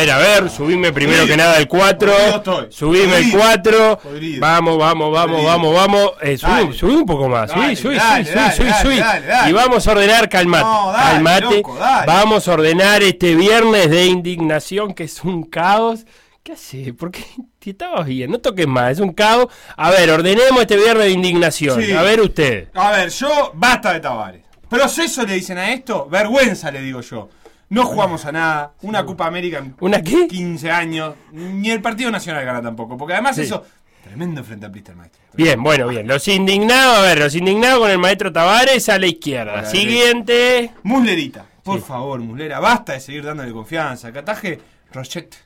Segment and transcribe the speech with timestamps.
[0.00, 0.50] A ver, a ver.
[0.50, 2.10] Subime primero que nada el 4.
[2.10, 2.66] Podrido estoy.
[2.72, 3.38] Subime el Podrido.
[3.38, 3.98] 4.
[4.02, 4.40] Podrido.
[4.40, 6.12] Vamos, vamos, vamos, vamos, vamos.
[6.22, 7.50] Eh, subí, un poco más.
[7.50, 8.98] Subí, Dale, subí, dale, subí, dale, subí, dale, subí.
[8.98, 9.50] dale, dale.
[9.50, 10.64] Y vamos a ordenar, calmate.
[10.64, 11.56] No, calmate.
[11.56, 11.78] loco.
[12.06, 16.06] Vamos a ordenar este viernes de indignación que es un caos.
[16.42, 16.94] ¿Qué hace?
[16.94, 17.22] ¿Por qué?
[17.60, 19.48] Si estabas bien, no toques más, es un caos.
[19.76, 21.82] A ver, ordenemos este viernes de indignación.
[21.82, 21.92] Sí.
[21.92, 22.68] A ver usted.
[22.72, 24.42] A ver, yo, basta de Tavares.
[24.66, 27.28] Proceso le dicen a esto, vergüenza le digo yo.
[27.70, 30.26] No jugamos a nada, una Copa América en ¿Una qué?
[30.26, 33.42] 15 años, ni el Partido Nacional gana tampoco, porque además Sí.
[33.42, 33.64] eso,
[34.02, 35.20] tremendo frente a el maestro.
[35.34, 36.08] Bien, bueno, bien.
[36.08, 39.64] Los indignados, a ver, los indignados con el maestro Tavares a la izquierda.
[39.66, 40.72] Siguiente.
[40.82, 41.84] Muslerita, por Sí.
[41.86, 44.10] favor, Muslera, basta de seguir dándole confianza.
[44.10, 44.60] Que ataje
[44.92, 45.36] Rochette,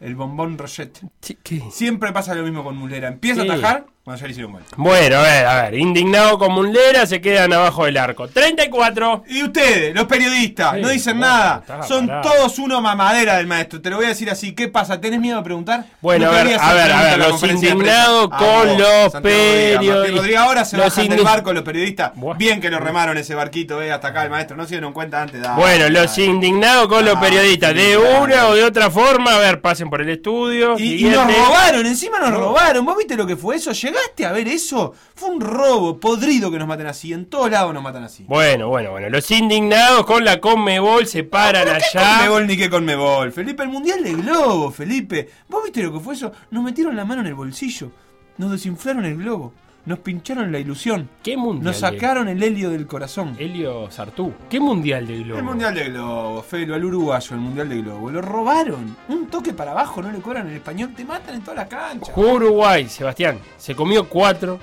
[0.00, 0.98] el bombón Rochette.
[1.42, 1.62] ¿qué?
[1.70, 4.62] Siempre pasa lo mismo con Muslera, empieza a atajar cuando ya le hicieron gol.
[4.76, 5.74] Bueno, a ver, a ver.
[5.74, 8.26] Indignado con Mundera se quedan abajo del arco.
[8.26, 9.24] 34.
[9.28, 11.82] Y ustedes, los periodistas, Sí, no dicen bueno, nada.
[11.86, 13.82] Son todos uno mamadera del maestro.
[13.82, 14.52] Te lo voy a decir así.
[14.54, 14.98] ¿Qué pasa?
[14.98, 15.84] ¿Tenés miedo de preguntar?
[16.00, 18.78] Bueno, No a ver, a ver, a ver, los indignados con A vos,
[19.12, 20.36] los periodistas.
[20.38, 22.12] Ahora se Los bajan del barco los periodistas.
[22.38, 24.56] Bien que lo remaron ese barquito, eh, hasta acá el maestro.
[24.56, 25.40] No se dieron cuenta antes.
[25.42, 27.74] dale, Bueno, los indignados con los Ah, periodistas.
[27.74, 30.78] De una o de otra forma, a ver, pasen por el estudio.
[30.78, 32.38] Y, y nos robaron, encima nos No.
[32.38, 32.84] robaron.
[32.86, 33.72] ¿Vos viste lo que fue eso?
[33.98, 34.94] ¿Llegaste a ver eso?
[35.14, 37.12] Fue un robo, podrido que nos maten así.
[37.12, 38.24] En todos lados nos matan así.
[38.28, 39.08] Bueno, bueno, bueno.
[39.10, 42.16] Los indignados con la Conmebol se paran ¿Pero qué allá.
[42.18, 43.32] Conmebol ni qué Conmebol?
[43.32, 45.28] Felipe, el Mundial de Globo, Felipe.
[45.48, 46.32] ¿Vos viste lo que fue eso?
[46.50, 47.90] Nos metieron la mano en el bolsillo.
[48.36, 49.52] Nos desinflaron el globo.
[49.88, 51.08] Nos pincharon la ilusión.
[51.22, 51.64] ¿Qué mundial?
[51.64, 53.34] Nos de- sacaron el helio del corazón.
[53.38, 54.34] Helio Sartú.
[54.50, 55.38] ¿Qué mundial de globo?
[55.38, 58.10] El Mundial de Globo, Felo, al uruguayo, el Mundial de Globo.
[58.10, 58.94] Lo robaron.
[59.08, 60.92] Un toque para abajo, no le cobran en español.
[60.94, 62.12] Te matan en toda la cancha.
[62.12, 63.38] Jugó Uruguay, Sebastián.
[63.56, 64.60] Se comió cuatro.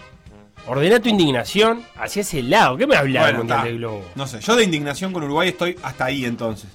[0.67, 2.77] Ordena tu indignación hacia ese lado.
[2.77, 3.67] ¿Qué me hablas del Bueno, mundial está.
[3.71, 4.03] de globo?
[4.13, 6.69] No sé, yo de indignación con Uruguay estoy hasta ahí entonces.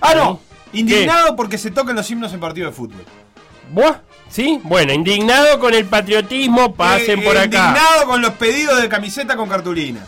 [0.00, 0.40] Ah, no.
[0.72, 3.02] Indignado porque se tocan los himnos en partido de fútbol.
[3.72, 3.96] ¿Buah?
[4.30, 4.60] ¿Sí?
[4.62, 7.68] Bueno, indignado con el patriotismo, pasen Eh, por acá.
[7.68, 10.00] Indignado con los pedidos de camiseta con cartulina.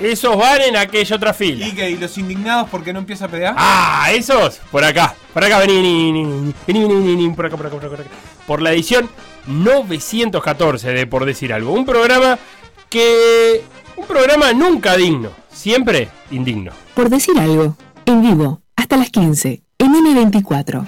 [0.00, 1.64] Esos van en aquella otra fila.
[1.66, 1.90] ¿Y qué?
[1.90, 3.54] ¿Y los indignados porque no empieza a pegar?
[3.56, 5.14] Ah, esos, por acá.
[5.32, 7.96] Por acá, vení, vení, vení, vení, vení, vení, vení, por acá, por acá, por acá,
[7.96, 8.10] por acá.
[8.46, 9.08] Por la edición
[9.46, 11.72] 914 de Por Decir Algo.
[11.72, 12.38] Un programa
[12.88, 13.62] que...
[13.96, 15.30] Un programa nunca digno.
[15.52, 16.72] Siempre indigno.
[16.94, 20.84] Por decir algo, en vivo, hasta las 15, en M24.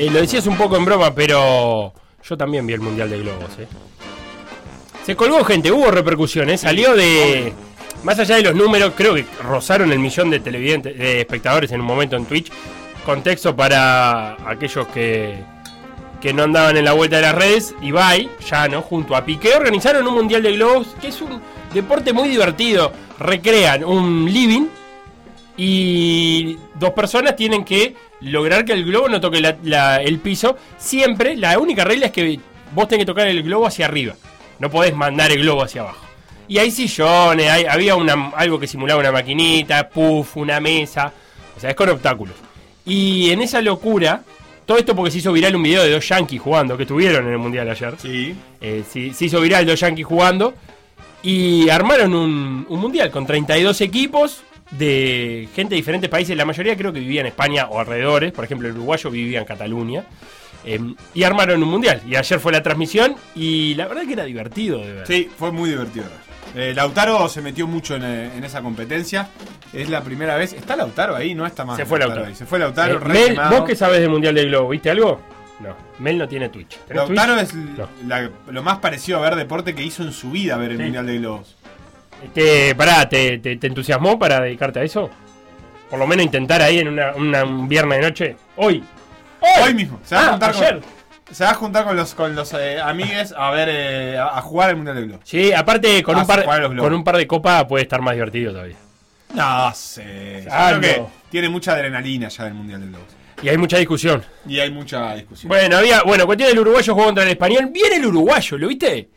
[0.00, 1.92] Eh, lo decías un poco en broma, pero
[2.26, 3.50] yo también vi el Mundial de Globos.
[3.58, 3.66] ¿eh?
[5.04, 7.52] Se colgó gente, hubo repercusiones, salió de...
[8.02, 11.82] Más allá de los números, creo que rozaron el millón de televidentes, de espectadores en
[11.82, 12.50] un momento en Twitch.
[13.04, 15.44] Contexto para aquellos que,
[16.18, 17.74] que no andaban en la vuelta de las redes.
[17.82, 21.42] Ibai, Llano, junto a Piqué, organizaron un Mundial de Globos, que es un
[21.74, 22.90] deporte muy divertido.
[23.18, 24.66] Recrean un living
[25.58, 30.56] y dos personas tienen que lograr que el globo no toque la- la- el piso.
[30.78, 32.38] Siempre, la única regla es que
[32.72, 34.14] vos tenés que tocar el globo hacia arriba.
[34.58, 36.04] No podés mandar el globo hacia abajo.
[36.48, 41.12] Y hay sillones, hay- había una, algo que simulaba una maquinita, puff, una mesa.
[41.56, 42.34] O sea, es con obstáculos.
[42.84, 44.22] Y en esa locura,
[44.66, 47.32] todo esto porque se hizo viral un video de dos yankees jugando, que estuvieron en
[47.32, 47.94] el mundial ayer.
[47.98, 48.34] Sí.
[48.60, 50.54] Eh, se, se hizo viral dos yankees jugando
[51.22, 56.36] y armaron un, un mundial con 32 equipos de gente de diferentes países.
[56.36, 58.32] La mayoría creo que vivía en España o alrededores.
[58.32, 60.04] Por ejemplo, el uruguayo vivía en Cataluña.
[60.64, 60.78] Eh,
[61.14, 62.02] y armaron un mundial.
[62.06, 65.06] Y ayer fue la transmisión y la verdad que era divertido de ver.
[65.06, 66.04] Sí, fue muy divertido.
[66.54, 69.28] Eh, Lautaro se metió mucho en, eh, en esa competencia.
[69.72, 70.52] Es la primera vez.
[70.52, 71.34] ¿Está Lautaro ahí?
[71.34, 71.76] No está más.
[71.76, 72.26] Se fue Lautaro.
[72.26, 72.34] ahí.
[72.34, 72.96] Se fue Lautaro.
[72.96, 73.38] Eh, Mel.
[73.50, 74.68] ¿vos qué sabés del mundial del globo?
[74.70, 75.20] ¿Viste algo?
[75.60, 76.76] No, Mel no tiene Twitch.
[76.88, 77.48] ¿Tenés Lautaro Twitch?
[77.48, 77.88] es No.
[78.08, 80.82] la- lo más parecido a ver deporte que hizo en su vida ver el Sí.
[80.84, 81.56] Mundial de Globos.
[82.22, 85.10] Este, pará, ¿te, te, te entusiasmó para dedicarte a eso?
[85.88, 88.36] Por lo menos intentar ahí en una, una- un viernes de noche.
[88.56, 88.82] Hoy.
[89.64, 90.00] Hoy mismo.
[90.04, 90.80] Se va Ah, a juntar ayer.
[90.80, 94.38] con, se va a juntar con los, con los eh, amigues a ver eh, a,
[94.38, 95.20] a jugar el Mundial de Globos.
[95.24, 96.44] Sí, aparte con, Ah, un par,
[96.76, 98.76] con un par de copas puede estar más divertido todavía.
[99.34, 100.46] No sé.
[100.50, 103.06] Ah, creo que tiene mucha adrenalina ya el Mundial de Globos.
[103.42, 104.22] Y hay mucha discusión.
[104.46, 105.48] Y hay mucha discusión.
[105.48, 107.70] Bueno, había, bueno, cuestión del uruguayo jugó contra el español.
[107.72, 109.08] Viene el uruguayo, ¿lo viste?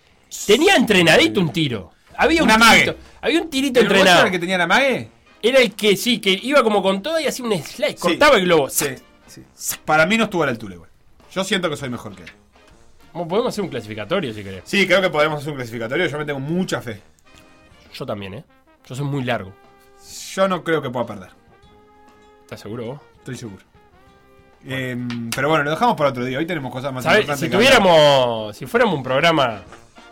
[0.48, 1.92] Tenía entrenadito un tiro.
[2.24, 2.96] Había un, tirito.
[3.22, 4.18] Había un tirito ¿El entrenado.
[4.20, 5.10] era el que tenía la mague?
[5.42, 8.46] Era el que sí, que iba como con todo y hacía un slide, cortaba el
[8.46, 8.70] globo.
[8.70, 8.88] Sí,
[9.28, 9.44] sí.
[9.84, 10.90] Para mí no estuvo a la altura igual.
[11.34, 12.32] Yo siento que soy mejor que él.
[13.12, 14.64] Podemos hacer un clasificatorio si querés.
[14.66, 16.08] Sí, creo que podemos hacer un clasificatorio.
[16.08, 17.02] Yo me tengo mucha fe.
[17.94, 18.44] Yo también, ¿eh?
[18.88, 19.54] Yo soy muy largo.
[20.34, 21.30] Yo no creo que pueda perder.
[22.42, 23.02] ¿Estás seguro vos?
[23.20, 23.64] Estoy seguro.
[24.66, 24.98] Eh,
[25.36, 26.40] pero bueno, lo dejamos para otro día.
[26.40, 28.56] Hoy tenemos cosas más importantes Si tuviéramos.
[28.56, 29.64] Si fuéramos un programa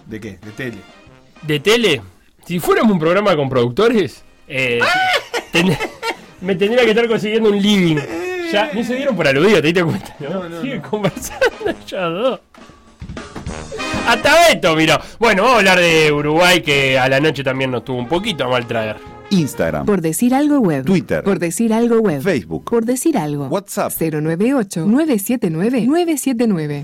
[0.06, 0.38] ¿De qué?
[0.38, 0.78] De tele.
[1.44, 2.02] De tele.
[2.46, 4.80] Si fuéramos un programa con productores, Eh,
[5.52, 5.76] ten-
[6.42, 7.98] me tendría que estar consiguiendo un living.
[8.52, 10.30] Ya, ni se dieron por aludido, te diste cuenta, ¿no?
[10.30, 10.90] No, no, Siguen no.
[10.90, 12.40] conversando ellos dos.
[14.08, 15.00] Hasta Beto, miró.
[15.20, 18.44] Bueno, vamos a hablar de Uruguay, que a la noche también nos tuvo un poquito
[18.44, 18.98] a mal traer.
[19.30, 20.84] Instagram, Por decir algo web.
[20.84, 21.24] Twitter.
[21.24, 22.22] Por decir algo web.
[22.22, 22.66] Facebook.
[22.66, 23.46] Por decir algo.
[23.48, 23.94] WhatsApp.
[23.94, 26.84] 098-979-979.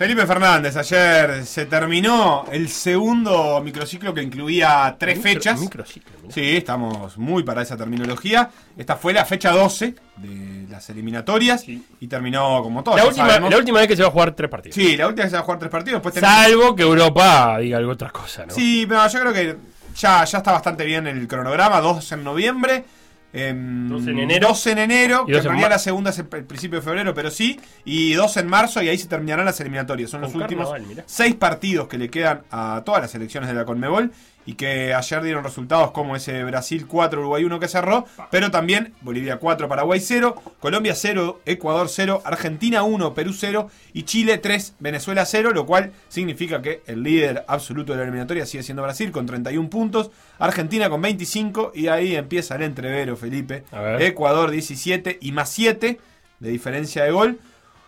[0.00, 5.60] Felipe Fernández, ayer se terminó el segundo microciclo que incluía tres Micro- fechas.
[5.60, 6.12] microciclo.
[6.30, 8.48] Sí, estamos muy para esa terminología.
[8.78, 11.84] Esta fue la fecha 12 de las eliminatorias Sí.
[12.00, 12.96] y terminó como todo.
[12.96, 13.50] La última, sabemos.
[13.50, 14.74] la última vez que se va a jugar tres partidos.
[14.74, 15.98] Sí, la última que se va a jugar tres partidos.
[16.02, 18.54] Después tenemos- Salvo que Europa diga algo otra cosa, ¿no?
[18.54, 19.56] Sí, pero yo creo que
[19.96, 21.78] ya, ya está bastante bien el cronograma.
[21.82, 22.84] Dos en noviembre.
[23.32, 24.48] Em, en enero.
[24.48, 27.30] dos en enero, que en realidad la segunda es el, el principio de febrero, pero
[27.30, 27.58] sí.
[27.84, 30.10] Y dos en marzo y ahí se terminarán las eliminatorias.
[30.10, 30.68] Son Con los últimos
[31.06, 34.12] seis partidos que le quedan a todas las selecciones de la Conmebol
[34.46, 38.94] y que ayer dieron resultados como ese Brasil 4, Uruguay 1 que cerró, pero también
[39.02, 44.76] Bolivia 4, Paraguay 0, Colombia 0, Ecuador 0, Argentina 1, Perú 0 y Chile 3,
[44.80, 49.12] Venezuela 0, lo cual significa que el líder absoluto de la eliminatoria sigue siendo Brasil
[49.12, 53.64] con 31 puntos, Argentina con 25 y ahí empieza el entrevero, Felipe.
[53.98, 56.00] Ecuador 17 y más 7
[56.40, 57.38] de diferencia de gol.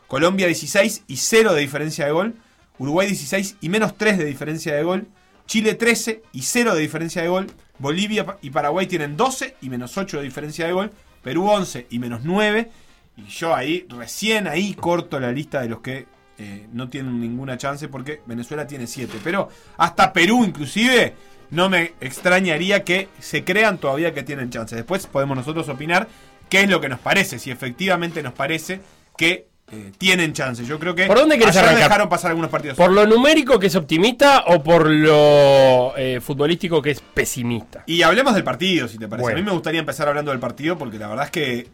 [0.07, 2.35] Colombia 16 y 0 de diferencia de gol.
[2.79, 5.07] Uruguay 16 y menos 3 de diferencia de gol.
[5.47, 7.47] Chile 13 y 0 de diferencia de gol.
[7.79, 10.91] Bolivia y Paraguay tienen 12 y menos 8 de diferencia de gol.
[11.23, 12.71] Perú 11 y menos 9.
[13.17, 16.07] Y yo ahí, recién ahí corto la lista de los que
[16.39, 19.19] eh, no tienen ninguna chance porque Venezuela tiene 7.
[19.23, 21.15] Pero hasta Perú inclusive
[21.51, 24.75] no me extrañaría que se crean todavía que tienen chance.
[24.75, 26.09] Después podemos nosotros opinar
[26.49, 28.81] qué es lo que nos parece, si efectivamente nos parece
[29.17, 30.65] que eh, tienen chance.
[30.65, 31.79] Yo creo que ¿Por dónde querés arrancar?
[31.85, 32.77] dejaron pasar algunos partidos.
[32.77, 37.83] ¿Por lo numérico que es optimista o por lo eh, futbolístico que es pesimista?
[37.87, 39.23] Y hablemos del partido, si te parece.
[39.25, 39.39] Bueno.
[39.39, 41.69] A mí me gustaría empezar hablando del partido porque la verdad es que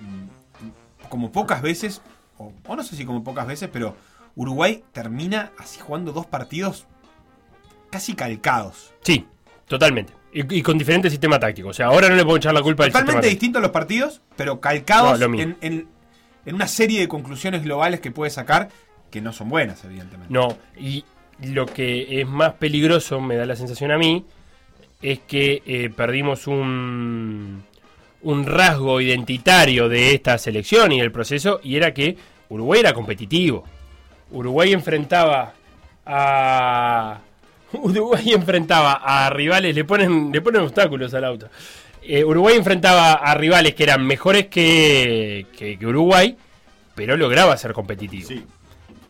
[0.00, 2.00] mm, como pocas veces,
[2.38, 3.96] o, o no sé si como pocas veces, pero
[4.34, 6.86] Uruguay termina así jugando dos partidos
[7.90, 8.94] casi calcados.
[9.02, 9.26] Sí,
[9.66, 10.14] totalmente.
[10.32, 11.68] Y, y con diferente sistema táctico.
[11.68, 14.22] O sea, ahora no le puedo echar la culpa del sistema Totalmente distintos los partidos,
[14.36, 15.88] pero calcados No, en-
[16.44, 18.68] en una serie de conclusiones globales que puede sacar
[19.10, 20.32] que no son buenas, evidentemente.
[20.32, 21.04] No, y
[21.42, 24.24] lo que es más peligroso, me da la sensación a mí,
[25.02, 27.62] es que eh, perdimos un,
[28.22, 32.16] un rasgo identitario de esta selección y del proceso, y era que
[32.48, 33.64] Uruguay era competitivo.
[34.30, 35.52] Uruguay enfrentaba
[36.06, 37.20] a.
[37.72, 41.48] Uruguay enfrentaba a rivales, le ponen, le ponen obstáculos al auto.
[42.04, 46.36] Eh, Uruguay enfrentaba a rivales que eran mejores que, que- que Uruguay,
[46.94, 48.28] pero lograba ser competitivo.
[48.28, 48.44] Sí.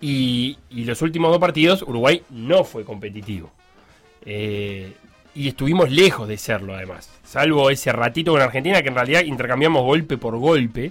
[0.00, 3.50] Y, y los últimos dos partidos, Uruguay no fue competitivo.
[4.24, 4.92] Eh,
[5.34, 7.08] y estuvimos lejos de serlo, además.
[7.24, 10.90] Salvo ese ratito con Argentina, que en realidad intercambiamos golpe por golpe.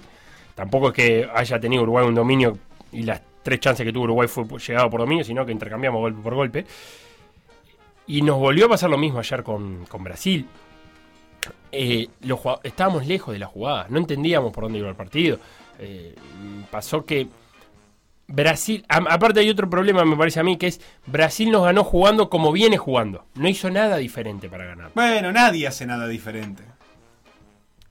[0.54, 2.58] Tampoco es que haya tenido Uruguay un dominio
[2.90, 6.20] y las tres chances que tuvo Uruguay fue llegado por dominio, sino que intercambiamos golpe
[6.22, 6.66] por golpe.
[8.06, 10.46] Y nos volvió a pasar lo mismo ayer con, con Brasil.
[11.70, 15.38] Eh, los estábamos lejos de la jugada, no entendíamos por dónde iba el partido.
[15.78, 16.14] Eh,
[16.70, 17.26] pasó que
[18.28, 21.84] Brasil, a- aparte hay otro problema, me parece a mí, que es Brasil nos ganó
[21.84, 23.26] jugando como viene jugando.
[23.34, 24.90] No hizo nada diferente para ganar.
[24.94, 26.62] Bueno, nadie hace nada diferente.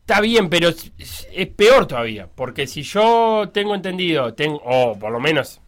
[0.01, 2.27] Está bien, pero es, es peor todavía.
[2.34, 5.62] Porque si yo tengo entendido, tengo, o por lo menos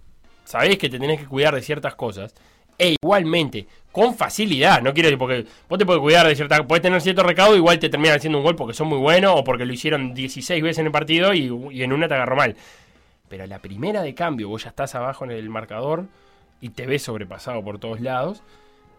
[0.44, 2.34] sabés que te tenés que cuidar de ciertas cosas,
[2.78, 6.82] e igualmente, con facilidad, no quiero decir porque vos te podés cuidar de ciertas podés
[6.82, 9.66] tener cierto recaudo, igual te terminan haciendo un gol porque son muy buenos o porque
[9.66, 12.56] lo hicieron 16 veces en el partido y, y en una te agarró mal.
[13.30, 16.06] Pero la primera de cambio, vos ya estás abajo en el marcador
[16.60, 18.42] y te ves sobrepasado por todos lados.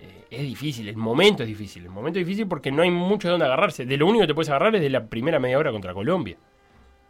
[0.00, 1.84] eh, es difícil, el momento es difícil.
[1.84, 3.84] El momento es difícil porque no hay mucho de dónde agarrarse.
[3.86, 6.36] De lo único que te puedes agarrar es de la primera media hora contra Colombia.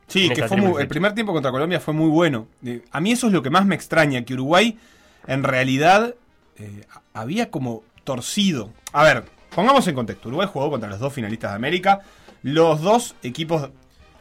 [0.07, 2.47] Sí, que fue muy- el primer tiempo contra Colombia fue muy bueno.
[2.65, 4.79] Eh, a mí eso es lo que más me extraña, que Uruguay
[5.27, 6.15] en realidad
[6.59, 8.71] eh, había como torcido.
[8.93, 10.29] A ver, pongamos en contexto.
[10.29, 12.01] Uruguay jugó contra los dos finalistas de América,
[12.43, 13.71] los dos equipos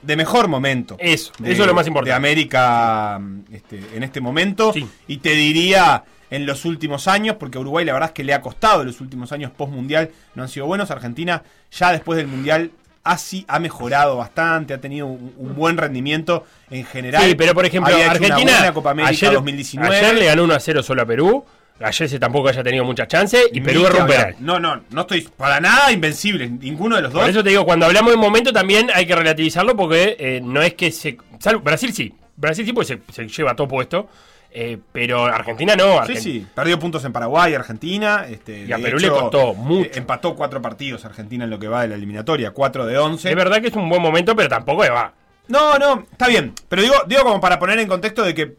[0.02, 0.96] de mejor momento.
[1.00, 2.10] Eso, de- eso es lo más importante.
[2.12, 3.22] De América
[3.52, 4.74] este, en este momento.
[4.74, 4.88] Sí.
[5.08, 8.34] Y te diría en los últimos años, porque a Uruguay la verdad es que le
[8.34, 10.90] ha costado los últimos años post-mundial, no han sido buenos.
[10.92, 12.72] Argentina ya después del mundial
[13.04, 17.24] así ha mejorado bastante, ha tenido un, un buen rendimiento en general.
[17.24, 19.96] Sí, pero por ejemplo, Había Argentina Copa América ayer, 2019.
[19.98, 21.46] ayer le ganó 1 a 0 solo a Perú.
[21.84, 24.36] Ayer se tampoco haya tenido muchas chances y Perú erró un penal.
[24.40, 27.22] No, no, no estoy para nada invencible, ninguno de los dos.
[27.22, 30.62] Por eso te digo, cuando hablamos de momento también hay que relativizarlo porque eh, no
[30.62, 31.18] es que se...
[31.40, 34.08] salvo- Brasil sí, Brasil sí porque se, se lleva todo puesto.
[34.56, 36.06] Eh, pero Argentina no.
[36.06, 36.46] Sí, sí.
[36.54, 38.28] Perdió puntos en Paraguay, Argentina.
[38.30, 39.90] Este, Y a Perú le costó mucho.
[39.90, 43.30] eh, Empató cuatro partidos Argentina en lo que va de la eliminatoria, cuatro de once.
[43.32, 45.12] Es verdad que es un buen momento, pero tampoco va.
[45.48, 46.54] No, no, está bien.
[46.70, 48.54] Pero digo, digo como para poner en contexto de que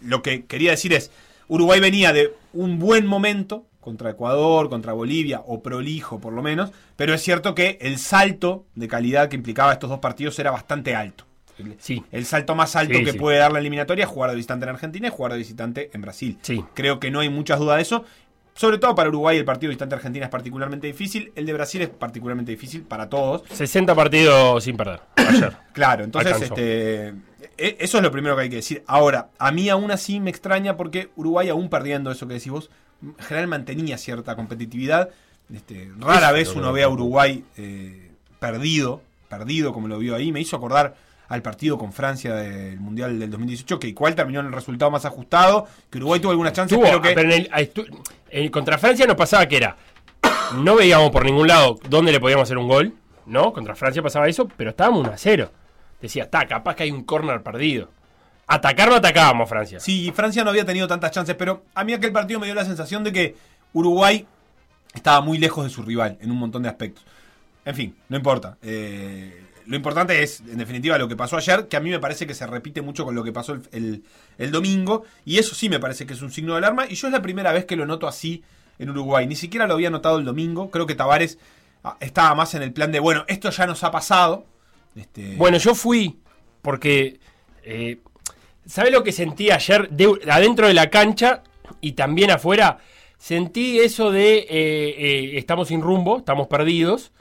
[0.00, 1.10] lo que quería decir es,
[1.48, 6.72] Uruguay venía de un buen momento contra Ecuador, contra Bolivia, o prolijo por lo menos,
[6.96, 10.94] pero es cierto que el salto de calidad que implicaba estos dos partidos era bastante
[10.96, 11.24] alto.
[11.78, 12.02] Sí.
[12.12, 13.18] el salto más alto Sí, que sí.
[13.18, 16.02] puede dar la eliminatoria es jugar de visitante en Argentina y jugar de visitante en
[16.02, 16.36] Brasil.
[16.42, 16.62] Sí.
[16.74, 18.04] Creo que no hay muchas dudas de eso.
[18.52, 21.32] Sobre todo para Uruguay el partido de visitante Argentina es particularmente difícil.
[21.34, 23.42] El de Brasil es particularmente difícil para todos.
[23.52, 25.00] 60 partidos sin perder.
[25.16, 25.56] Ayer.
[25.72, 26.54] Claro, entonces Alcanzó.
[26.56, 27.14] este,
[27.56, 28.82] eso es lo primero que hay que decir.
[28.86, 32.70] Ahora, a mí aún así me extraña porque Uruguay, aún perdiendo eso que decís vos,
[33.02, 35.10] en general mantenía cierta competitividad.
[35.54, 38.10] Este, rara vez uno ve a Uruguay eh,
[38.40, 40.32] perdido, perdido como lo vio ahí.
[40.32, 40.94] Me hizo acordar
[41.28, 45.04] al partido con Francia del Mundial del 2018, que igual terminó en el resultado más
[45.04, 47.12] ajustado, que Uruguay tuvo algunas chances, pero que...
[47.12, 47.70] pero en el-
[48.30, 49.76] en- contra Francia nos pasaba que era.
[50.62, 52.94] No veíamos por ningún lado dónde le podíamos hacer un gol.
[53.26, 53.52] ¿No?
[53.52, 55.50] Contra Francia pasaba eso, pero estábamos 1 a 0.
[56.00, 57.90] Decía, está, capaz que hay un córner perdido.
[58.46, 59.80] Atacar no atacábamos Francia.
[59.80, 62.64] Sí, Francia no había tenido tantas chances, pero a mí aquel partido me dio la
[62.64, 63.36] sensación de que
[63.72, 64.26] Uruguay
[64.94, 67.04] estaba muy lejos de su rival en un montón de aspectos.
[67.64, 68.56] En fin, no importa.
[68.62, 72.24] Eh, lo importante es, en definitiva, lo que pasó ayer, que a mí me parece
[72.24, 74.04] que se repite mucho con lo que pasó el,
[74.38, 77.08] el- domingo, y eso sí me parece que es un signo de alarma, y yo
[77.08, 78.44] es la primera vez que lo noto así
[78.78, 79.26] en Uruguay.
[79.26, 81.38] Ni siquiera lo había notado el domingo, creo que Tavares
[81.82, 84.46] ah, estaba más en el plan de, bueno, esto ya nos ha pasado.
[84.96, 86.18] Este, Bueno, yo fui
[86.62, 87.18] porque.
[87.62, 87.98] Eh,
[88.64, 91.42] ¿Sabe lo que sentí ayer de- adentro de la cancha
[91.80, 92.78] y también afuera?
[93.16, 97.12] Sentí eso de eh, eh, estamos sin rumbo, estamos perdidos.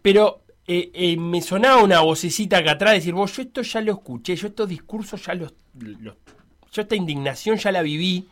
[0.00, 3.92] Pero eh, eh, me sonaba una vocecita acá atrás decir, vos, yo esto ya lo
[3.92, 5.54] escuché, yo estos discursos ya los.
[5.74, 8.28] yo esta indignación ya la viví.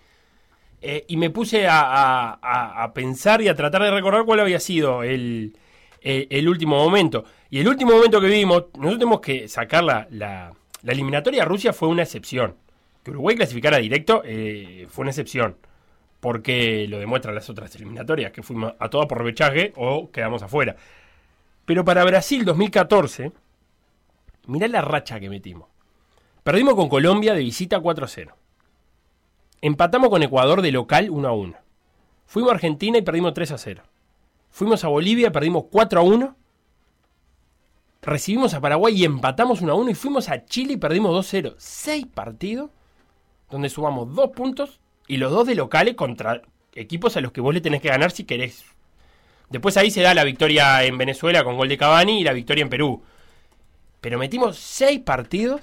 [0.82, 5.52] eh, y me puse a, pensar y a tratar de recordar cuál había sido el
[6.48, 7.24] último momento.
[7.50, 10.52] Y el último momento que vimos, nosotros tenemos que sacar la, la-
[10.84, 12.56] eliminatoria a Rusia fue una excepción.
[13.02, 15.56] Que Uruguay clasificara directo eh, fue una excepción.
[16.20, 20.74] Porque lo demuestran las otras eliminatorias, que fuimos a todas por repechaje o quedamos afuera.
[21.64, 23.32] Pero para Brasil 2014,
[24.46, 25.68] mirá la racha que metimos.
[26.42, 28.32] Perdimos con Colombia de visita 4-0.
[29.60, 31.56] Empatamos con Ecuador de local 1-1.
[32.26, 33.82] Fuimos a Argentina y perdimos 3-0.
[34.50, 36.34] Fuimos a Bolivia perdimos 4-1.
[38.06, 39.90] Recibimos a Paraguay y empatamos 1-1.
[39.90, 41.54] Y fuimos a Chile y perdimos 2-0.
[41.58, 42.70] Seis partidos
[43.50, 46.42] donde sumamos dos puntos y los dos de locales contra
[46.74, 48.64] equipos a los que vos le tenés que ganar si querés.
[49.50, 52.62] Después ahí se da la victoria en Venezuela con gol de Cavani y la victoria
[52.62, 53.02] en Perú.
[54.00, 55.62] Pero metimos seis partidos.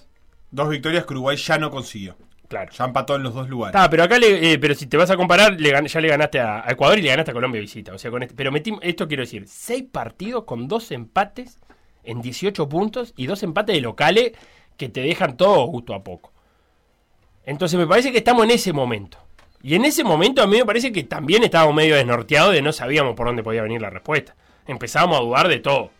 [0.51, 2.15] Dos victorias que Uruguay ya no consiguió.
[2.47, 2.71] Claro.
[2.71, 3.75] Ya empató en los dos lugares.
[3.75, 6.39] Está, pero acá, le- eh, pero si te vas a comparar, le ya le ganaste
[6.39, 7.93] a, a Ecuador y le ganaste a Colombia visita.
[7.93, 11.57] O sea, con este, pero metimos, esto quiero decir, seis partidos con dos empates
[12.03, 14.31] en 18 puntos y dos empates de locales
[14.77, 16.31] que te dejan todo gusto a poco.
[17.45, 19.17] Entonces me parece que estamos en ese momento.
[19.61, 22.71] Y en ese momento a mí me parece que también estábamos medio desnorteados de no
[22.73, 24.35] sabíamos por dónde podía venir la respuesta.
[24.67, 25.91] Empezábamos a dudar de todo.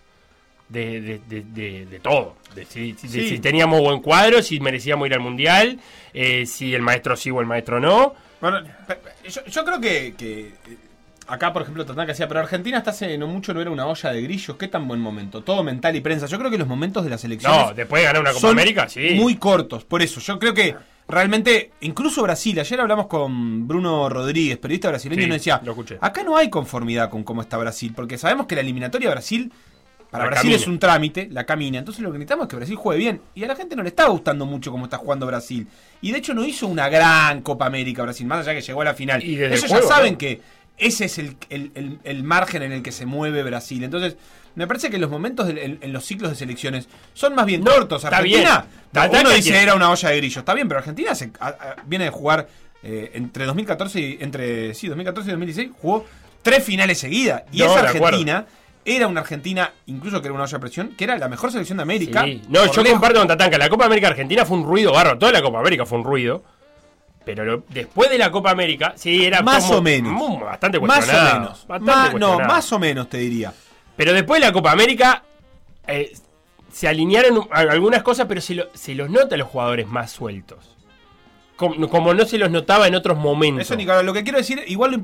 [0.70, 2.36] De, de, de, de- de todo.
[2.56, 3.30] De si, si- de Sí.
[3.30, 5.80] si teníamos buen cuadro, si merecíamos ir al mundial,
[6.14, 8.16] eh, si el maestro sí o el maestro no.
[8.42, 8.60] Bueno,
[9.28, 10.52] yo, yo creo que, que,
[11.28, 13.86] acá, por ejemplo, Tatán que decía, pero Argentina hasta hace no mucho no era una
[13.88, 14.58] olla de grillos.
[14.58, 15.42] Qué tan buen momento.
[15.44, 16.26] Todo mental y prensa.
[16.28, 18.52] Yo creo que los momentos de las elecciones No, después de ganar una Copa son
[18.52, 19.12] América, sí.
[19.16, 19.86] muy cortos.
[19.86, 20.76] Por eso, yo creo que
[21.08, 25.72] realmente, incluso Brasil, ayer hablamos con Bruno Rodríguez, periodista brasileño, Sí, y nos decía, lo
[25.72, 25.98] escuché.
[26.02, 29.52] acá no hay conformidad con cómo está Brasil, porque sabemos que la eliminatoria de Brasil,
[30.10, 30.62] para La Brasil camina.
[30.62, 31.80] es un trámite, la camina.
[31.80, 33.22] Entonces lo que necesitamos es que Brasil juegue bien.
[33.34, 35.68] Y a la gente no le está gustando mucho cómo está jugando Brasil.
[36.02, 38.86] Y de hecho no hizo una gran Copa América Brasil, más allá que llegó a
[38.86, 39.24] la final.
[39.24, 40.18] Y el Ellos juego, ya saben ¿no?
[40.20, 40.40] que
[40.78, 43.84] ese es el, el- el- el margen en el que se mueve Brasil.
[43.84, 44.16] Entonces,
[44.56, 47.64] me parece que los momentos del- en, en los ciclos de selecciones son más bien
[47.64, 48.04] No, cortos.
[48.04, 49.10] está Argentina, bien.
[49.22, 50.38] uno dice era una olla de grillos.
[50.38, 52.48] Está bien, pero Argentina se- a- a- viene de jugar
[52.86, 56.06] eh, entre 2014 y entre sí, 2014 y 2016 jugó
[56.42, 57.44] tres finales seguidas.
[57.52, 57.88] Y No, esa de.
[57.88, 58.46] Argentina
[58.86, 61.78] era una Argentina, incluso que era una olla de presión, que era la mejor selección
[61.78, 62.26] de América.
[62.26, 62.42] Sí.
[62.50, 63.00] No, yo lejos.
[63.00, 63.58] comparto con Tatanka.
[63.58, 65.18] La Copa América Argentina fue un ruido barro.
[65.18, 66.44] Toda la Copa América fue un ruido.
[67.26, 70.40] Pero lo- después de la Copa América, sí, era Más como- o menos.
[70.42, 71.40] bastante Más o cuestionado.
[71.40, 71.68] menos.
[71.68, 72.54] Bastante no, cuestionado.
[72.54, 73.54] más o menos te diría.
[73.96, 75.24] Pero después de la Copa América,
[75.88, 76.14] eh,
[76.72, 80.70] se alinearon algunas cosas, pero se, lo- se los nota a los jugadores más sueltos.
[81.56, 83.62] Como, como no se los notaba en otros momentos.
[83.68, 85.04] Eso, Nicolás, lo que quiero decir, igual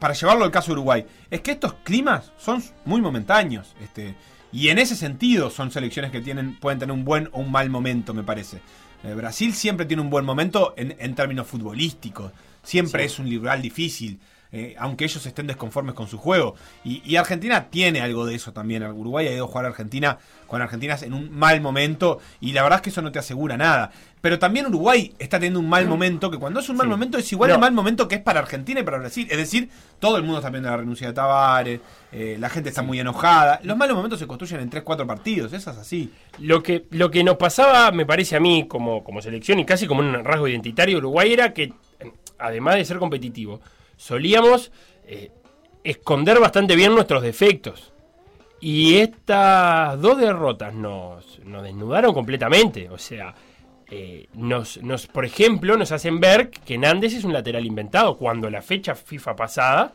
[0.00, 3.76] para llevarlo al caso de Uruguay, es que estos climas son muy momentáneos.
[3.80, 4.14] Este,
[4.52, 7.68] y en ese sentido son selecciones que tienen, pueden tener un buen o un mal
[7.68, 8.60] momento, me parece.
[9.04, 12.32] Eh, Brasil siempre tiene un buen momento en, en términos futbolísticos.
[12.62, 14.20] Siempre es un rival difícil.
[14.52, 16.54] Eh, aunque ellos estén desconformes con su juego.
[16.84, 18.82] Y, y Argentina tiene algo de eso también.
[18.84, 22.62] Uruguay ha ido a jugar a Argentina con Argentina en un mal momento y la
[22.62, 23.90] verdad es que eso no te asegura nada.
[24.20, 26.90] Pero también Uruguay está teniendo un mal momento que cuando es un mal Sí.
[26.90, 27.54] momento es igual No.
[27.54, 29.26] al mal momento que es para Argentina y para Brasil.
[29.30, 31.80] Es decir, todo el mundo está viendo la renuncia de Tavares,
[32.12, 33.58] eh, la gente está muy enojada.
[33.64, 36.12] Los malos momentos se construyen en 3-4 partidos, eso es así.
[36.38, 39.86] Lo que, lo que nos pasaba, me parece a mí, como, como selección y casi
[39.86, 41.72] como un rasgo identitario de Uruguay, era que,
[42.38, 43.60] además de ser competitivo,
[44.02, 44.72] solíamos
[45.06, 45.30] eh,
[45.84, 47.92] esconder bastante bien nuestros defectos.
[48.60, 52.88] Y estas dos derrotas nos, nos desnudaron completamente.
[52.90, 53.34] O sea,
[53.90, 58.16] eh, nos, nos, por ejemplo, nos hacen ver que Nández es un lateral inventado.
[58.16, 59.92] Cuando la fecha FIFA pasada,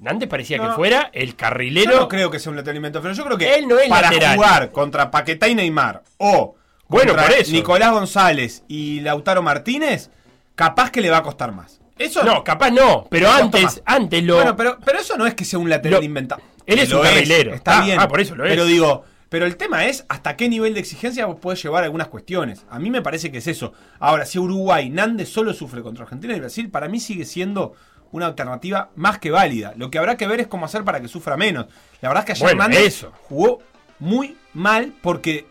[0.00, 0.68] Nández parecía No.
[0.68, 1.92] que fuera el carrilero.
[1.92, 3.88] Yo no creo que sea un lateral invento, pero yo creo que Él no es
[3.88, 4.36] para lateral.
[4.36, 6.56] jugar contra Paquetá y Neymar o
[6.88, 7.52] Bueno, contra por eso.
[7.52, 10.10] Nicolás González y Lautaro Martínez,
[10.56, 11.80] capaz que le va a costar más.
[11.98, 14.36] Eso No, capaz no, pero antes, antes lo.
[14.36, 16.42] Bueno, pero, pero eso no es que sea un lateral Lo- inventado.
[16.66, 17.54] Él es Lo un carrilero.
[17.54, 18.00] está Ah, bien.
[18.00, 18.50] ah, por eso lo es.
[18.50, 22.08] Pero digo, pero el tema es hasta qué nivel de exigencia vos podés llevar algunas
[22.08, 22.64] cuestiones.
[22.70, 23.72] A mí me parece que es eso.
[24.00, 27.74] Ahora, si Uruguay, Nández solo sufre contra Argentina y Brasil, para mí sigue siendo
[28.12, 29.74] una alternativa más que válida.
[29.76, 31.66] Lo que habrá que ver es cómo hacer para que sufra menos.
[32.00, 33.12] La verdad es que ayer Bueno, Nández eso.
[33.28, 33.60] jugó
[33.98, 35.46] muy mal porque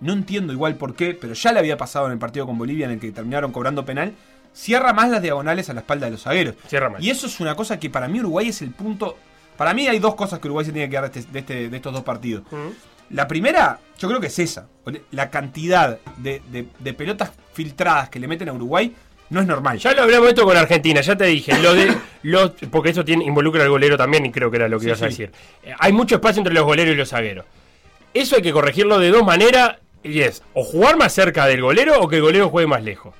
[0.00, 2.86] no entiendo igual por qué, pero ya le había pasado en el partido con Bolivia
[2.86, 4.12] en el que terminaron cobrando penal.
[4.54, 6.54] Cierra más las diagonales a la espalda de los zagueros.
[6.68, 7.02] Cierra mal.
[7.04, 9.18] Y eso es una cosa que para mí Uruguay es el punto.
[9.56, 11.68] Para mí hay dos cosas que Uruguay se tiene que dar de, este- de este-
[11.68, 12.44] de estos dos partidos.
[13.10, 14.66] La primera, yo creo que es esa.
[15.10, 18.94] La cantidad de, de- de pelotas filtradas que le meten a Uruguay
[19.30, 19.78] no es normal.
[19.78, 23.24] Ya lo hablamos esto con Argentina, ya te dije, lo de los, porque eso tiene,
[23.24, 25.32] involucra al golero también y creo que era lo que Sí, ibas a decir.
[25.78, 27.44] Hay mucho espacio entre los goleros y los zagueros.
[28.14, 32.00] Eso hay que corregirlo de dos maneras y es o jugar más cerca del golero
[32.00, 33.14] o que el golero juegue más lejos.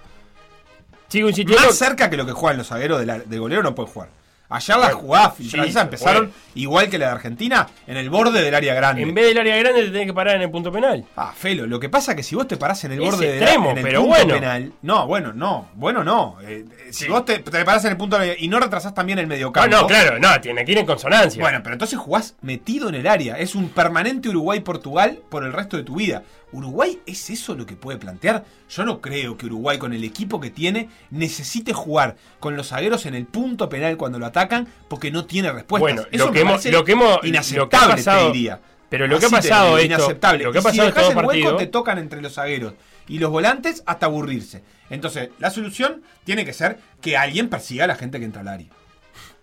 [1.15, 1.65] Sigo insistiendo.
[1.67, 4.09] Más cerca que lo que juegan los zagueros de la- del golero no puede jugar.
[4.51, 8.75] Ayer las jugadas sí, empezaron igual que la de Argentina en el borde del área
[8.75, 9.03] grande.
[9.03, 11.05] En vez del área grande te tenés que parar en el punto penal.
[11.17, 13.27] Ah, Felo, lo que pasa es que si vos te parás en el Es borde
[13.33, 14.35] del extremo, en el pero punto bueno.
[14.35, 14.73] penal.
[14.83, 15.71] No, bueno, no.
[15.75, 16.37] Bueno, no.
[16.43, 17.11] Eh, eh, si Sí.
[17.11, 19.75] vos te, te parás en el punto y no retrasás también el No, mediocampo.
[19.75, 21.41] no, claro, no, tiene que ir en consonancia.
[21.43, 23.39] Bueno, pero entonces jugás metido en el área.
[23.39, 26.23] Es un permanente Uruguay-Portugal por el resto de tu vida.
[26.55, 28.45] ¿Uruguay es eso lo que puede plantear?
[28.71, 33.07] Yo no creo que Uruguay, con el equipo que tiene, necesite jugar con los zagueros
[33.07, 35.81] en el punto penal cuando lo atacan porque no tiene respuestas.
[35.95, 38.61] Bueno, eso lo que hemos- lo que hemos- lo que ha inaceptable, pasado- te diría.
[38.89, 40.45] pero lo que ha pasado esto- inaceptable.
[40.45, 42.75] lo que ha Y si pasado todo el hueco, te tocan entre los zagueros
[43.09, 44.63] y los volantes hasta aburrirse.
[44.91, 48.49] Entonces, la solución tiene que ser que alguien persiga a la gente que entra al
[48.49, 48.69] área.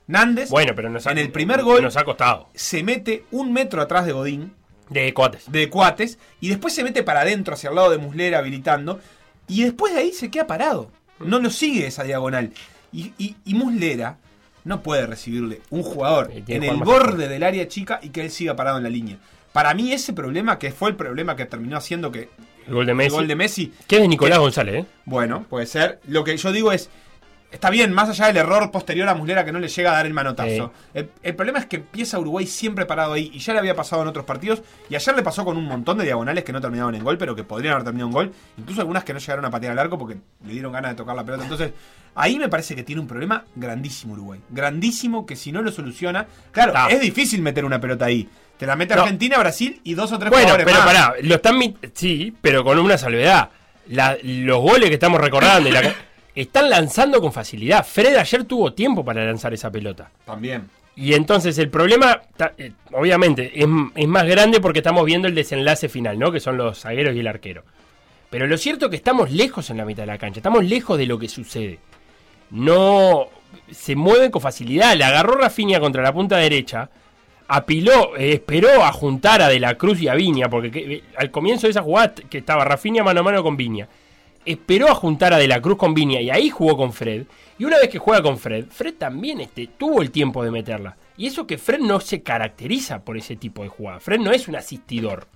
[0.08, 2.50] Nández Bueno, pero nos ha, en el primer gol nos ha costado.
[2.54, 4.54] se mete un metro atrás de Godín,
[4.92, 5.52] De coates.
[5.52, 9.00] de Cuates, y después se mete para adentro, hacia el lado de Muslera, habilitando,
[9.48, 10.92] y después de ahí se queda parado.
[11.20, 12.52] No lo sigue esa diagonal.
[12.92, 14.18] Y, y- y Muslera
[14.64, 18.30] no puede recibirle un jugador Eh, en el borde del área chica y que él
[18.32, 19.18] siga parado en la línea.
[19.54, 22.30] Para mí ese problema, que fue el problema que terminó haciendo que
[22.68, 23.10] El gol de el Messi.
[23.16, 24.86] gol de Messi, Que es de Nicolás González, ¿eh?
[25.06, 26.00] bueno, puede ser.
[26.08, 26.90] Lo que yo digo es,
[27.52, 30.06] está bien, más allá del error posterior a Muslera que no le llega a dar
[30.06, 30.72] el manotazo.
[30.94, 34.02] El, el problema es que empieza Uruguay siempre parado ahí y ya le había pasado
[34.02, 36.96] en otros partidos y ayer le pasó con un montón de diagonales que no terminaban
[36.96, 39.52] en gol, pero que podrían haber terminado en gol, incluso algunas que no llegaron a
[39.52, 41.44] patear al arco porque le dieron ganas de tocar la pelota.
[41.44, 41.72] Entonces,
[42.16, 44.40] ahí me parece que tiene un problema grandísimo Uruguay.
[44.50, 48.30] Grandísimo que si no lo soluciona, claro, es difícil meter una pelota ahí.
[48.58, 49.02] Te la mete No.
[49.02, 50.88] Argentina, Brasil y dos o tres Bueno, jugadores pero más.
[50.88, 51.60] pará, lo están
[51.94, 53.50] sí, pero con una salvedad.
[53.88, 55.82] La- los goles que estamos recordando y la-
[56.36, 57.86] están lanzando con facilidad.
[57.86, 60.10] Fred ayer tuvo tiempo para lanzar esa pelota.
[60.26, 60.70] También.
[60.96, 62.22] Y entonces el problema,
[62.58, 63.66] eh, obviamente, es,
[63.96, 66.32] es más grande porque estamos viendo el desenlace final, ¿no?
[66.32, 67.64] Que son los zagueros y el arquero.
[68.30, 70.98] Pero lo cierto es que estamos lejos en la mitad de la cancha, estamos lejos
[70.98, 71.80] de lo que sucede.
[72.50, 73.28] No
[73.72, 74.96] se mueven con facilidad.
[74.96, 76.90] Le agarró Rafinha contra la punta derecha,
[77.48, 81.04] apiló, eh, esperó a juntar a De la Cruz y a Viña, porque que- eh,
[81.18, 83.88] al comienzo de esa jugada que estaba Rafinha mano a mano con Viña.
[84.46, 87.26] Esperó a juntar a De la Cruz con Viña y ahí jugó con Fred.
[87.58, 90.98] Y una vez que juega con Fred, Fred también este, tuvo el tiempo de meterla.
[91.18, 94.00] Y eso que Fred no se caracteriza por ese tipo de jugada.
[94.00, 95.28] Fred no es un asistidor.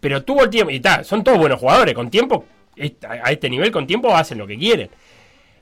[0.00, 0.72] Pero tuvo el tiempo.
[0.72, 1.94] Y está, son todos buenos jugadores.
[1.94, 2.44] Con tiempo,
[3.08, 4.90] a este nivel, con tiempo hacen lo que quieren.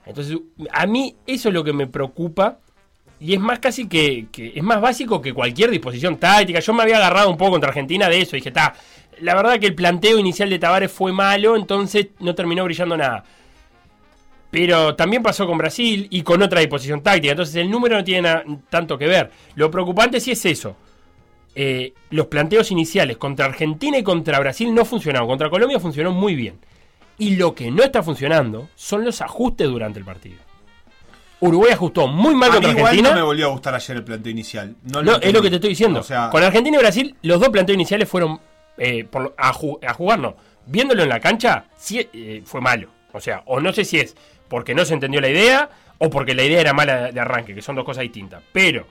[0.07, 0.39] Entonces,
[0.73, 2.59] a mí eso es lo que me preocupa.
[3.21, 6.61] Y es más casi que, es más básico que cualquier disposición táctica.
[6.61, 8.35] Yo me había agarrado un poco contra Argentina de eso.
[8.37, 8.75] Dije, está,
[9.21, 13.25] la verdad que el planteo inicial de Tavares fue malo, entonces no terminó brillando nada.
[14.51, 17.31] Pero también pasó con Brasil y con otra disposición táctica.
[17.33, 19.31] Entonces el número no tiene tanto que ver.
[19.55, 20.77] Lo preocupante sí es eso.
[21.55, 25.29] Eh, los planteos iniciales contra Argentina y contra Brasil no funcionaron.
[25.29, 26.59] Contra Colombia funcionó muy bien.
[27.19, 30.39] Y lo que no está funcionando son los ajustes durante el partido.
[31.41, 33.11] Uruguay ajustó muy mal A mí contra igual Argentina.
[33.11, 34.75] no me volvió a gustar ayer el planteo inicial.
[34.83, 36.01] No, lo No, es lo que te estoy diciendo.
[36.01, 38.41] O sea, Con Argentina y Brasil, los dos planteos iniciales fueron
[38.81, 39.07] eh,
[39.39, 40.35] a, ju- a jugar, no.
[40.67, 42.89] Viéndolo en la cancha, sí, eh, fue malo.
[43.13, 44.17] O sea, o no sé si es
[44.49, 47.63] porque no se entendió la idea o porque la idea era mala de arranque, que
[47.63, 48.43] son dos cosas distintas.
[48.53, 48.87] Pero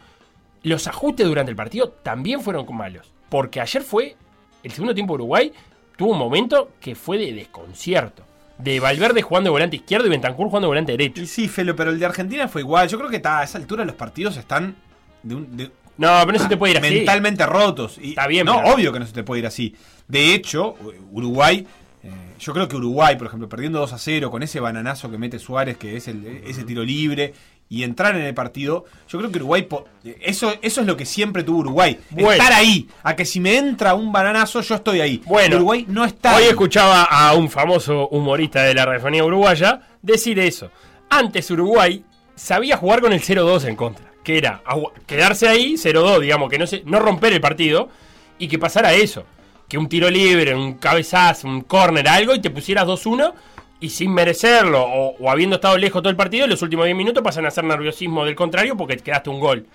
[0.64, 3.12] los ajustes durante el partido también fueron malos.
[3.30, 4.16] Porque ayer fue,
[4.64, 5.52] el segundo tiempo Uruguay
[5.98, 8.24] tuvo un momento que fue de desconcierto.
[8.58, 11.26] De Valverde jugando de volante izquierdo y Bentancur jugando de volante derecho.
[11.26, 12.90] Sí, Felo, pero el de Argentina fue igual.
[12.90, 14.76] Yo creo que a esa altura los partidos están
[15.24, 16.94] de un- No, pero no se te puede ir así.
[16.96, 17.98] mentalmente rotos.
[18.02, 19.76] Y, Está bien, No, pero- obvio que no se te puede ir así.
[20.08, 20.76] De hecho,
[21.12, 21.66] Uruguay,
[22.04, 22.10] eh,
[22.40, 25.38] yo creo que Uruguay, por ejemplo, perdiendo 2 a 0 con ese bananazo que mete
[25.40, 27.34] Suárez, que es el, ese tiro libre,
[27.72, 29.86] y entrar en el partido, yo creo que Uruguay, po-
[30.22, 32.00] eso, eso es lo que siempre tuvo Uruguay.
[32.10, 32.32] Bueno.
[32.32, 35.22] Estar ahí, a que si me entra un bananazo, yo estoy ahí.
[35.26, 36.50] Bueno, Uruguay no está Hoy ahí.
[36.50, 40.72] escuchaba a un famoso humorista de la radiofonía uruguaya decir eso.
[41.12, 42.04] Antes Uruguay
[42.36, 44.09] sabía jugar con el 0-2 en contra.
[44.38, 44.62] Era
[45.06, 47.90] quedarse ahí, 0-2, digamos, que no, se, no romper el partido
[48.38, 49.26] y que pasara eso.
[49.68, 53.34] Que un tiro libre, un cabezazo, un córner, algo, y te pusieras 2-1
[53.82, 57.24] y sin merecerlo, o, habiendo estado lejos todo el partido, en los últimos 10 minutos
[57.24, 59.66] pasan a ser nerviosismo del contrario porque te quedaste un gol.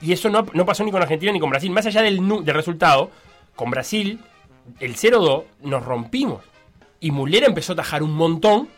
[0.00, 1.70] Y eso no, no pasó ni con Argentina ni con Brasil.
[1.70, 3.10] Más allá del, del resultado,
[3.56, 4.20] con Brasil,
[4.78, 6.42] el 0-2 nos rompimos.
[7.00, 8.68] Y Mulera empezó a tajar un montón.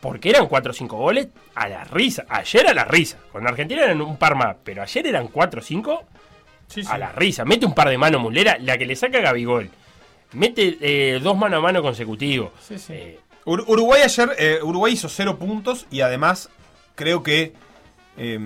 [0.00, 2.24] Porque eran 4 o 5 goles a la risa.
[2.28, 3.18] Ayer a la risa.
[3.32, 4.56] Con Argentina eran un par más.
[4.64, 6.02] Pero ayer eran 4 o 5
[6.68, 6.88] Sí, sí.
[6.90, 7.44] a la risa.
[7.44, 8.56] Mete un par de manos Mulera.
[8.60, 9.68] La que le saca a Gabigol.
[10.32, 12.50] Mete eh, dos mano a mano consecutivos.
[12.88, 16.48] Eh, Ur- Uruguay ayer, eh, Uruguay hizo cero puntos y además
[16.94, 17.52] creo que
[18.16, 18.38] eh,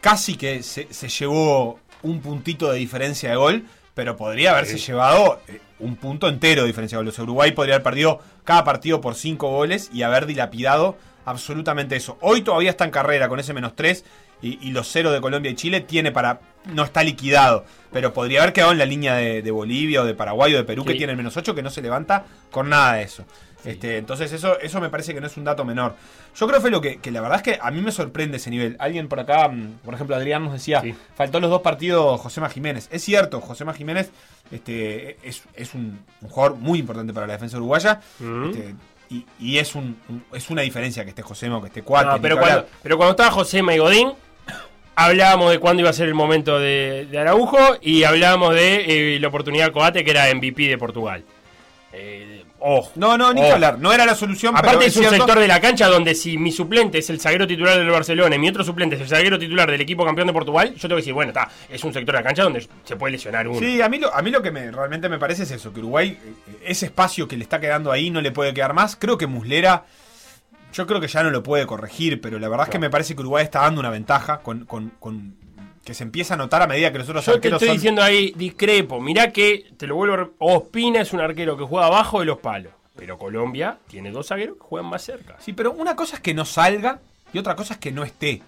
[0.00, 5.40] casi que se, se llevó un puntito de diferencia de gol, pero podría haberse llevado
[5.48, 9.48] eh, un punto entero de diferencia de Uruguay podría haber perdido cada partido por cinco
[9.48, 12.18] goles y haber dilapidado absolutamente eso.
[12.20, 14.04] Hoy todavía está en carrera con ese menos tres
[14.40, 16.40] y, y los cero de Colombia y Chile tiene para...
[16.72, 20.14] No está liquidado, pero podría haber quedado en la línea de, de Bolivia o de
[20.14, 22.94] Paraguay o de Perú que tiene el menos 8 que no se levanta con nada
[22.94, 23.24] de eso.
[23.64, 25.94] Este, entonces eso, eso me parece que no es un dato menor.
[26.34, 28.74] Yo creo, Felo, que, que la verdad es que a mí me sorprende ese nivel.
[28.80, 30.94] Alguien por acá, mm, por ejemplo, Adrián nos decía, Sí.
[31.14, 32.88] faltó los dos partidos Josema Jiménez.
[32.90, 34.10] Es cierto, Josema Jiménez
[34.50, 38.00] este, es, es un, un jugador muy importante para la defensa uruguaya.
[38.20, 38.74] Este,
[39.10, 42.06] y, y es, un, un- es una diferencia que esté Josema o que esté Cuate.
[42.08, 44.12] no, pero, cuando, pero cuando estaba José y Godín,
[44.96, 49.20] hablábamos de cuándo iba a ser el momento de, de Araujo y hablábamos de eh,
[49.20, 51.24] la oportunidad de Coate, que era MVP de Portugal.
[51.92, 52.92] Eh, ojo.
[52.94, 53.78] No, no, ni que hablar.
[53.78, 56.38] No era la solución, Aparte pero es un cierto- sector de la cancha donde si
[56.38, 59.38] mi suplente es el zaguero titular del Barcelona y mi otro suplente es el zaguero
[59.38, 62.14] titular del equipo campeón de Portugal, yo tengo que decir, bueno, está, es un sector
[62.14, 63.58] de la cancha donde se puede lesionar uno.
[63.58, 65.80] Sí, a mí lo, a mí lo que me, realmente me parece es eso, que
[65.80, 68.96] Uruguay, eh, ese espacio que le está quedando ahí no le puede quedar más.
[68.96, 69.84] Creo que Muslera,
[70.72, 73.14] yo creo que ya no lo puede corregir, pero la verdad es que me parece
[73.14, 75.34] que Uruguay está dando una ventaja con, con- con-
[75.84, 78.02] que se empieza a notar a medida que los otros Yo te estoy son- diciendo
[78.02, 79.00] ahí, discrepo.
[79.00, 80.16] Mirá que, te lo vuelvo a...
[80.18, 82.72] re- Ospina es un arquero que juega abajo de los palos.
[82.96, 85.36] Pero Colombia tiene dos zagueros que juegan más cerca.
[85.40, 87.00] Sí, pero una cosa es que no salga
[87.32, 88.42] y otra cosa es que no esté.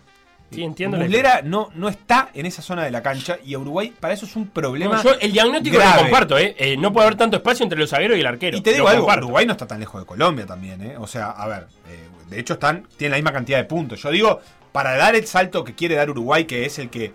[0.53, 0.99] Sí, entiendo.
[0.99, 4.27] Muslera no, no está en esa zona de la cancha y a Uruguay para eso
[4.27, 4.97] es un problema.
[4.97, 5.97] No, yo el diagnóstico grave.
[5.97, 6.55] lo comparto, ¿eh?
[6.59, 8.57] Eh, No puede haber tanto espacio entre los zagueros y el arquero.
[8.57, 9.25] Y te digo Lo algo, comparto.
[9.27, 10.97] Uruguay no está tan lejos de Colombia también, ¿eh?
[10.99, 14.01] O sea, a ver, eh, de hecho están, tienen la misma cantidad de puntos.
[14.03, 14.41] Yo digo,
[14.75, 17.13] para dar el salto que quiere dar Uruguay, que es el que,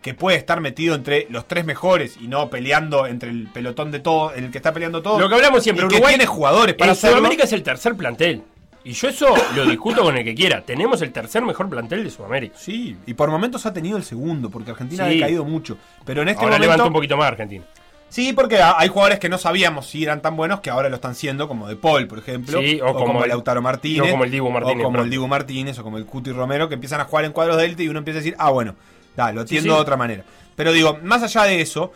[0.00, 3.98] que puede estar metido entre los tres mejores y no peleando entre el pelotón de
[3.98, 5.18] todo, el que está peleando todo.
[5.18, 7.16] Lo que hablamos siempre, y que Uruguay tiene jugadores para en hacerlo.
[7.16, 8.44] Sudamérica es el tercer plantel.
[8.84, 10.62] Y yo eso lo discuto con el que quiera.
[10.62, 12.56] Tenemos el tercer mejor plantel de Sudamérica.
[12.56, 15.18] Sí, y por momentos ha tenido el segundo, porque Argentina Sí.
[15.20, 15.78] ha caído mucho.
[16.06, 16.62] Pero en este Ahora momento.
[16.62, 17.64] levanta un poquito más Argentina.
[18.10, 20.96] Sí, porque ha- hay jugadores que no sabíamos si eran tan buenos que ahora lo
[20.96, 22.60] están siendo, como De Paul, por ejemplo.
[22.60, 24.08] Sí, o como el- Lautaro Martínez.
[24.08, 26.68] o como el Dibu Martínez, O como el Dibu Martínez, o como el Cuti Romero,
[26.68, 28.74] que empiezan a jugar en cuadros de élite y uno empieza a decir, ah, bueno,
[29.16, 29.74] da, lo atiendo sí.
[29.76, 30.24] de otra manera.
[30.56, 31.92] Pero digo, más allá de eso,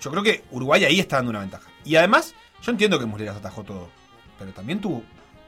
[0.00, 1.68] yo creo que Uruguay ahí está dando una ventaja.
[1.84, 3.88] Y además, yo entiendo que Muslera se atajó todo,
[4.38, 5.02] pero también tuvo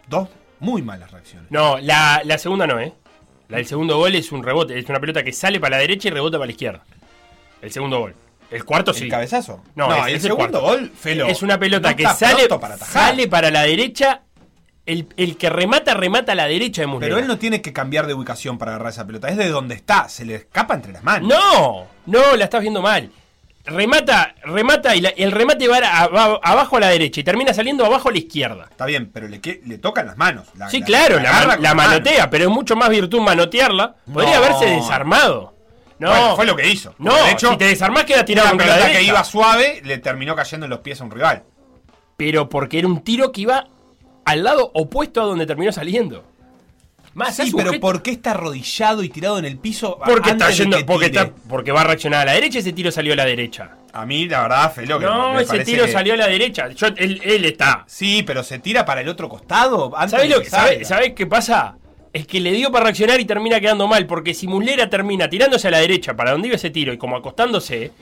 [0.07, 0.29] dos
[0.61, 1.51] muy malas reacciones.
[1.51, 2.93] No, la, la segunda no, ¿eh?
[3.49, 4.79] La del segundo gol es un rebote.
[4.79, 6.85] Es una pelota que sale para la derecha y rebota para la izquierda.
[7.63, 8.15] El segundo gol.
[8.51, 9.05] El cuarto sí.
[9.05, 9.63] ¿El cabezazo?
[9.75, 10.79] No, es- el es el segundo cuarto.
[10.81, 11.27] gol, Felo.
[11.27, 14.23] Es una pelota no que sale para sale para la derecha.
[14.87, 17.15] El, el que remata, remata a la derecha de Muslera.
[17.15, 19.29] Pero él no tiene que cambiar de ubicación para agarrar esa pelota.
[19.29, 20.09] Es de donde está.
[20.09, 21.29] Se le escapa entre las manos.
[21.29, 23.11] No, no, la estás viendo mal.
[23.67, 27.53] Remata, remata y la- el remate va, a- va abajo a la derecha y termina
[27.53, 28.67] saliendo abajo a la izquierda.
[28.71, 30.47] Está bien, pero le, que- le tocan las manos.
[30.57, 33.97] La- Sí, la- claro, la, manotea, pero es mucho más virtud manotearla.
[34.13, 34.45] Podría No.
[34.47, 35.55] haberse desarmado.
[36.01, 36.95] No, Bueno, fue lo que hizo.
[36.99, 39.13] No, de hecho, si te desarmás queda tirado una contra la pelota que derecha.
[39.13, 41.43] iba suave le terminó cayendo en los pies a un rival.
[42.17, 43.69] Pero porque era un tiro que iba
[44.25, 46.25] al lado opuesto a donde terminó saliendo.
[47.13, 49.99] Más Sí, pero sujeto- ¿por qué está arrodillado y tirado en el piso?
[50.05, 51.23] porque antes está de yendo, que porque tire?
[51.23, 53.73] está, porque va a reaccionar a la derecha, ese tiro salió a la derecha.
[53.93, 56.69] A mí, la verdad, Felo, que No, me ese tiro que- salió a la derecha.
[56.71, 57.85] Yo, él, él está.
[57.89, 59.93] Sí, pero se tira para el otro costado.
[59.97, 61.77] antes ¿Sabés de lo que, sabés qué pasa?
[62.13, 65.69] Es que le dio para reaccionar y termina quedando mal, porque si Muslera termina tirándose
[65.69, 67.93] a la derecha para donde iba ese tiro y como acostándose,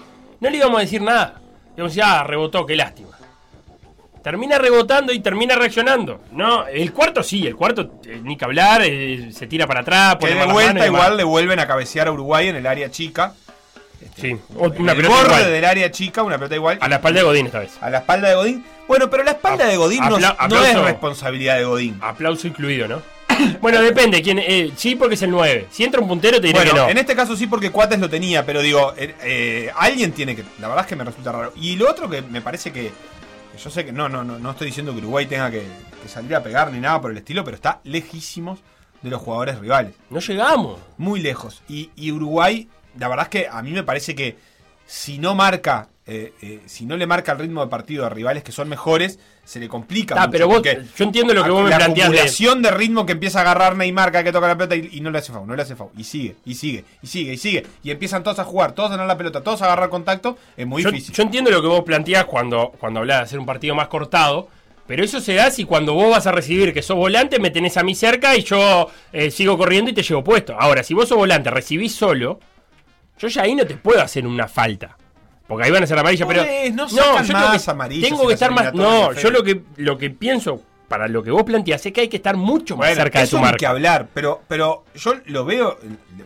[0.40, 1.40] no le íbamos a decir nada.
[1.76, 3.10] Le íbamos a decir, ah, rebotó, qué lástima.
[4.22, 6.22] Termina rebotando y termina reaccionando.
[6.32, 10.14] No, el cuarto sí, el cuarto eh, ni que hablar, eh, se tira para atrás,
[10.16, 12.66] Que pone de más las vuelta igual le vuelven a cabecear a Uruguay en el
[12.66, 13.34] área chica.
[14.16, 14.40] Sí, En
[14.80, 15.52] una el pelota borde igual.
[15.52, 16.78] del área chica, una pelota igual.
[16.80, 17.76] A la espalda de Godín esta vez.
[17.80, 18.64] a la espalda de Godín.
[18.86, 20.16] Bueno, pero la espalda Apla- de Godín no,
[20.64, 21.98] es responsabilidad de Godín.
[22.02, 23.02] Aplauso incluido, ¿no?
[23.60, 24.22] Bueno, depende.
[24.22, 25.66] quién eh, sí, porque es el 9.
[25.70, 26.88] Si entra un puntero, te diré Bueno, que no.
[26.88, 30.44] en este caso sí porque Cuates lo tenía, pero digo, eh, eh, alguien tiene que...
[30.60, 31.52] La verdad es que me resulta raro.
[31.56, 32.90] Y lo otro que me parece que...
[33.62, 35.62] Yo sé que no, no, no, no estoy diciendo que Uruguay tenga que,
[36.02, 38.60] que salir a pegar ni nada por el estilo, pero está lejísimos
[39.02, 39.94] de los jugadores rivales.
[40.10, 40.78] No llegamos.
[40.96, 41.62] Muy lejos.
[41.68, 44.36] Y, y Uruguay, la verdad es que a mí me parece que
[44.86, 48.42] si no marca, eh, eh, si no le marca el ritmo de partido a rivales
[48.42, 50.14] que son mejores, se le complica.
[50.16, 52.70] Ah, mucho, pero vos, yo entiendo lo que vos me la planteás de- acumulación de
[52.70, 55.18] ritmo que empieza a agarrar Neymar cada que toca la pelota y, y no le
[55.18, 55.90] hace foul, no le hace foul.
[55.96, 57.66] Y sigue, y sigue, y sigue, y sigue.
[57.82, 60.38] Y empiezan todos a jugar, todos a ganar la pelota, todos a agarrar contacto.
[60.56, 61.14] Es muy yo, difícil.
[61.14, 64.48] yo entiendo lo que vos planteás cuando, cuando hablás de hacer un partido más cortado,
[64.86, 67.76] pero eso se da si cuando vos vas a recibir que sos volante, me tenés
[67.76, 70.56] a mí cerca y yo eh, sigo corriendo y te llevo puesto.
[70.58, 72.40] Ahora, si vos sos volante, recibís solo,
[73.18, 74.96] yo ya ahí no te puedo hacer una falta.
[75.48, 76.42] Porque ahí van a ser amarillas, pero.
[76.42, 78.74] Podés, no sacan yo tengo más que- amarillas Tengo en que estar más.
[78.74, 82.08] No, yo lo que, lo que pienso, para lo que vos planteás, es que hay
[82.08, 83.70] que estar mucho más Bueno, cerca de eso tu ni que marca.
[83.70, 85.78] hablar, pero, pero yo lo veo,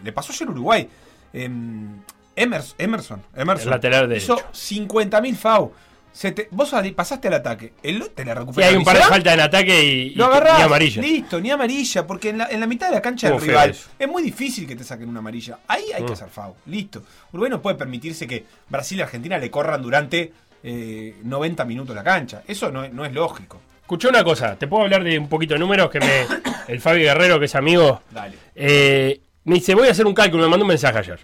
[0.02, 0.88] le- pasó ayer a Uruguay.
[1.32, 2.00] Em,
[2.37, 4.48] Emers- Emerson, Emerson, El lateral hizo derecho.
[4.52, 5.72] 50.000 FAU.
[6.12, 8.70] Se te- vos pasaste al ataque, el te la Sí, recuperas.
[8.70, 11.01] hay un par de faltas en ataque y, Lo agarrás, y amarilla.
[11.03, 13.88] listo, ni amarilla, porque en la, en la mitad de la cancha del rival eso.
[13.98, 15.61] es muy difícil que te saquen una amarilla.
[15.68, 16.07] Ahí hay Mm.
[16.07, 17.03] que hacer FAU, listo.
[17.33, 20.33] Uruguay no puede permitirse que Brasil y Argentina le corran durante
[20.64, 22.42] eh, 90 minutos la cancha.
[22.46, 23.61] Eso no, es- no es lógico.
[23.81, 26.07] Escuché una cosa, te puedo hablar de un poquito de números que me.
[26.68, 28.37] El Fabi Guerrero, que es amigo, Dale.
[28.55, 31.18] eh, me dice: Voy a hacer un cálculo, me mandó un mensaje ayer.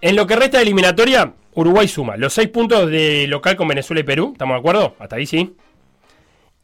[0.00, 4.00] En lo que resta de eliminatoria, Uruguay suma los seis puntos de local con Venezuela
[4.00, 4.96] y Perú, ¿estamos de acuerdo?
[4.98, 5.54] Hasta ahí sí.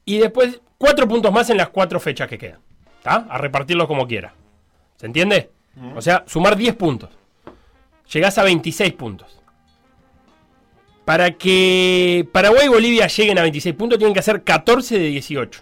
[0.05, 2.61] Y después, cuatro puntos más en las cuatro fechas que quedan.
[2.98, 3.27] ¿Está?
[3.29, 4.33] A repartirlos como quiera.
[4.96, 5.51] ¿Se entiende?
[5.94, 7.11] O sea, sumar 10 puntos.
[8.12, 9.38] Llegás a 26 puntos.
[11.05, 15.61] Para que Paraguay y Bolivia lleguen a 26 puntos, tienen que hacer 14 de 18.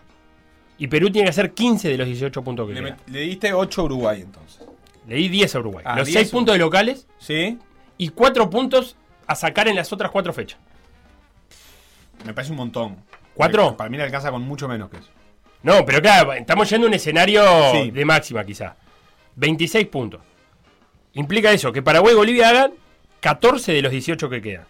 [0.79, 2.97] Y Perú tiene que hacer 15 de los 18 puntos que Le, quedan.
[3.07, 4.63] le diste 8 a Uruguay entonces.
[5.07, 5.85] Le di 10 a Uruguay.
[5.87, 7.59] Ah, los 10 6 puntos de locales ¿Sí?
[7.99, 10.59] y 4 puntos a sacar en las otras 4 fechas.
[12.25, 12.97] Me parece un montón.
[13.35, 13.77] ¿Cuatro?
[13.77, 15.11] Para mí le alcanza con mucho menos que eso.
[15.63, 17.91] No, pero claro, estamos yendo a un escenario Sí.
[17.91, 18.77] de máxima quizá.
[19.37, 20.21] 26 puntos.
[21.15, 22.73] Implica eso, que Paraguay y Bolivia hagan
[23.21, 24.67] 14 de los 18 que quedan.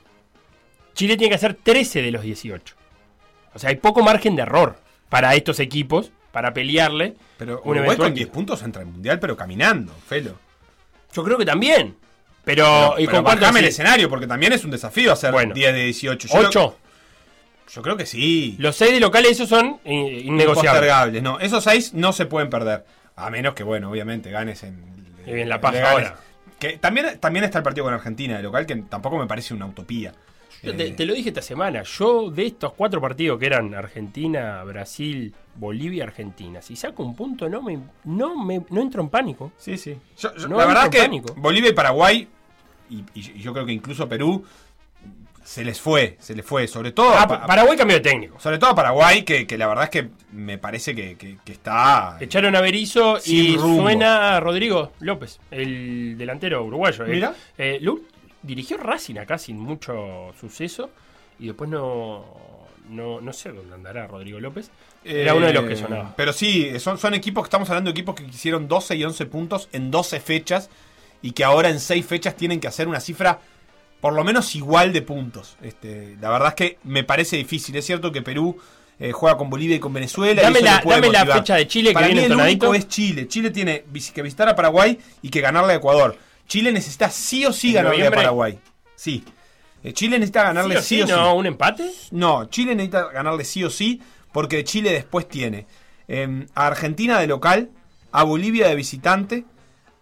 [0.95, 2.75] Chile tiene que hacer 13 de los 18.
[3.55, 7.15] O sea, hay poco margen de error para estos equipos, para pelearle.
[7.39, 10.39] Pero un Uruguay con 10 puntos entra en mundial, pero caminando, Felo.
[11.13, 11.97] Yo creo que también.
[12.47, 15.53] Pero, Pero, ¿y con cuánto el escenario, porque también es un desafío hacer Bueno.
[15.53, 16.29] 10 de 18.
[16.29, 16.79] Yo, creo- 8.
[17.75, 18.55] yo creo que sí.
[18.61, 21.23] Los 6 de locales, esos son eh, innegociables.
[21.25, 22.85] No, esos 6 no se pueden perder.
[23.17, 24.81] A menos que, bueno, obviamente ganes en.
[25.49, 25.83] La ganes.
[25.83, 26.17] ahora.
[26.61, 29.67] Que también, también está el partido con Argentina de local, que tampoco me parece una
[29.67, 30.13] utopía.
[30.63, 31.83] Yo Eh, te, te lo dije esta semana.
[31.83, 37.49] Yo, de estos cuatro partidos que eran Argentina, Brasil, Bolivia, Argentina, si saco un punto,
[37.49, 39.51] no me, no me no entro en pánico.
[39.59, 39.99] Sí, sí.
[40.17, 41.35] Yo- yo- No la verdad es que pánico.
[41.37, 42.29] Bolivia y Paraguay,
[42.91, 43.05] y,
[43.41, 44.45] yo creo que incluso Perú,
[45.45, 46.67] se les fue, se les fue.
[46.67, 48.39] Sobre todo, Ah, a, Paraguay cambió de técnico.
[48.41, 51.53] sobre todo a Paraguay, que, que la verdad es que me parece que, que- que
[51.53, 52.17] está.
[52.21, 53.83] Echaron a Berizzo y rumbo.
[53.83, 57.05] suena a Rodrigo López, el delantero uruguayo.
[57.07, 57.35] Eh, Mira.
[57.59, 57.81] eh,
[58.43, 60.91] dirigió Racing acá sin mucho suceso
[61.39, 62.25] y después no,
[62.91, 64.71] no, no sé dónde andará Rodrigo López.
[65.05, 66.13] Era uno de los que Eh, sonaba.
[66.17, 69.27] Pero sí, son, son equipos que estamos hablando de equipos que hicieron 12 y 11
[69.27, 70.71] puntos en 12 fechas
[71.23, 73.41] y que ahora en 6 fechas tienen que hacer una cifra
[74.01, 75.57] por lo menos igual de puntos.
[75.63, 77.75] Este, la verdad es que me parece difícil.
[77.77, 78.57] Es cierto que Perú
[78.99, 80.43] eh, juega con Bolivia y con Venezuela.
[80.43, 83.27] Dame la- dame fecha de Chile que Para viene mí el único es Chile.
[83.27, 86.17] Chile tiene que visitar a Paraguay y que ganarle a Ecuador.
[86.47, 88.59] Chile necesita sí o sí ¿En ganarle a Paraguay.
[88.95, 89.25] Sí.
[89.83, 91.19] Eh, Chile necesita ganarle ¿Sí sí o o sí, sí.
[91.19, 91.35] no?
[91.35, 91.91] ¿Un empate?
[92.13, 94.01] No, Chile necesita ganarle sí o sí,
[94.33, 95.67] porque Chile después tiene
[96.07, 97.71] eh, a Argentina de local,
[98.13, 99.45] a Bolivia de visitante,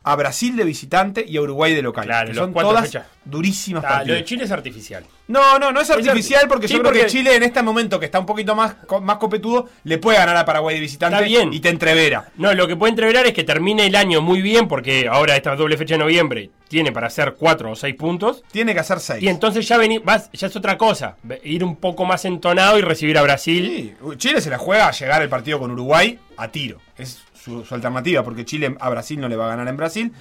[0.04, 2.04] a Brasil de visitante y a Uruguay de local.
[2.04, 3.06] Claro, que son todas fechas.
[3.24, 4.18] durísimas Ah, lo partidas.
[4.18, 5.04] de Chile es artificial.
[5.28, 7.98] No, no, no es artificial arti- porque Sí, yo creo que Chile en este momento
[7.98, 11.26] que está un poquito más, más copetudo, le puede ganar a Paraguay de visitante Está
[11.26, 11.52] bien.
[11.54, 12.28] y te entrevera.
[12.36, 15.56] No, lo que puede entreverar es que termine el año muy bien, porque ahora esta
[15.56, 18.42] doble fecha de noviembre tiene para hacer cuatro o seis puntos.
[18.52, 19.22] Tiene que hacer seis.
[19.22, 21.16] Y entonces ya vení- vas, ya es otra cosa.
[21.42, 23.94] Ir un poco más entonado y recibir a Brasil.
[23.98, 26.78] Sí, Chile se la juega a llegar el partido con Uruguay a tiro.
[26.98, 30.12] Es su, su alternativa, porque Chile a Brasil no le va a ganar en Brasil.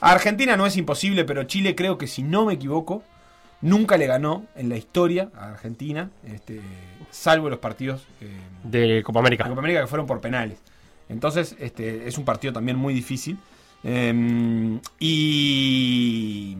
[0.00, 3.02] A Argentina no es imposible, pero Chile creo que si no me equivoco,
[3.60, 6.60] nunca le ganó en la historia a Argentina, este,
[7.10, 8.28] salvo los partidos eh,
[8.62, 9.48] De Copa de América.
[9.48, 10.58] Copa América que fueron por penales.
[11.08, 13.36] Entonces, este, es un partido también muy difícil.
[13.82, 16.56] Eh, y,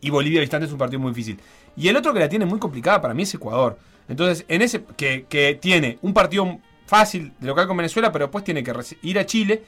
[0.00, 1.38] y Bolivia distante es un partido muy difícil.
[1.76, 3.78] Y el otro que la tiene muy complicada para mí es Ecuador.
[4.08, 6.58] Entonces, en ese que, que tiene un partido
[6.90, 9.62] fácil de local con Venezuela, pero después tiene que ir a Chile,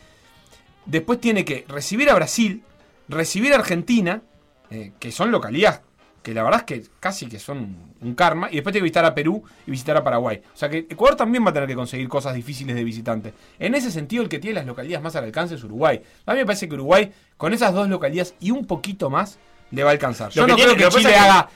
[0.85, 2.63] después tiene que recibir a Brasil,
[3.09, 4.23] recibir a Argentina,
[4.71, 5.81] eh, que son localidades
[6.23, 9.05] que la verdad es que casi que son un karma, y después tiene que visitar
[9.05, 10.41] a Perú y visitar a Paraguay.
[10.55, 13.35] O sea que Ecuador también va a tener que conseguir cosas difíciles de visitante.
[13.59, 16.01] En ese sentido, el que tiene las localidades más al alcance es Uruguay.
[16.27, 19.41] A mí me parece que Uruguay, con esas dos localidades y un poquito más,
[19.73, 20.31] le va a alcanzar.
[20.31, 21.49] Yo no tiene- creo que Chile que- haga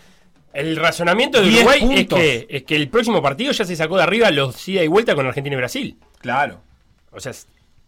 [0.56, 3.96] El razonamiento de 10 Uruguay es que, es que el próximo partido ya se sacó
[3.96, 5.98] de arriba los ida y vuelta con Argentina y Brasil.
[6.20, 6.60] Claro.
[7.12, 7.32] O sea,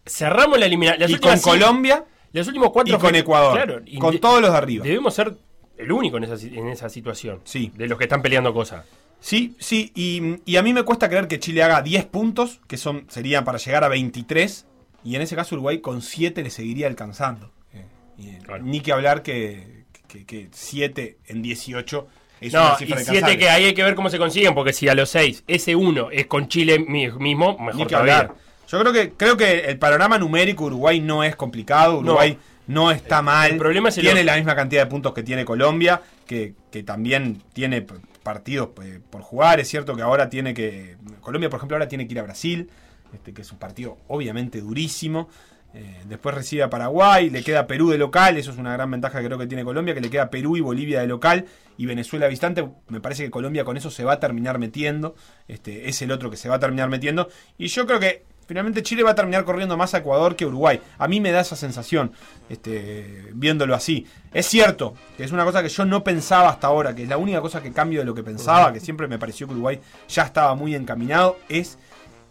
[0.05, 1.09] cerramos la eliminación.
[1.09, 3.53] Y con Colombia Los últimos cuatro y con Ecuador.
[3.53, 4.83] Claro, y con de- todos los de arriba.
[4.85, 5.33] Debemos ser
[5.77, 7.41] el único en esa, en esa situación.
[7.43, 7.71] Sí.
[7.75, 8.85] De los que están peleando cosas.
[9.21, 12.77] Sí, sí, y, y a mí me cuesta creer que Chile haga 10 puntos, que
[12.77, 14.65] son serían para llegar a 23,
[15.03, 17.51] y en ese caso Uruguay con 7 le seguiría alcanzando.
[17.73, 17.85] Eh,
[18.17, 18.63] y, Claro.
[18.63, 22.07] Ni que hablar que, que, que 7 en 18
[22.41, 24.95] es no, y siete que ahí hay que ver cómo se consiguen, porque si a
[24.95, 28.33] los seis ese uno es con Chile mi- mismo, mejor que hablar.
[28.67, 31.99] Yo creo que creo que el panorama numérico Uruguay no es complicado.
[31.99, 33.51] Uruguay no, está mal.
[33.51, 34.31] el problema es el tiene otro.
[34.31, 37.83] la misma cantidad de puntos que tiene Colombia, que, que también tiene
[38.21, 38.69] partidos
[39.09, 39.59] por jugar.
[39.59, 42.69] Es cierto que ahora tiene que Colombia, por ejemplo, ahora tiene que ir a Brasil,
[43.11, 45.29] este que es un partido obviamente durísimo.
[45.73, 49.19] Eh, después recibe a Paraguay, le queda Perú de local, eso es una gran ventaja
[49.19, 51.45] que creo que tiene Colombia, que le queda Perú y Bolivia de local
[51.77, 52.67] y Venezuela visitante.
[52.87, 55.15] Me parece que Colombia con eso se va a terminar metiendo,
[55.47, 57.29] este, es el otro que se va a terminar metiendo.
[57.57, 60.81] Y yo creo que finalmente Chile va a terminar corriendo más a Ecuador que Uruguay.
[60.97, 62.13] A mí me da esa sensación,
[62.49, 64.07] este, viéndolo así.
[64.33, 67.17] Es cierto, que es una cosa que yo no pensaba hasta ahora, que es la
[67.17, 70.23] única cosa que cambio de lo que pensaba, que siempre me pareció que Uruguay ya
[70.23, 71.77] estaba muy encaminado, es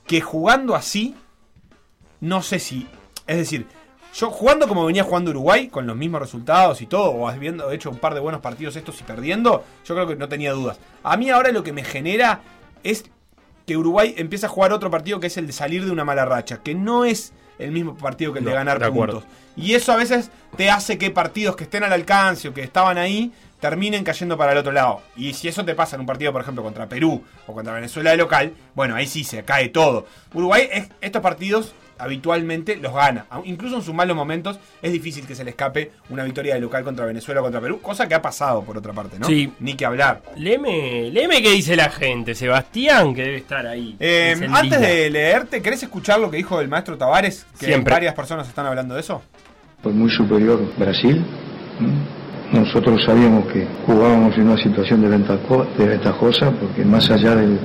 [0.09, 1.15] que jugando así,
[2.21, 2.89] no sé si.
[3.29, 3.67] Es decir,
[4.15, 7.91] yo jugando como venía jugando Uruguay, con los mismos resultados y todo, o habiendo hecho
[7.91, 10.79] un par de buenos partidos estos y perdiendo, yo creo que no tenía dudas.
[11.05, 12.41] A mí ahora lo que me genera
[12.83, 13.05] es
[13.67, 16.25] que Uruguay empieza a jugar otro partido que es el de salir de una mala
[16.25, 18.87] racha, que no es el mismo partido que el de ganar de
[19.21, 19.25] puntos.
[19.57, 22.97] Y eso a veces te hace que partidos que estén al alcance o que estaban
[22.97, 25.03] ahí terminen cayendo para el otro lado.
[25.17, 28.13] Y si eso te pasa en un partido, por ejemplo, contra Perú o contra Venezuela
[28.13, 30.07] de local, bueno, ahí sí se cae todo.
[30.33, 33.27] Uruguay es- estos partidos habitualmente los gana.
[33.45, 36.85] Incluso en sus malos momentos es difícil que se le escape una victoria de local
[36.85, 39.27] contra Venezuela o contra Perú, cosa que ha pasado por otra parte, ¿no?
[39.27, 39.53] Sí.
[39.61, 40.23] Ni que hablar.
[40.37, 43.97] Léeme, léeme qué dice la gente, Sebastián, que debe estar ahí.
[44.01, 47.47] Eh, antes de leerte, ¿querés escuchar lo que dijo el maestro Tavares?
[47.59, 47.93] Que Siempre.
[47.93, 49.23] varias personas están hablando de eso.
[49.83, 51.25] Fue muy superior Brasil.
[52.53, 57.59] Nosotros sabíamos que jugábamos en una situación desventajo- desventajosa porque más allá del,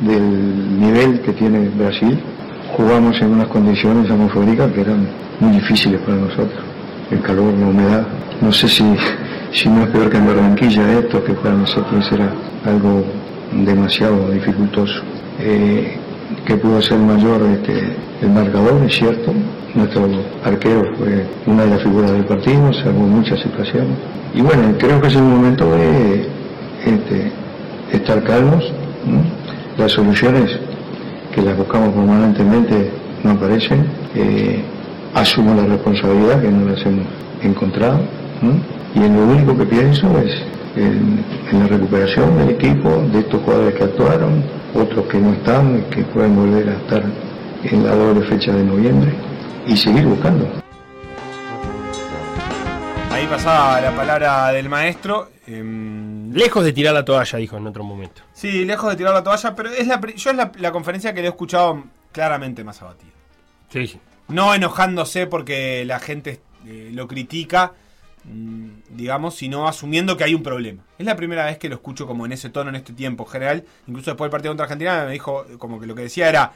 [0.00, 2.18] del nivel que tiene Brasil,
[2.76, 5.06] jugamos en unas condiciones atmosféricas que eran
[5.40, 6.62] muy difíciles para nosotros.
[7.10, 8.06] El calor, la humedad.
[8.40, 8.84] No sé si,
[9.52, 12.30] si no es peor que en Barranquilla esto, que para nosotros era
[12.64, 13.04] algo
[13.52, 15.02] demasiado dificultoso.
[15.40, 15.96] Eh,
[16.44, 19.32] que pudo ser mayor este, el marcador, es cierto.
[19.74, 20.08] Nuestro
[20.44, 23.96] arquero fue una de las figuras del partido, salvó muchas situaciones.
[24.34, 26.26] Y bueno, creo que es el momento de
[26.84, 27.32] este,
[27.92, 28.72] estar calmos.
[29.76, 30.58] Las soluciones
[31.34, 32.90] que las buscamos permanentemente
[33.22, 33.84] no aparecen.
[34.14, 34.62] Eh,
[35.14, 37.06] asumo la responsabilidad que no las hemos
[37.42, 38.00] encontrado.
[38.94, 40.42] Y en lo único que pienso es
[40.76, 44.42] en, en la recuperación del equipo, de estos jugadores que actuaron,
[44.74, 47.02] otros que no están que pueden volver a estar
[47.64, 49.10] en la doble fecha de noviembre
[49.66, 50.69] y seguir buscando.
[53.30, 55.30] Pasaba la palabra del maestro.
[55.46, 58.22] em, Lejos de tirar la toalla, dijo en otro momento.
[58.32, 61.20] sí, lejos de tirar la toalla, pero es la, yo es la, la conferencia que
[61.20, 63.12] le he escuchado claramente más abatido.
[63.68, 64.00] Sí, sí.
[64.28, 67.72] No enojándose porque la gente eh, lo critica,
[68.24, 70.82] mm, digamos, sino asumiendo que hay un problema.
[70.98, 73.64] Es la primera vez que lo escucho como en ese tono, en este tiempo general.
[73.86, 76.52] Incluso después del partido contra Argentina me dijo, como que lo que decía era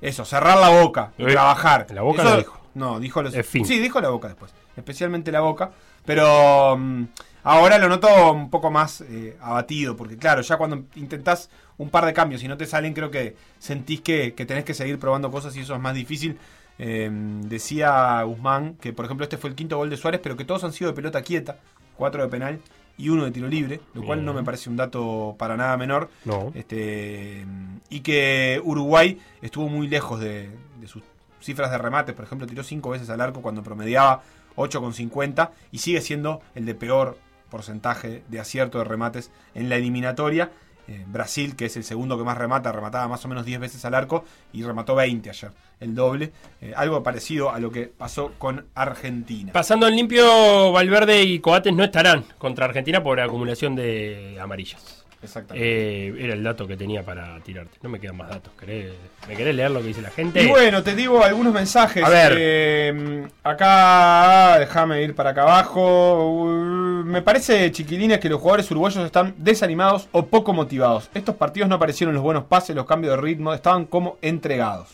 [0.00, 1.86] eso, cerrar la boca, y Eh, trabajar.
[1.92, 2.58] la boca Eso lo dijo.
[2.74, 3.32] No, dijo los.
[3.34, 4.52] Sí, dijo la boca después.
[4.76, 5.70] Especialmente la boca.
[6.08, 7.04] Pero mm,
[7.42, 9.94] ahora lo noto un poco más eh, abatido.
[9.94, 13.36] Porque, claro, ya cuando intentás un par de cambios y no te salen, creo que
[13.58, 16.38] sentís que, que tenés que seguir probando cosas y eso es más difícil.
[16.78, 17.10] Eh,
[17.42, 20.64] decía Guzmán que, por ejemplo, este fue el quinto gol de Suárez, pero que todos
[20.64, 21.58] han sido de pelota quieta,
[21.94, 22.58] cuatro de penal
[22.96, 24.26] y uno de tiro libre, lo cual Bien.
[24.26, 26.08] no me parece un dato para nada menor.
[26.24, 26.52] No.
[26.54, 27.44] Este,
[27.90, 30.48] y que Uruguay estuvo muy lejos de,
[30.80, 31.02] de sus
[31.38, 32.14] cifras de remates.
[32.14, 34.22] Por ejemplo, tiró cinco veces al arco cuando promediaba
[34.58, 37.18] 8,50 y sigue siendo el de peor
[37.50, 40.50] porcentaje de acierto de remates en la eliminatoria.
[40.86, 43.84] Eh, Brasil, que es el segundo que más remata, remataba más o menos 10 veces
[43.84, 45.50] al arco y remató 20 ayer,
[45.80, 46.32] el doble.
[46.62, 49.52] Eh, algo parecido a lo que pasó con Argentina.
[49.52, 54.97] Pasando en limpio, Valverde y Coates no estarán contra Argentina por acumulación de amarillas.
[55.20, 55.68] Exactamente.
[56.08, 57.76] Eh, era el dato que tenía para tirarte.
[57.82, 58.52] No me quedan más datos.
[58.60, 58.92] ¿Querés-
[59.26, 60.42] ¿Me querés leer lo que dice la gente?
[60.42, 62.04] Y bueno, te digo algunos mensajes.
[62.04, 62.34] A ver.
[62.38, 66.30] Eh, acá, déjame ir para acá abajo.
[66.44, 71.08] Uh, Me parece, chiquilines, que los jugadores uruguayos están desanimados o poco motivados.
[71.14, 74.88] Estos partidos no aparecieron los buenos pases, los cambios de ritmo, estaban como entregados.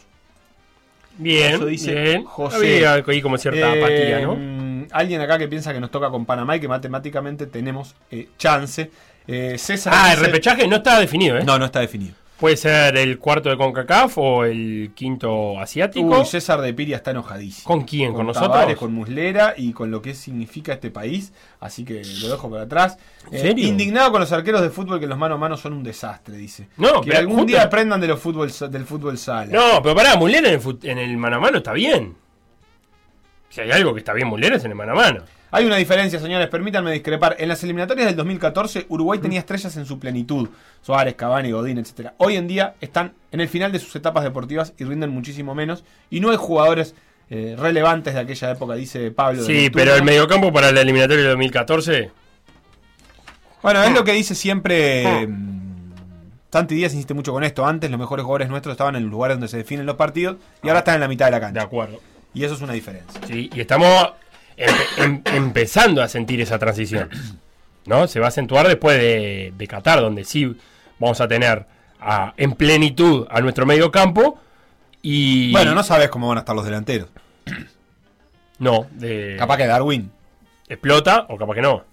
[1.18, 2.24] bien, eso dice bien.
[2.24, 2.56] José.
[2.56, 4.36] Había ahí como cierta Eh, apatía, ¿no?
[4.36, 8.28] mm, Alguien acá que piensa que nos toca con Panamá y que matemáticamente tenemos eh,
[8.38, 8.90] chance.
[9.26, 9.92] Eh, César.
[9.96, 11.44] Ah, el repechaje no está definido, ¿eh?
[11.44, 12.14] No, no está definido.
[12.38, 16.18] Puede ser el cuarto de CONCACAF o el quinto asiático.
[16.20, 17.64] Uy, César de Piria está enojadísimo.
[17.64, 18.12] ¿Con quién?
[18.12, 18.74] ¿Con nosotros?
[18.76, 21.32] Con Muslera y con lo que significa este país.
[21.60, 22.98] Así que lo dejo por atrás.
[23.30, 23.66] ¿En Eh, serio?
[23.66, 26.66] indignado con los arqueros de fútbol que los mano a mano son un desastre, dice.
[26.76, 29.46] No, que pero algún justo- día aprendan de los fútbol, del fútbol sala.
[29.52, 32.16] No, pero pará, Muller en el, en el mano a mano está bien.
[33.48, 35.22] Si hay algo que está bien Muller es en el mano a mano.
[35.56, 37.36] Hay una diferencia, señores, permítanme discrepar.
[37.38, 40.48] En las eliminatorias del 2014, Uruguay tenía estrellas en su plenitud.
[40.82, 42.10] Suárez, Cavani, Godín, etc.
[42.16, 45.84] Hoy en día están en el final de sus etapas deportivas y rinden muchísimo menos.
[46.10, 46.96] Y no hay jugadores
[47.30, 49.42] eh, relevantes de aquella época, dice Pablo.
[49.42, 52.10] de Sí, pero el mediocampo para la eliminatoria del 2014.
[53.62, 55.26] Bueno, es lo que dice siempre.
[55.28, 55.92] mm,
[56.52, 57.64] Santi Díaz insiste mucho con esto.
[57.64, 60.68] Antes los mejores jugadores nuestros estaban en los lugares donde se definen los partidos y
[60.68, 61.62] ahora están en la mitad de la De cancha.
[61.62, 62.00] acuerdo.
[62.34, 63.20] Y eso es una diferencia.
[63.28, 64.12] Sí, y estamos
[64.56, 67.08] empe- em- empezando a sentir esa transición.
[67.86, 68.06] ¿No?
[68.08, 70.56] Se va a acentuar después de, de Qatar, donde sí
[70.98, 71.66] vamos a tener
[72.00, 74.38] a- en plenitud a nuestro medio campo.
[75.02, 75.52] Y.
[75.52, 77.08] Bueno, no sabes cómo van a estar los delanteros.
[78.58, 80.10] No, de- Capaz que Darwin.
[80.68, 81.84] explota o capaz que no.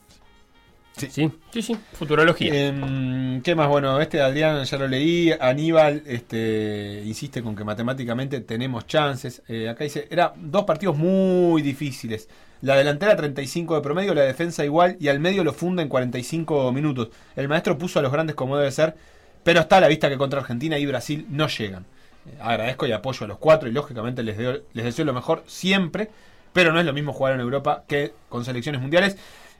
[0.96, 1.08] Sí.
[1.10, 2.54] Sí, sí, sí, futurología.
[2.54, 3.68] Em, ¿Qué más?
[3.70, 5.32] Bueno, este de Adrián ya lo leí.
[5.40, 9.42] Aníbal este, insiste con que matemáticamente tenemos chances.
[9.48, 12.30] Eh, acá dice, eran dos partidos muy difíciles.
[12.62, 16.72] La delantera 35 de promedio, la defensa igual y al medio lo funda en 45
[16.72, 17.10] minutos.
[17.36, 18.96] El maestro puso a los grandes como debe ser,
[19.44, 21.86] pero está a la vista que contra Argentina y Brasil no llegan.
[22.28, 25.44] Eh, agradezco y apoyo a los cuatro y lógicamente les, deo- les deseo lo mejor
[25.48, 26.10] siempre,
[26.54, 29.18] pero no es lo mismo jugar en Europa que con selecciones mundiales.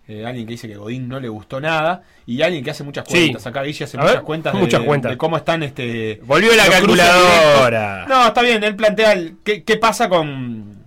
[0.08, 3.06] Eh, alguien que dice que Godín no le gustó nada y alguien que hace muchas
[3.08, 3.14] Sí.
[3.14, 3.48] cuentas.
[3.48, 5.12] Acá Guille hace A muchas ver, cuentas, de, muchas cuentas.
[5.12, 8.06] de cómo están este Volvió la calculadora.
[8.08, 10.81] No, está bien, él plantea el- qué, qué pasa con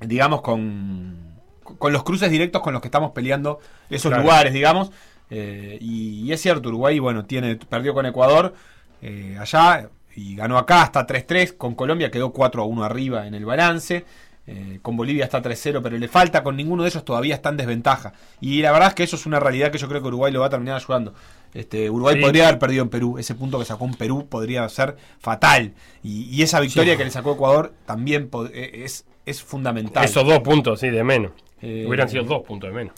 [0.00, 1.34] digamos con
[1.78, 3.58] con los cruces directos con los que estamos peleando
[3.90, 4.22] esos Claro.
[4.22, 4.92] lugares, digamos.
[5.30, 8.54] Eh, y, y es cierto, Uruguay, bueno, tiene perdió con Ecuador
[9.02, 11.56] eh, allá y ganó acá hasta 3-3.
[11.56, 14.04] Con Colombia quedó 4-1 arriba en el balance.
[14.46, 16.44] Eh, con Bolivia está 3-0, pero le falta.
[16.44, 18.12] Con ninguno de ellos todavía está en desventaja.
[18.40, 20.40] Y la verdad es que eso es una realidad que yo creo que Uruguay lo
[20.40, 21.14] va a terminar ayudando.
[21.56, 22.20] Este, Uruguay Sí.
[22.22, 23.18] podría haber perdido en Perú.
[23.18, 25.72] Ese punto que sacó en Perú podría ser fatal.
[26.02, 26.98] Y, y esa victoria Sí.
[26.98, 30.04] que le sacó Ecuador también eh, es, es fundamental.
[30.04, 31.32] Esos dos puntos, sí, de menos.
[31.62, 32.94] Eh, Hubieran sido dos puntos de menos.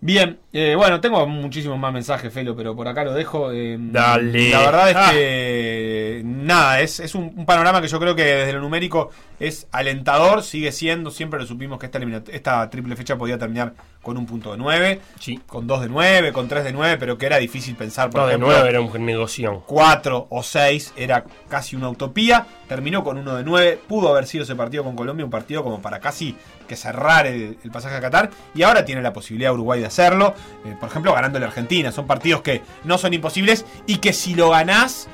[0.00, 3.50] Bien, eh, bueno, tengo muchísimos más mensajes, Felo, pero por acá lo dejo.
[3.50, 4.50] eh, Dale.
[4.50, 5.10] La verdad es Ah.
[5.12, 9.66] que nada, es, es un, un panorama que yo creo que desde lo numérico es
[9.72, 11.98] alentador, sigue siendo, siempre lo supimos que esta,
[12.30, 15.40] esta triple fecha podía terminar con un punto de 9, Sí.
[15.46, 18.26] con 2 de 9, con 3 de 9, pero que era difícil pensar, por No,
[18.26, 19.64] de ejemplo, nuevo era un negocio.
[19.66, 22.46] 4 o 6 era casi una utopía.
[22.68, 23.80] Terminó con 1 de 9.
[23.88, 26.36] Pudo haber sido ese partido con Colombia un partido como para casi
[26.68, 28.30] que cerrar el, el pasaje a Qatar.
[28.54, 30.34] Y ahora tiene la posibilidad Uruguay de hacerlo.
[30.64, 31.92] Eh, por ejemplo, ganando la Argentina.
[31.92, 35.08] Son partidos que no son imposibles y que si lo ganás,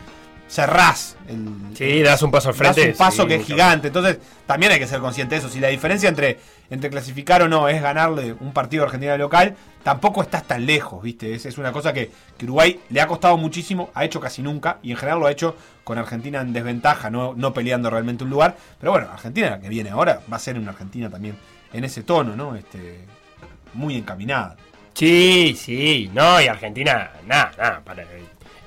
[0.48, 1.16] cerrás.
[1.28, 2.80] El, Sí, das un paso al frente.
[2.80, 3.88] das un paso sí, que es gigante.
[3.88, 5.48] Entonces, también hay que ser consciente de eso.
[5.48, 6.38] Si la diferencia entre,
[6.70, 11.02] entre clasificar o no es ganarle un partido a Argentina local, tampoco estás tan lejos,
[11.02, 11.34] ¿viste?
[11.34, 14.78] Es, es una cosa que, que Uruguay le ha costado muchísimo, ha hecho casi nunca,
[14.82, 18.30] y en general lo ha hecho con Argentina en desventaja, no, no peleando realmente un
[18.30, 18.56] lugar.
[18.78, 21.36] Pero bueno, Argentina, la que viene ahora, va a ser una Argentina también
[21.72, 22.54] en ese tono, ¿no?
[22.54, 23.00] Este,
[23.74, 24.56] muy encaminada.
[24.94, 26.10] Sí, sí.
[26.14, 27.80] No, y Argentina, nada, nada.
[27.84, 28.04] Para,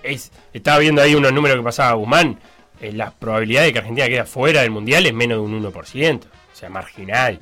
[0.04, 2.40] es, estaba viendo ahí unos números que pasaba Guzmán.
[2.82, 6.20] eh, la probabilidad de que Argentina quede fuera del mundial es menos de un 1%.
[6.26, 7.36] O sea, marginal.
[7.36, 7.40] Eh,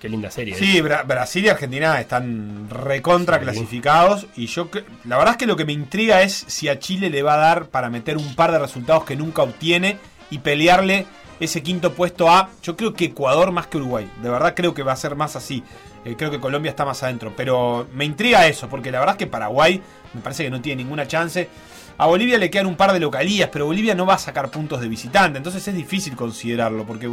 [0.00, 0.54] Qué linda serie.
[0.54, 0.58] ¿eh?
[0.58, 3.42] Sí, Bra- Brasil y Argentina están recontra Sí.
[3.44, 4.26] clasificados.
[4.36, 4.68] Y yo,
[5.04, 7.38] la verdad es que lo que me intriga es si a Chile le va a
[7.38, 9.98] dar para meter un par de resultados que nunca obtiene
[10.30, 11.06] y pelearle
[11.40, 14.08] ese quinto puesto a, yo creo que Ecuador más que Uruguay.
[14.22, 15.62] De verdad creo que va a ser más así.
[16.04, 17.32] Eh, creo que Colombia está más adentro.
[17.36, 19.80] Pero me intriga eso, porque la verdad es que Paraguay
[20.14, 21.48] me parece que no tiene ninguna chance.
[21.98, 24.80] A Bolivia le quedan un par de localías, pero Bolivia no va a sacar puntos
[24.80, 25.36] de visitante.
[25.38, 27.10] Entonces es difícil considerarlo, porque...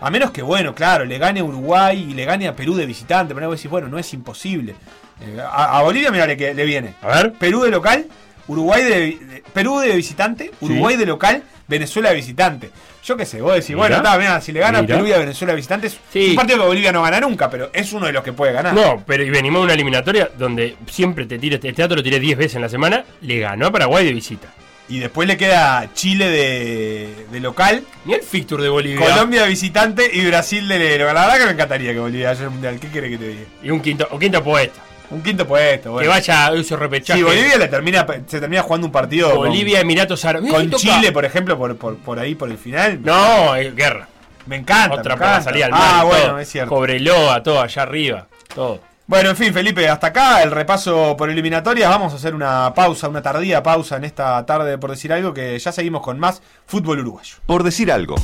[0.00, 2.86] A menos que, bueno, claro, le gane a Uruguay y le gane a Perú de
[2.86, 3.34] visitante.
[3.34, 4.74] Pero vos decís, bueno, no es imposible.
[5.20, 6.94] Eh, a, a Bolivia, mira, le, que- le viene.
[7.02, 7.32] A ver.
[7.34, 8.06] Perú de local,
[8.48, 12.70] Uruguay de, de- Perú de visitante, Uruguay de local, Venezuela de visitante.
[13.04, 14.94] Yo qué sé, vos decís, bueno, está, mira, si le gana a Mira.
[14.94, 16.30] Perú y a Venezuela de visitante, es Sí.
[16.30, 18.72] un partido que Bolivia no gana nunca, pero es uno de los que puede ganar.
[18.74, 22.20] No, pero y venimos de una eliminatoria donde siempre te tira este teatro, lo tiré
[22.20, 24.48] 10 veces en la semana, le ganó a Paraguay de visita.
[24.88, 29.00] Y después le queda Chile de, de local, Ni el fixture de Bolivia.
[29.06, 32.50] Colombia de visitante y Brasil de La verdad que me encantaría que Bolivia haya el
[32.50, 32.78] mundial.
[32.78, 33.40] ¿Qué quiere que te diga?
[33.62, 34.78] Y un quinto, un quinto puesto.
[35.10, 36.02] Un quinto puesto, bueno.
[36.02, 37.18] Que vaya a ese repechaje.
[37.20, 40.50] Si Bolivia le termina, se termina jugando un partido con- Bolivia, Emiratos Árabes.
[40.50, 43.00] con, Chile, por ejemplo, por, por, por ahí, por el final.
[43.02, 44.08] No, es guerra.
[44.46, 44.96] Me encanta.
[44.96, 45.80] Otra para salir al mar.
[45.82, 46.38] Ah, bueno, todo.
[46.38, 46.70] es cierto.
[46.70, 48.26] Cobreloa, todo allá arriba.
[48.54, 48.80] Todo.
[49.06, 51.90] Bueno, en fin, Felipe, hasta acá el repaso por eliminatorias.
[51.90, 55.58] Vamos a hacer una pausa, una tardía pausa en esta tarde, por decir algo, que
[55.58, 57.36] ya seguimos con más fútbol uruguayo.
[57.44, 58.14] Por decir algo.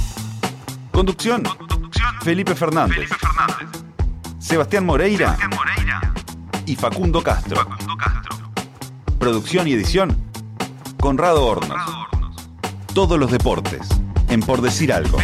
[0.90, 1.42] Conducción.
[2.22, 3.10] Felipe Fernández.
[4.38, 5.36] Sebastián Moreira.
[6.68, 7.66] Y Facundo Castro.
[9.18, 10.14] Producción y edición.
[11.00, 11.80] Conrado Hornos.
[12.92, 13.88] Todos los deportes.
[14.28, 15.16] En Por decir algo.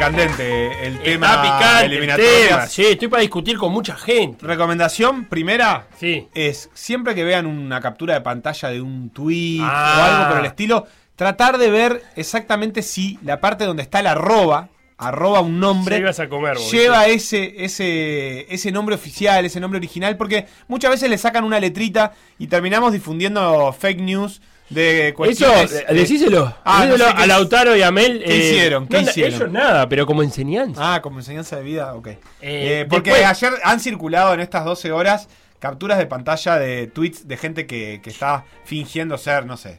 [0.00, 2.48] Candente el tema Está picante el eliminatorias.
[2.48, 2.66] tema.
[2.66, 4.44] Sí, estoy para discutir con mucha gente.
[4.46, 6.26] Recomendación primera Sí.
[6.34, 9.96] es siempre que vean una captura de pantalla de un tweet Ah.
[9.98, 10.86] o algo por el estilo,
[11.16, 16.00] tratar de ver exactamente si la parte donde está el arroba, arroba un nombre, Ya
[16.00, 20.90] ibas a comer, vos, lleva ese, ese, ese nombre oficial, ese nombre original, porque muchas
[20.90, 24.40] veces le sacan una letrita y terminamos difundiendo fake news
[24.70, 25.72] de Eso, cuestiones.
[25.72, 26.54] eh, de- decíselo.
[26.64, 28.22] Ah, no sé qué- a Lautaro y a Mel.
[28.24, 28.86] ¿Qué hicieron?
[28.86, 29.34] ¿Qué no, hicieron?
[29.34, 30.94] Ellos nada, pero como enseñanza.
[30.94, 32.08] Ah, como enseñanza de vida, ok.
[32.40, 37.28] Eh, porque después- ayer han circulado en estas 12 horas capturas de pantalla de tweets
[37.28, 39.78] de gente que, que está fingiendo ser, no sé.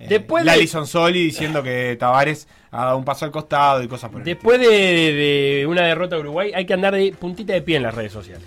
[0.00, 3.86] Eh, Después de- Lali Sonsoli diciendo que Tavares ha dado un paso al costado y
[3.86, 7.52] cosas por el Después de, de una derrota a Uruguay, hay que andar de puntita
[7.52, 8.42] de pie en las redes sociales.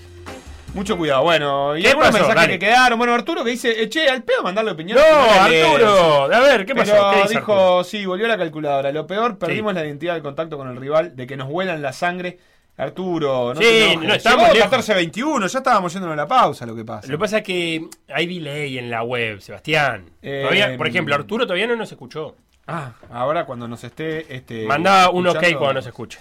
[0.75, 1.23] Mucho cuidado.
[1.23, 2.53] Bueno, y ¿Qué algunos mensajes Dale.
[2.53, 2.97] que quedaron.
[2.99, 4.97] Bueno, Arturo que dice, eh, che, al pedo mandarle opinión.
[4.99, 5.41] No.
[5.41, 6.23] Arturo.
[6.33, 6.91] A ver, ¿qué pasó?
[6.91, 7.83] Pero ¿Qué dice dijo, Arturo?
[7.83, 8.91] sí, volvió la calculadora.
[8.91, 11.93] Lo peor, perdimos la identidad del contacto con el rival, de que nos vuelan la
[11.93, 12.37] sangre.
[12.77, 14.89] Arturo, no Sí, no, estamos Llegó lejos.
[14.89, 17.07] 14-21, ya estábamos yendo a la pausa, lo que pasa.
[17.07, 20.09] Lo que pasa es que hay delay en la web, Sebastián.
[20.21, 22.35] Eh, Todavía- por ejemplo, Arturo todavía no nos escuchó.
[22.67, 26.19] Ah, ahora cuando nos esté este Manda un ok cuando nos escuche.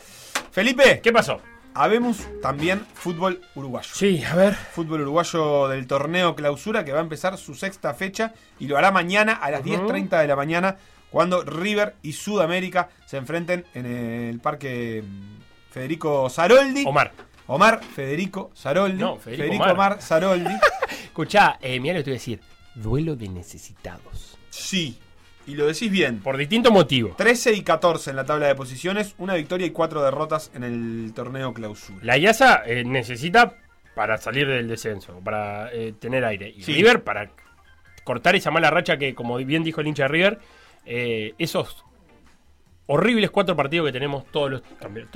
[0.53, 1.41] Felipe, ¿Qué pasó?
[1.75, 3.89] Habemos también fútbol uruguayo.
[3.93, 4.55] Sí, a ver.
[4.55, 8.91] Fútbol uruguayo del torneo clausura que va a empezar su sexta fecha y lo hará
[8.91, 9.71] mañana a las Ujú.
[9.89, 10.77] 10.30 de la mañana
[11.11, 15.05] cuando River y Sudamérica se enfrenten en el parque
[15.71, 16.85] Federico Saroldi.
[16.87, 17.13] Omar.
[17.47, 18.99] Omar Federico Saroldi.
[18.99, 19.73] No, Federico Omar.
[19.73, 20.03] Omar.
[20.03, 20.55] Saroldi.
[21.05, 22.41] Escuchá, eh, mira lo que te voy a decir.
[22.75, 24.37] Duelo de necesitados.
[24.51, 24.99] sí,
[25.47, 26.21] y lo decís bien.
[26.21, 27.15] Por distinto motivo.
[27.17, 31.13] 13 y 14 en la tabla de posiciones, una victoria y cuatro derrotas en el
[31.15, 31.99] torneo clausura.
[32.03, 33.57] La IASA eh, necesita
[33.95, 36.53] para salir del descenso, para eh, tener aire.
[36.57, 36.75] Y Sí.
[36.75, 37.31] River para
[38.03, 40.39] cortar esa mala racha que, como bien dijo el hincha de River,
[40.85, 41.85] eh, esos
[42.87, 44.63] horribles cuatro partidos que tenemos todos los...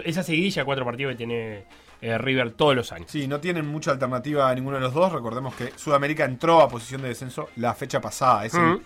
[0.04, 1.64] Esa seguidilla de cuatro partidos que tiene
[2.00, 3.10] eh, River todos los años.
[3.10, 5.12] Sí, no tienen mucha alternativa a ninguno de los dos.
[5.12, 8.46] Recordemos que Sudamérica entró a posición de descenso la fecha pasada.
[8.46, 8.80] Es el,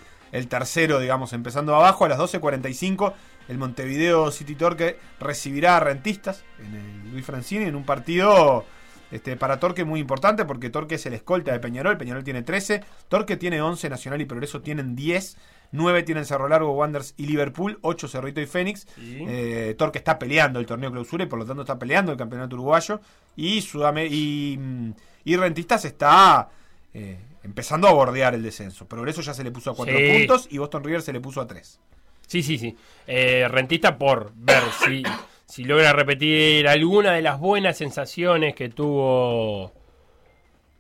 [0.49, 3.13] tercero, digamos, empezando abajo a las 12.45.
[3.49, 8.65] El Montevideo City Torque recibirá a Rentistas en el Luis Francini en un partido
[9.13, 11.99] este, para Torque muy importante porque Torque es el escolta de Peñarol.
[11.99, 12.83] Peñarol tiene 13.
[13.09, 13.91] Torque tiene 11.
[13.91, 15.37] Nacional y Progreso tienen 10.
[15.73, 17.79] 9 tienen Cerro Largo, Wanderers y Liverpool.
[17.83, 18.87] 8 Cerrito y Fénix.
[18.95, 19.25] Sí.
[19.29, 22.57] Eh, Torque está peleando el torneo clausura y por lo tanto está peleando el campeonato
[22.57, 23.01] uruguayo.
[23.37, 24.93] Y, Sudame y, mm,
[25.25, 26.49] y Rentistas está
[26.95, 28.87] eh, empezando a bordear el descenso.
[28.87, 30.19] Progreso ya se le puso a 4 Sí.
[30.19, 31.81] puntos y Boston River se le puso a 3.
[32.27, 32.77] Sí, sí, sí.
[33.07, 35.03] Eh, rentista por ver si,
[35.47, 39.73] si logra repetir alguna de las buenas sensaciones que tuvo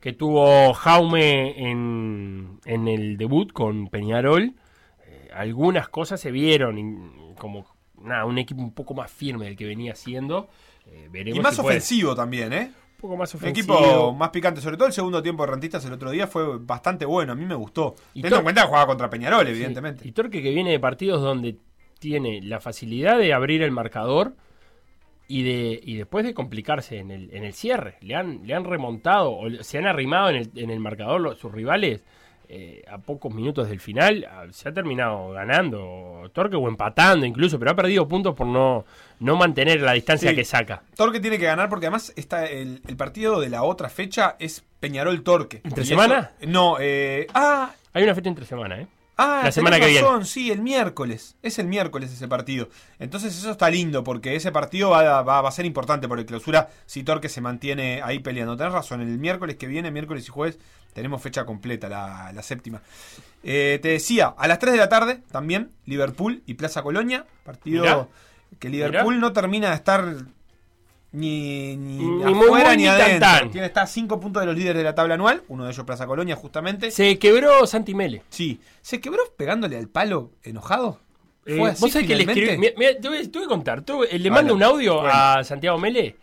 [0.00, 4.52] que tuvo Jaume en, en el debut con Peñarol.
[5.06, 7.66] Eh, algunas cosas se vieron, como
[8.00, 10.48] nada, un equipo un poco más firme del que venía siendo.
[10.86, 11.76] Eh, veremos Y más si puede.
[11.76, 12.72] ofensivo también, ¿eh?
[13.03, 13.74] Poco más ofensivo.
[13.74, 17.05] equipo más picante, sobre todo el segundo tiempo de Rentistas el otro día fue bastante
[17.05, 17.94] bueno, a mí me gustó.
[18.14, 20.09] Y Teniendo en cuenta que jugaba contra Peñarol, Sí, evidentemente.
[20.09, 21.59] Y Torque que viene de partidos donde
[21.98, 24.34] tiene la facilidad de abrir el marcador
[25.28, 27.96] y de y después de complicarse en el, en el cierre.
[28.00, 31.38] Le han, le han remontado o se han arrimado en el, en el marcador los-
[31.38, 32.05] sus rivales
[32.55, 34.26] eh, a pocos minutos del final.
[34.30, 38.84] Ah, Se ha terminado ganando Torque o empatando incluso, pero ha perdido puntos por no,
[39.20, 40.36] no mantener la distancia Sí.
[40.36, 40.82] que saca.
[40.96, 44.64] Torque tiene que ganar porque además está el, el partido de la otra fecha es
[44.80, 45.62] Peñarol-Torque.
[45.64, 46.32] ¿Entre Y semana?
[46.40, 48.86] eso- no, eh, ah, Hay una fecha entre semana, ¿eh?
[49.18, 51.36] Ah, La semana que razón, sí, el miércoles.
[51.42, 52.68] Es el miércoles ese partido.
[52.98, 56.18] Entonces eso está lindo porque ese partido va, a- va- va a ser importante por
[56.18, 58.56] el clausura si Torque se mantiene ahí peleando.
[58.56, 60.58] Tenés razón, el miércoles que viene, miércoles y jueves,
[60.94, 62.80] tenemos fecha completa, la, la séptima.
[63.44, 67.26] Eh, te decía, a las 3 de la tarde también, Liverpool y Plaza Colonia.
[67.44, 68.08] Partido Mirá.
[68.58, 70.04] que Liverpool no termina de estar
[71.12, 73.20] ni, ni, Ni afuera muy, ni ni tan, adentro.
[73.28, 73.50] tan.
[73.50, 75.84] Tiene, está a 5 puntos de los líderes de la tabla anual, uno de ellos
[75.84, 76.90] Plaza Colonia justamente.
[76.90, 78.22] Se quebró Santi Mele.
[78.30, 78.60] Sí.
[78.80, 81.00] ¿Se quebró pegándole al palo enojado?
[81.44, 82.56] Eh, ¿Fue así ¿Vos sabés que le escribí?
[82.58, 83.82] Mira, mira, te, voy, te voy a contar.
[83.82, 85.10] Tuve- le Bueno, mando un audio bueno.
[85.12, 86.16] a Santiago Mele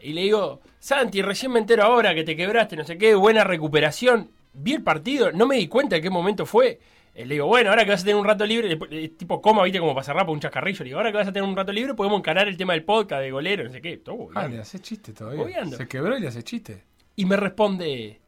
[0.00, 3.44] y le digo: Santi, recién me entero ahora que te quebraste, no sé qué, buena
[3.44, 4.30] recuperación.
[4.52, 6.80] Vi el partido, no me di cuenta de qué momento fue.
[7.14, 8.76] Eh, le digo, bueno, ahora que vas a tener un rato libre,
[9.16, 10.80] tipo coma, viste, como para cerrar por un chascarrillo.
[10.80, 12.82] Le digo, ahora que vas a tener un rato libre, podemos encarar el tema del
[12.84, 13.98] podcast, de golero, no sé qué.
[13.98, 15.64] Todo Ah, le hace chiste todavía.
[15.66, 16.82] Se quebró y le hace chiste.
[17.14, 18.20] Y me responde: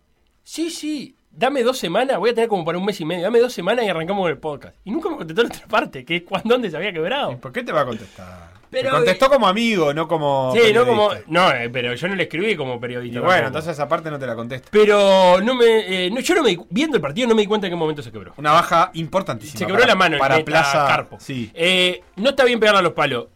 [0.45, 3.39] Sí, sí, dame dos semanas, voy a tener como para un mes y medio, dame
[3.41, 4.77] dos semanas y arrancamos con el podcast.
[4.85, 7.33] Y nunca me contestó la otra parte, que es cuando dónde se había quebrado.
[7.33, 8.57] ¿Y por qué te va a contestar?
[8.69, 10.53] Pero, Te contestó eh, como amigo, no como.
[10.55, 11.11] Sí, no como.
[11.29, 13.21] No, eh, pero yo no le escribí como Y periodista.
[13.21, 13.47] bueno, tampoco.
[13.47, 14.69] entonces esa parte no te la contesto.
[14.73, 16.07] Pero no me.
[16.07, 16.59] eh, no, yo no me.
[16.69, 18.35] Viendo el partido no me di cuenta en qué momento se quebró.
[18.37, 19.59] Una baja importantísima.
[19.61, 21.17] Se quebró para- la mano para Plaza Carpo.
[21.21, 21.53] Sí.
[22.17, 23.27] No está bien pegarle a los palos.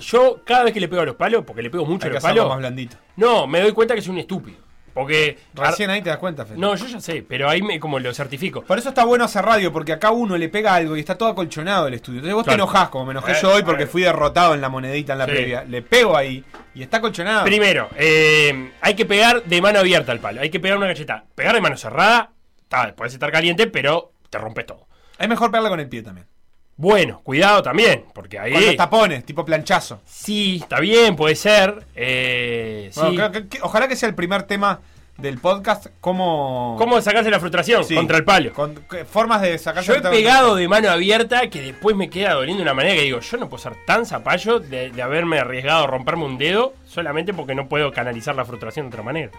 [0.00, 2.10] Yo, cada vez que le pego a los palos, porque le pego mucho Hay a
[2.10, 2.50] que los hacerlo palos.
[2.54, 2.96] más blandito.
[3.16, 4.58] No, me doy cuenta que soy un estúpido.
[4.94, 5.36] Porque.
[5.54, 6.56] Recién ahí te das cuenta, Fede.
[6.56, 8.62] No, yo ya sé, pero ahí me como lo certifico.
[8.62, 11.28] Por eso está bueno hacer radio, porque acá uno le pega algo y está todo
[11.30, 12.18] acolchonado el estudio.
[12.20, 12.56] Entonces vos Claro.
[12.56, 15.18] te enojás, como me enojé Eh, yo hoy porque fui derrotado en la monedita en
[15.18, 15.32] la Sí.
[15.32, 15.64] previa.
[15.64, 17.44] Le pego ahí y está acolchonado.
[17.44, 20.40] Primero, eh, hay que pegar de mano abierta al palo.
[20.40, 21.24] Hay que pegar una cacheta.
[21.34, 22.30] Pegar de mano cerrada,
[22.62, 24.86] está, puedes estar caliente, pero te rompes todo.
[25.18, 26.26] Es mejor pegarle con el pie también.
[26.76, 28.52] Bueno, cuidado también, porque ahí.
[28.52, 30.00] Con los tapones, tipo planchazo.
[30.04, 31.84] Sí, está bien, puede ser.
[31.94, 33.32] Eh, Bueno, sí.
[33.32, 34.80] que- que- ojalá que sea el primer tema
[35.16, 35.86] del podcast.
[36.00, 37.84] ¿Cómo, ¿Cómo sacarse la frustración?
[37.84, 37.94] Sí.
[37.94, 38.52] Contra el palo.
[38.52, 42.32] con- qué formas de sacarse Yo he pegado de mano abierta que después me queda
[42.34, 45.38] doliendo de una manera que digo, yo no puedo ser tan zapallo de, de haberme
[45.38, 49.30] arriesgado a romperme un dedo solamente porque no puedo canalizar la frustración de otra manera.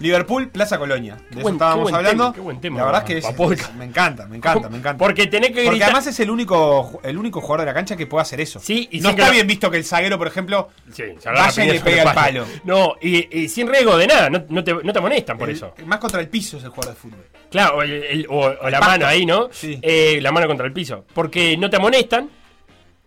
[0.00, 1.16] Liverpool, Plaza Colonia.
[1.30, 2.24] De eso estábamos qué hablando.
[2.24, 3.24] tema, qué buen tema, la verdad es que es-
[3.60, 4.98] es- me encanta, me encanta, me encanta.
[4.98, 5.88] Porque tenés que Porque gritar.
[5.90, 8.58] además es el único el único jugador de la cancha que puede hacer eso.
[8.60, 11.80] Sí, y no está bien visto que el zaguero, por ejemplo, Sí, vaya y le
[11.80, 12.44] pega al palo.
[12.64, 15.54] No, y, y sin riesgo de nada, no, no te, no te amonestan por el-
[15.56, 15.74] eso.
[15.86, 17.24] más contra el piso es el jugador de fútbol.
[17.50, 18.86] Claro, o, el- el- o- o la pasto.
[18.86, 19.48] mano ahí, ¿no?
[19.52, 19.78] Sí.
[19.80, 21.04] Eh, la mano contra el piso.
[21.14, 22.28] Porque no te amonestan.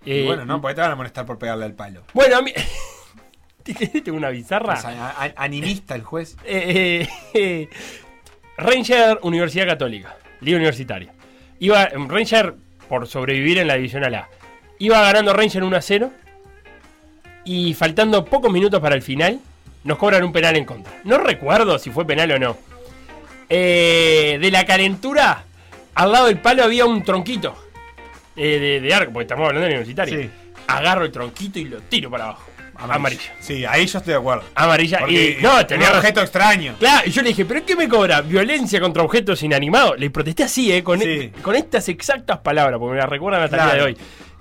[0.06, 2.04] Eh, bueno, no, porque te van a molestar por pegarle al palo.
[2.14, 2.54] Bueno, a mí.
[3.74, 4.74] Tengo una bizarra.
[4.74, 6.36] A- animista el juez.
[6.46, 7.70] Eh, eh, eh,
[8.58, 11.14] Ranger Universidad Católica, Liga Universitaria.
[11.60, 12.56] Iba Ranger
[12.90, 14.30] por sobrevivir en la Divisional A.
[14.80, 16.12] Iba ganando Ranger 1 a 0
[17.46, 19.40] y faltando pocos minutos para el final
[19.84, 20.92] nos cobran un penal en contra.
[21.04, 22.58] No recuerdo si fue penal o no.
[23.50, 25.44] Eh, de la calentura,
[25.96, 27.56] al lado del palo había un tronquito
[28.36, 30.20] eh, de, de arco, porque estamos hablando de universitario.
[30.20, 30.30] Sí.
[30.68, 32.44] Agarro el tronquito y lo tiro para abajo.
[32.80, 33.34] Amarilla.
[33.40, 34.44] Sí, ahí yo estoy de acuerdo.
[34.56, 35.00] Amarilla.
[35.00, 36.76] Porque y, no, tenía un objeto extraño.
[36.80, 38.22] Claro, y yo le dije, ¿pero qué me cobra?
[38.22, 39.98] ¿Violencia contra objetos inanimados?
[40.00, 40.84] Le protesté así, ¿eh?
[40.84, 41.32] Con, Sí.
[41.42, 43.74] con estas exactas palabras, porque me las recuerdan hasta el Claro.
[43.76, 43.98] día de hoy.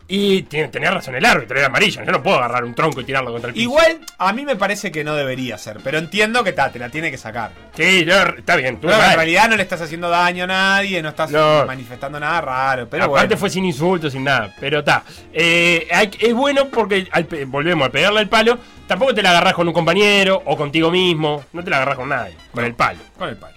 [0.08, 2.02] Y tiene- tenía razón el árbitro, era amarillo.
[2.04, 3.64] Yo no puedo agarrar un tronco y tirarlo contra el piso.
[3.64, 6.90] Igual, a mí me parece que no debería ser, pero entiendo que ta, te la
[6.90, 7.50] tiene que sacar.
[7.76, 8.76] Sí, yo- está bien.
[8.80, 11.66] Tú Pero en realidad no le estás haciendo daño a nadie, no estás No.
[11.66, 12.88] manifestando nada raro.
[12.88, 13.36] Pero Aparte bueno.
[13.40, 14.54] fue sin insultos, sin nada.
[14.60, 15.02] Pero está.
[15.32, 15.88] Eh,
[16.20, 18.58] es bueno porque al volvemos a pegarle al palo.
[18.86, 21.44] Tampoco te la agarrás con un compañero o contigo mismo.
[21.52, 22.36] No te la agarrás con nadie.
[22.52, 23.00] Con el palo.
[23.18, 23.55] Con el palo.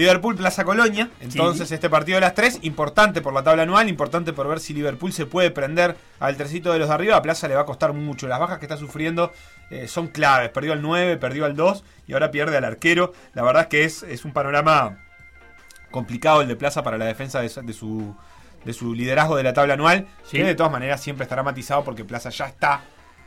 [0.00, 1.10] Liverpool Plaza Colonia.
[1.20, 4.72] Entonces, este partido de las tres, importante por la tabla anual, importante por ver si
[4.74, 7.16] Liverpool se puede prender al tercito de los de arriba.
[7.16, 8.26] A Plaza le va a costar mucho.
[8.26, 9.32] Las bajas que está sufriendo
[9.70, 10.48] eh, son claves.
[10.50, 13.12] Perdió al 9, perdió al 2 y ahora pierde al arquero.
[13.34, 14.98] La verdad es que es, es un panorama
[15.90, 18.16] complicado el de Plaza para la defensa de, su- de su,
[18.64, 20.06] de su liderazgo de la tabla anual.
[20.24, 20.38] Sí.
[20.38, 22.80] Que de todas maneras siempre estará matizado porque Plaza ya está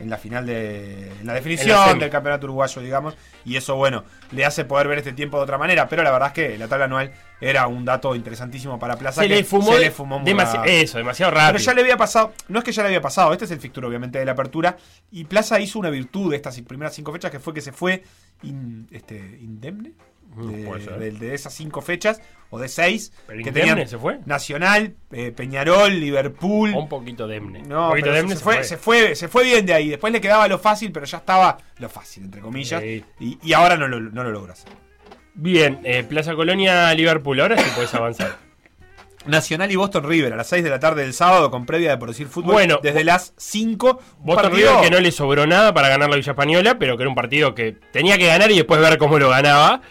[0.04, 4.46] en la final de en la definición del campeonato uruguayo, digamos, y eso bueno, le
[4.46, 6.86] hace poder ver este tiempo de otra manera, pero la verdad es que la tabla
[6.86, 9.22] anual era un dato interesantísimo para Plaza.
[9.22, 10.76] Se que le fumó, se le fumó muy demasi- rápido.
[10.76, 11.54] eso, demasiado rápido.
[11.54, 13.60] Pero ya le había pasado, no es que ya le había pasado, este es el
[13.60, 14.78] fixture obviamente de la apertura,
[15.12, 18.04] y Plaza hizo una virtud de estas primeras cinco fechas que fue que se fue
[18.44, 19.94] in- este, indemne
[20.36, 24.20] de, esas cinco fechas, o de seis, ¿Pero que tenían se fue?
[24.26, 26.74] Nacional, eh, Peñarol, Liverpool.
[26.74, 27.64] Un poquito demne.
[27.64, 29.90] No, un poquito pero demne se, fue, se, fue, se fue bien de ahí.
[29.90, 32.82] Después le quedaba lo fácil, pero ya estaba lo fácil, entre comillas.
[32.82, 33.04] Sí.
[33.20, 34.66] Y, y ahora no lo, no lo logras.
[35.36, 37.40] Bien, eh, Plaza Colonia, Liverpool.
[37.40, 38.38] Ahora sí puedes avanzar.
[39.26, 41.98] Nacional y Boston River a las 6 de la tarde del sábado con previa de
[41.98, 42.54] por decir fútbol.
[42.54, 44.02] Bueno, desde las 5.
[44.20, 47.10] Boston River que no le sobró nada para ganar la Villa Española, pero que era
[47.10, 49.82] un partido que tenía que ganar y después ver cómo lo ganaba.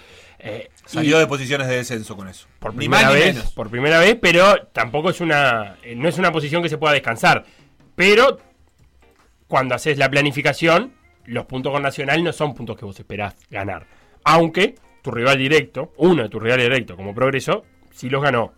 [0.45, 2.49] Eh, Salió y de posiciones de descenso con eso.
[2.59, 6.19] por ni primera más vez, por primera vez, pero tampoco es una eh, no es
[6.19, 7.45] una posición que se pueda descansar.
[7.95, 8.41] Pero
[9.47, 10.95] cuando haces la planificación,
[11.27, 13.87] los puntos con Nacional no son puntos que vos esperás ganar.
[14.25, 18.53] Aunque tu rival directo, uno de tus rivales directos como Progreso, sí los ganó.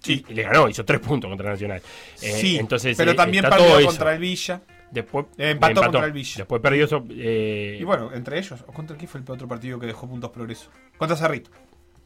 [0.00, 0.24] Sí.
[0.28, 1.82] Y le ganó, hizo tres puntos contra Nacional.
[2.22, 3.88] Eh, sí, entonces, pero también perdió eso.
[3.88, 4.60] contra el Villa.
[4.90, 6.34] Después Eh, empató contra el Villa.
[6.38, 7.04] Después perdió eso.
[7.10, 10.30] eh, Y bueno, entre ellos, ¿o ¿contra qué fue el otro partido que dejó puntos
[10.30, 10.70] progreso?
[10.96, 11.50] Contra Cerrito.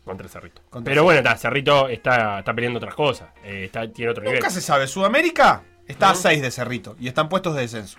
[0.05, 0.63] contra Cerrito.
[0.71, 3.29] Contra Pero bueno, está, Cerrito está, está peleando otras cosas.
[3.45, 4.39] eh, está, tiene otro nivel.
[4.39, 4.87] Nunca se sabe.
[4.87, 6.17] Sudamérica está a ¿No?
[6.19, 7.99] 6 de Cerrito y están puestos de descenso.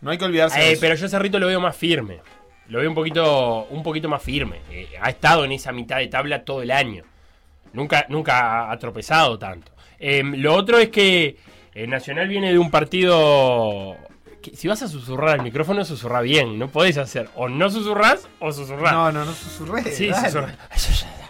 [0.00, 0.80] No hay que olvidarse de Eh, eso.
[0.80, 2.20] pero yo Cerrito lo veo más firme.
[2.68, 4.60] Lo veo un poquito, un poquito más firme.
[5.02, 7.02] Ha estado en esa mitad de tabla todo el año.
[7.72, 9.72] Nunca, nunca ha tropezado tanto.
[9.98, 11.36] Eh, lo otro es que
[11.74, 13.96] eh, Nacional viene de un partido.
[14.40, 16.58] Que si vas a susurrar al micrófono, susurra bien.
[16.58, 17.28] No podés hacer.
[17.34, 18.92] O no susurrás o susurrás.
[18.92, 19.92] No, no, no susurré.
[19.92, 20.28] sí, dale.
[20.28, 20.54] susurrás.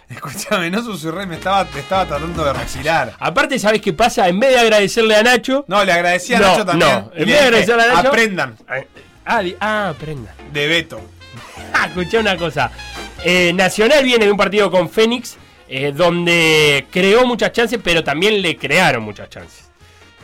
[0.08, 3.14] Escúchame, no susurré, me estaba, me estaba tratando de rexilar.
[3.20, 4.26] Aparte, ¿sabes qué pasa?
[4.28, 5.64] En vez de agradecerle a Nacho.
[5.68, 6.90] No, le agradecí a No, Nacho también.
[6.90, 8.56] no, en vez de agradecerle a Nacho- Aprendan
[9.24, 10.34] Ah, ah, prenda.
[10.52, 11.00] de Beto.
[11.72, 12.72] Ah, escuché una cosa.
[13.22, 15.36] Eh, Nacional viene de un partido con Fénix,
[15.68, 19.70] eh, donde creó muchas chances, pero también le crearon muchas chances.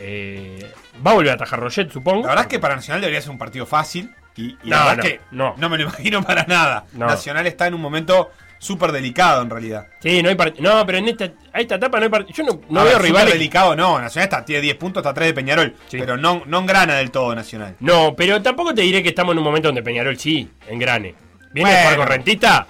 [0.01, 0.69] Eh,
[1.05, 2.23] va a volver a atajar Roget, supongo.
[2.23, 4.13] La verdad es que para Nacional debería ser un partido fácil.
[4.37, 5.21] Y, y No, la verdad no, es que
[5.61, 5.69] no.
[5.71, 6.85] me lo imagino para nada.
[6.93, 7.07] No.
[7.07, 9.87] Nacional está en un momento súper delicado en realidad.
[10.01, 12.35] Sí, no hay part- No, pero en esta, a esta etapa no hay partido.
[12.37, 13.33] Yo no, no A veo ver, súper rivales.
[13.35, 14.01] delicado no.
[14.01, 15.75] Nacional está, tiene 10 puntos, está 3 de Peñarol.
[15.89, 15.99] Sí.
[15.99, 17.77] Pero no, no engrana del todo Nacional.
[17.81, 21.15] No, pero tampoco te diré que estamos en un momento donde Peñarol sí, engrane.
[21.53, 21.79] Viene Bueno.
[21.79, 22.67] a jugar con Rentista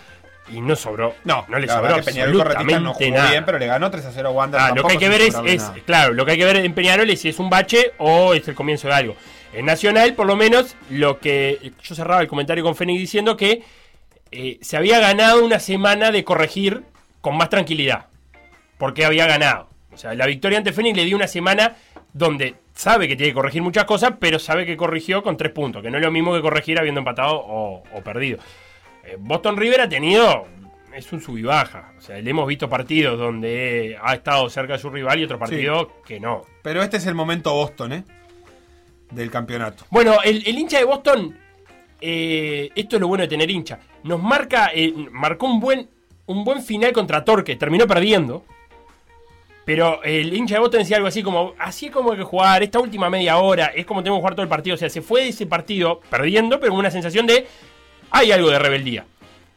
[0.48, 1.14] y no sobró.
[1.24, 3.30] No, no le sobró Corretista no absolutamente jugó nada.
[3.30, 4.60] bien, pero le ganó 3 a 0 a Wander.
[4.60, 5.34] Ah, lo que hay que ver es,
[5.84, 8.46] claro, lo que hay que ver en Peñarol es si es un bache o es
[8.48, 9.16] el comienzo de algo.
[9.52, 13.62] En Nacional, por lo menos, lo que yo cerraba el comentario con Fénix diciendo que
[14.30, 16.82] eh, se había ganado una semana de corregir
[17.20, 18.06] con más tranquilidad,
[18.78, 19.68] porque había ganado.
[19.92, 21.76] O sea, la victoria ante Fénix le dio una semana
[22.12, 25.82] donde sabe que tiene que corregir muchas cosas, pero sabe que corrigió con tres puntos,
[25.82, 28.38] que no es lo mismo que corregir habiendo empatado o, o perdido.
[29.06, 30.46] Eh, Boston River ha tenido.
[30.94, 31.92] Es un sub y baja.
[31.98, 35.38] O sea, le hemos visto partidos donde ha estado cerca de su rival y otro
[35.38, 36.42] partido que no.
[36.62, 38.04] Pero este es el momento Boston, ¿eh?
[39.10, 39.84] Del campeonato.
[39.90, 41.36] Bueno, el, el hincha de Boston.
[42.00, 43.78] eh, esto es lo bueno de tener hincha.
[44.04, 44.70] Nos marca.
[44.74, 45.88] eh, marcó un buen,
[46.26, 47.56] un buen final contra Torque.
[47.56, 48.44] Terminó perdiendo.
[49.66, 52.62] Pero el hincha de Boston decía algo así como, así es como hay que jugar,
[52.62, 54.74] esta última media hora, es como tenemos que jugar todo el partido.
[54.74, 57.46] O sea, se fue de ese partido perdiendo, pero con una sensación de,
[58.10, 59.06] hay algo de rebeldía.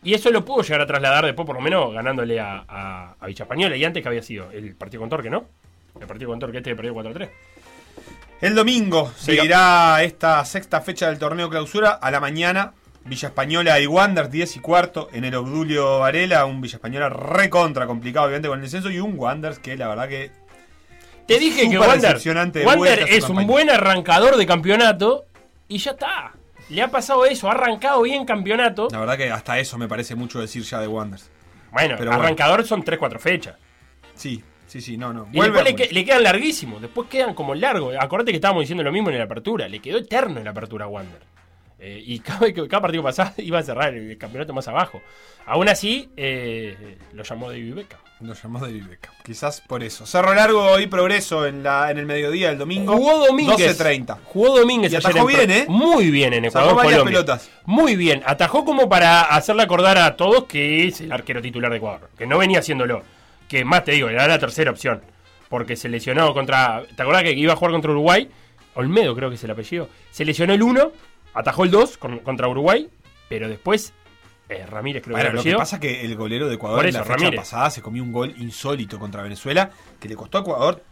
[0.01, 3.27] Y eso lo pudo llegar a trasladar después, por lo menos, ganándole a, a, a
[3.27, 3.75] Villa Española.
[3.75, 5.45] Y antes que había sido el partido con Torque, ¿no?
[5.99, 7.29] El partido con Torque este que perdió 4-3.
[8.41, 12.73] El domingo seguirá esta sexta fecha del torneo clausura a la mañana.
[13.03, 16.45] Villa Española y Wander 10 y cuarto en el Obdulio Varela.
[16.45, 18.89] Un Villa Española recontra complicado, obviamente, con el descenso.
[18.89, 20.31] Y un Wander que la verdad que.
[21.27, 22.17] Te dije que Wander,
[22.65, 25.25] Wander es un buen arrancador de campeonato
[25.67, 26.31] y ya está.
[26.69, 28.87] Le ha pasado eso, ha arrancado bien campeonato.
[28.91, 31.19] La verdad que hasta eso me parece mucho decir ya de Wander.
[31.71, 32.23] Bueno, Pero bueno.
[32.23, 33.55] arrancador son 3-4 fechas.
[34.13, 35.27] Sí, sí, sí, no, no.
[35.31, 37.95] Y Vuelve después le, quedan larguísimos, después quedan como largos.
[37.99, 39.67] Acordate que estábamos diciendo lo mismo en la apertura.
[39.67, 41.21] Le quedó eterno en la apertura a Wander.
[41.79, 45.01] Eh, y cada, cada partido pasaba iba a cerrar el campeonato más abajo.
[45.45, 47.99] Aún así, eh, lo llamó David Beckham.
[48.19, 49.13] Nos llamó de Beckham.
[49.23, 50.05] Quizás por eso.
[50.05, 52.93] Cerro Largo y Progreso en, la, en el mediodía del domingo.
[52.97, 53.79] Jugó Domínguez.
[53.79, 54.17] 12.30.
[54.25, 55.65] Jugó Domínguez Y atajó en bien, ¿eh?
[55.69, 57.13] Muy bien en Ecuador, varias Colombia.
[57.19, 57.49] pelotas.
[57.65, 58.21] Muy bien.
[58.25, 62.09] Atajó como para hacerle acordar a todos que es el arquero titular de Ecuador.
[62.17, 63.03] Que no venía haciéndolo.
[63.47, 65.01] Que más te digo, era la tercera opción.
[65.47, 66.83] Porque se lesionó contra.
[66.95, 68.29] ¿Te acordás que iba a jugar contra Uruguay?
[68.75, 69.87] Olmedo creo que es el apellido.
[70.11, 70.91] Se lesionó el 1,
[71.33, 72.89] atajó el 2 con- contra Uruguay.
[73.29, 73.93] Pero después.
[74.49, 76.85] Eh, Ramírez creo que Bueno, el lo que pasa es que el golero de Ecuador
[76.85, 77.39] en la fecha Ramírez.
[77.39, 79.69] pasada se comió un gol insólito contra Venezuela
[79.99, 80.83] que le costó a Ecuador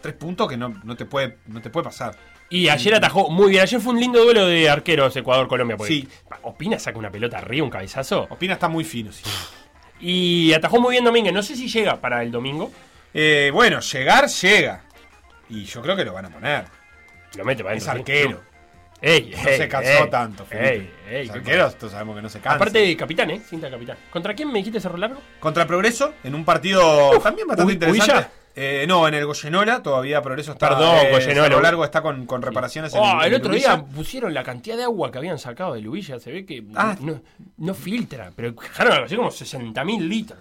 [0.00, 2.16] tres puntos que no, no te puede no te puede pasar.
[2.48, 3.62] Y ayer atajó muy bien.
[3.62, 5.76] Ayer fue un lindo duelo de arqueros Ecuador-Colombia.
[5.84, 6.08] Sí.
[6.42, 8.26] Opina saca una pelota arriba, un cabezazo.
[8.30, 9.24] Opina está muy fino, sí.
[10.00, 11.32] Y atajó muy bien Domínguez.
[11.34, 12.70] No sé si llega para el domingo.
[13.12, 14.84] Eh, bueno, llegar, llega.
[15.48, 16.64] Y yo creo que lo van a poner.
[17.36, 18.42] Lo mete para Es arquero.
[19.00, 20.90] Ey, No ey, se cansó ey, tanto, Felipe.
[21.10, 22.56] ey, arqueros, todos sabemos que no se cansan.
[22.56, 23.40] Aparte de capitán, ¿eh?
[23.46, 23.96] Cinta de capitán.
[24.10, 25.20] ¿Contra quién me dijiste cerro largo?
[25.38, 28.28] Contra Progreso, en un partido también bastante Uy- interesante.
[28.58, 30.70] Eh, no, en el Goyenola todavía Progreso está.
[30.70, 31.48] Perdón, eh, Goyenola.
[31.48, 34.78] Cerro Largo está con, con reparaciones en Oh, en el otro día pusieron la cantidad
[34.78, 36.18] de agua que habían sacado de Lubilla.
[36.18, 36.96] Se ve que Ah.
[37.00, 37.20] no,
[37.58, 40.38] no filtra, pero dejaron así como 60.000 litros.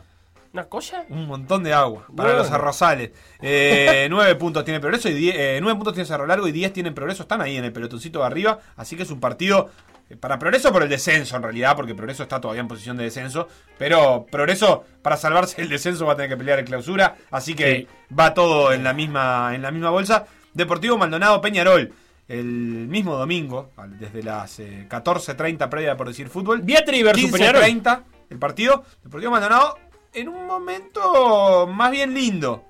[0.56, 1.04] ¿Una cosa?
[1.10, 2.38] Un montón de agua para Bueno.
[2.44, 3.12] los arrozales.
[3.42, 6.72] Eh, 9 puntos tiene progreso y 10, eh, 9 puntos tiene Cerro Largo y 10
[6.72, 7.24] tienen progreso.
[7.24, 8.60] Están ahí en el pelotoncito de arriba.
[8.78, 9.70] Así que es un partido
[10.10, 13.04] eh, para progreso por el descenso en realidad, porque progreso está todavía en posición de
[13.04, 13.50] descenso.
[13.78, 17.18] Pero progreso, para salvarse el descenso, va a tener que pelear en clausura.
[17.32, 17.88] Así que Sí.
[18.18, 20.26] va todo en la misma, en la misma bolsa.
[20.54, 21.92] Deportivo Maldonado Peñarol.
[22.30, 26.62] El mismo domingo, desde las eh, 14.30 previa por decir fútbol.
[26.62, 27.62] Versus Peñarol.
[27.62, 28.84] 15.30 el partido.
[29.04, 29.78] Deportivo Maldonado
[30.16, 32.64] en un momento más bien lindo.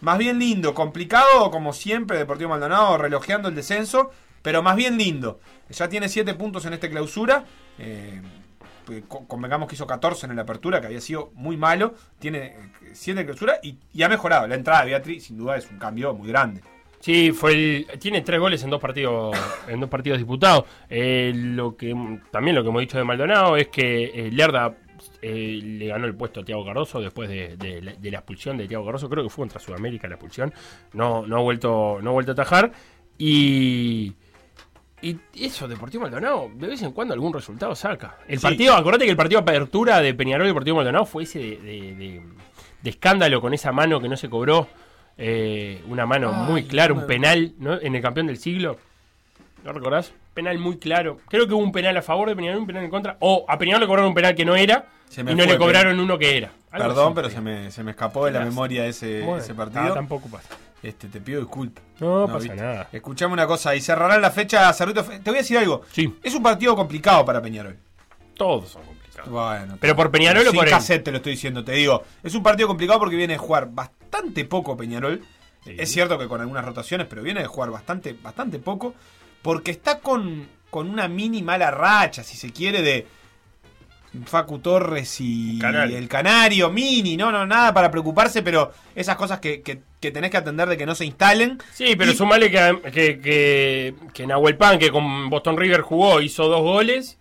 [0.00, 0.74] Más bien lindo.
[0.74, 4.10] Complicado, como siempre, Deportivo Maldonado relojeando el descenso.
[4.42, 5.40] Pero más bien lindo.
[5.70, 7.44] Ya tiene 7 puntos en esta clausura.
[7.78, 8.20] Eh,
[8.84, 11.94] pues, co- convengamos que hizo 14 en la apertura, que había sido muy malo.
[12.18, 12.54] Tiene
[12.92, 14.46] 7 en clausura y, ha mejorado.
[14.46, 16.60] La entrada de Beatriz, sin duda, es un cambio muy grande.
[17.00, 19.36] Sí, fue tiene tres goles en dos partidos
[19.68, 20.64] en dos partidos disputados.
[20.90, 21.94] Eh, lo que
[22.30, 24.74] también lo que hemos dicho de Maldonado es que eh, Lerda
[25.26, 28.56] eh, le ganó el puesto a Tiago Cardoso después de, de la- de la expulsión
[28.58, 29.08] de Tiago Cardoso.
[29.08, 30.52] Creo que fue contra Sudamérica la expulsión.
[30.92, 32.72] No, no ha vuelto no ha vuelto a atajar
[33.18, 34.12] y
[35.02, 38.16] y eso, Deportivo Maldonado, de vez en cuando algún resultado saca.
[38.26, 38.42] El Sí.
[38.42, 41.94] partido, acordate que el partido de apertura de Peñarol y Deportivo Maldonado fue ese de,
[41.94, 42.22] de-
[42.88, 44.66] escándalo con esa mano que no se cobró.
[45.16, 47.80] eh, una mano Ay, muy clara, un penal, ¿no?
[47.80, 48.78] En el campeón del siglo.
[49.64, 50.12] ¿No recordás?
[50.34, 51.18] Penal muy claro.
[51.28, 53.16] Creo que hubo un penal a favor de Peñarol y un penal en contra.
[53.20, 54.86] O a Peñarol le cobraron un penal que no era
[55.16, 56.50] y no fue, le cobraron uno que era.
[56.70, 57.14] Algo Perdón, así.
[57.14, 59.94] pero se me, se me escapó de la memoria ese, Bueno, ese partido.
[59.94, 60.48] tampoco pasa.
[60.82, 61.82] Este, te pido disculpas.
[61.98, 62.56] No, pasa ¿viste?
[62.56, 62.88] nada.
[62.92, 64.84] Escuchame una cosa, y cerrarán la fecha Te
[65.30, 65.80] voy a decir algo.
[65.92, 66.14] Sí.
[66.22, 67.78] Es un partido complicado para Peñarol.
[68.36, 69.30] Todos son complicados.
[69.30, 69.78] Bueno.
[69.80, 71.02] Pero por Peñarol o Sin por él.
[71.02, 72.02] te lo estoy diciendo, te digo.
[72.22, 75.22] Es un partido complicado porque viene de jugar bastante poco Peñarol.
[75.64, 75.74] Sí.
[75.78, 78.94] Es cierto que con algunas rotaciones, pero viene de jugar bastante, bastante poco.
[79.44, 83.06] Porque está con, con una mini mala racha, si se quiere, de
[84.26, 85.98] Facu Torres y Canario.
[85.98, 90.30] el Canario, mini, no, no, nada para preocuparse, pero esas cosas que, que- que tenés
[90.30, 91.58] que atender de que no se instalen.
[91.72, 96.20] Sí, pero Y- sumale que, que, que, que Nahuel Pan, que con Boston River jugó,
[96.20, 97.18] hizo dos goles.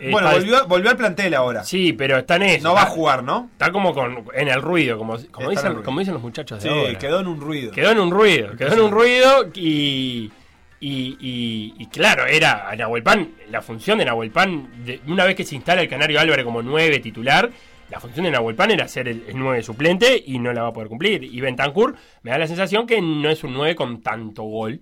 [0.00, 1.62] eh, Bueno, está- volvió, volvió al plantel ahora.
[1.62, 2.64] Sí, pero está en eso.
[2.68, 3.48] no va a jugar, ¿no?
[3.52, 5.82] Está como con, en el ruido, como, como, dicen, ruido.
[5.84, 6.98] como dicen los muchachos de Sí, ahora.
[6.98, 7.70] quedó en un ruido.
[7.70, 10.32] Quedó en un ruido, quedó en un ruido y,
[10.80, 15.24] y, y- y claro, era a Nahuel Pan, la función de Nahuel Pan, de- una
[15.24, 17.50] vez que se instala el Canario Álvarez como 9 titular,
[17.90, 20.68] la función de Nahuel Pan era ser el, el 9 suplente y no la va
[20.68, 21.24] a poder cumplir.
[21.24, 24.80] Y Bentancur me da la sensación que no es un 9 con tanto gol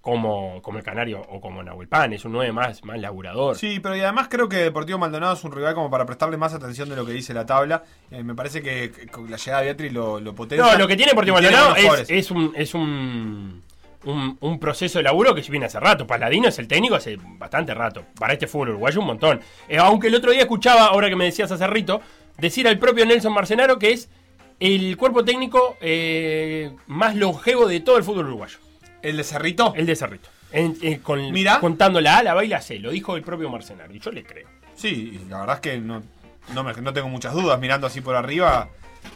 [0.00, 3.56] como, como el Canario o como Nahuel Pan, es un 9 más, más laburador.
[3.56, 6.54] Sí, pero y además creo que Deportivo Maldonado es un rival como para prestarle más
[6.54, 7.82] atención de lo que dice la tabla.
[8.10, 10.72] Eh, me parece que, que con la llegada de Beatriz lo, lo potencia.
[10.72, 13.62] No, lo que tiene Deportivo tiene Maldonado es, es un, es un,
[14.04, 16.06] un, un proceso de laburo que viene hace rato.
[16.06, 18.04] Paladino es el técnico hace bastante rato.
[18.18, 19.40] Para este fútbol uruguayo un montón.
[19.68, 22.00] Eh, aunque el otro día escuchaba, ahora que me decías hace rito,
[22.38, 24.08] decir al propio Nelson Marcenaro que es
[24.58, 28.58] el cuerpo técnico eh, más longevo de todo el fútbol uruguayo.
[29.02, 29.72] El de Cerrito.
[29.76, 30.28] El de Cerrito.
[30.52, 31.60] En- en- con, Mirá.
[31.60, 32.78] Contando la A, la B y la C.
[32.78, 33.94] Lo dijo el propio Marcenaro.
[33.94, 34.48] Y yo le creo.
[34.74, 36.02] Sí, la verdad es que no,
[36.54, 38.68] no, me- no tengo muchas dudas mirando así por arriba.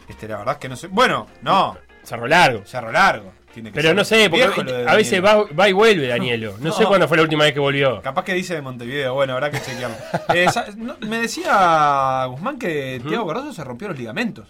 [0.07, 0.87] Este, la verdad es que no sé.
[0.87, 2.63] Bueno, no, Cerro largo.
[2.65, 3.31] Cerro Largo.
[3.55, 6.55] Tiene que Pero ser no sé, porque a veces va, va y vuelve Danielo.
[6.59, 8.01] No, sé cuándo fue la última vez que volvió.
[8.01, 9.95] Capaz que dice de Montevideo, bueno, habrá que chequearlo.
[10.33, 14.49] Eh, no, me decía Guzmán que Tiago Cardoso se rompió los ligamentos.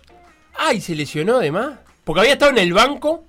[0.56, 1.74] Ay, se lesionó además.
[2.04, 3.26] Porque había estado en el banco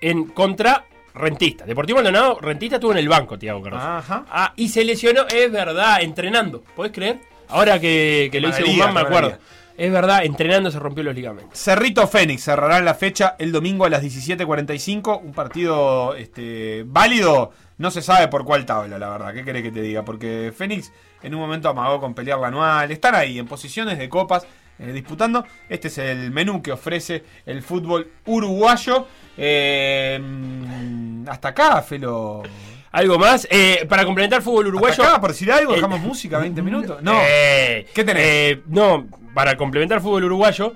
[0.00, 0.84] en contra
[1.14, 1.64] Rentista.
[1.64, 3.84] Deportivo Maldonado, Rentista estuvo en el banco, Tiago Cardoso.
[3.84, 4.24] Ajá.
[4.30, 6.62] Ah, y se lesionó, es verdad, entrenando.
[6.76, 7.18] ¿Podés creer?
[7.48, 9.28] Ahora que, que lo dice Maravilla, Guzmán, me acuerdo.
[9.30, 9.48] maravilla.
[9.76, 11.58] Es verdad, entrenando se rompió los ligamentos.
[11.58, 15.20] Cerrito Fénix cerrarán la fecha el domingo a las 17.45.
[15.22, 17.52] Un partido este, válido.
[17.78, 19.34] No se sabe por cuál tabla, la verdad.
[19.34, 20.04] ¿Qué querés que te diga?
[20.04, 20.92] Porque Fénix
[21.22, 22.90] en un momento amagó con pelear la anual.
[22.92, 24.46] Están ahí en posiciones de copas
[24.78, 25.44] eh, disputando.
[25.68, 29.06] Este es el menú que ofrece el fútbol uruguayo.
[29.36, 32.42] Eh, mm, hasta acá, Felo.
[32.92, 33.48] ¿Algo más?
[33.50, 35.02] Eh, para complementar fútbol uruguayo.
[35.02, 37.02] Hasta acá, por decir algo, dejamos música 20 minutos.
[37.02, 37.18] No.
[37.26, 38.22] Eh, ¿Qué tenés?
[38.24, 40.74] eh, no, para complementar fútbol uruguayo,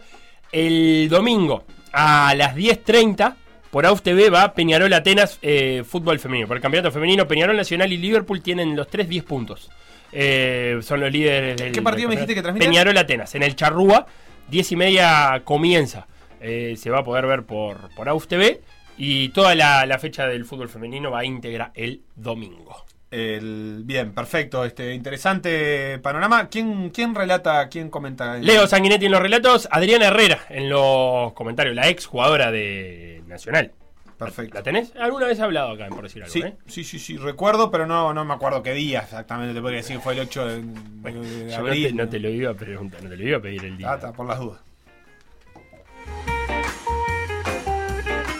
[0.52, 3.34] el domingo a las 10.30
[3.70, 6.48] por AUF TV va Peñarol Atenas eh, Fútbol Femenino.
[6.48, 9.70] Por el campeonato femenino, Peñarol Nacional y Liverpool tienen los tres 10 puntos.
[10.12, 11.72] Eh, son los líderes del.
[11.72, 12.64] ¿Qué partido me dijiste que transmite?
[12.64, 14.06] Peñarol Atenas, en el Charrúa,
[14.48, 16.06] 10 y media comienza.
[16.40, 18.62] Eh, se va a poder ver por, por AUF TV.
[18.96, 22.85] Y toda la, la fecha del fútbol femenino va íntegra el domingo.
[23.10, 26.48] Bien, perfecto, este interesante panorama.
[26.48, 28.36] ¿Quién, quién relata, quién comenta?
[28.38, 33.72] Leo Sanguinetti en los relatos, Adriana Herrera en los comentarios, la ex jugadora de Nacional.
[34.18, 34.54] Perfecto.
[34.54, 34.96] ¿La, tenés?
[34.96, 36.34] ¿Alguna vez hablado acá, por decir algo?
[36.36, 36.56] ¿eh?
[36.66, 39.54] Sí, sí, sí, recuerdo, pero no, no me acuerdo qué día exactamente.
[39.54, 41.94] Te podría decir, fue el 8 de, bueno, de abril.
[41.96, 43.88] No, te, lo iba a preguntar, no te lo iba a pedir el día.
[43.88, 44.60] Tata, por las dudas.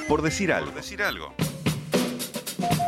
[0.09, 0.71] Por decir algo.
[0.71, 1.35] Por decir algo.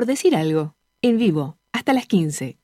[0.00, 2.56] por decir algo, en vivo, hasta las 15.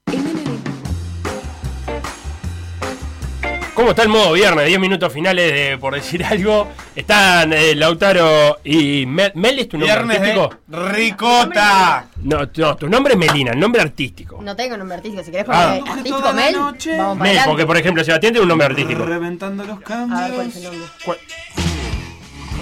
[3.75, 4.67] ¿Cómo está el modo viernes?
[4.67, 6.67] 10 minutos finales de por decir algo.
[6.95, 9.33] Están eh, Lautaro y Mel.
[9.35, 10.51] ¿Mel es tu nombre artístico?
[10.69, 12.07] ¡Ricota!
[12.23, 14.41] No, no, tu nombre es Melina, el nombre artístico.
[14.41, 15.93] No tengo nombre artístico, si querés poner ah.
[15.93, 16.57] artístico Mel,
[16.97, 19.05] vamos Mel, porque por ejemplo Sebastián tiene un nombre artístico.
[19.05, 20.57] Reventando los cambios.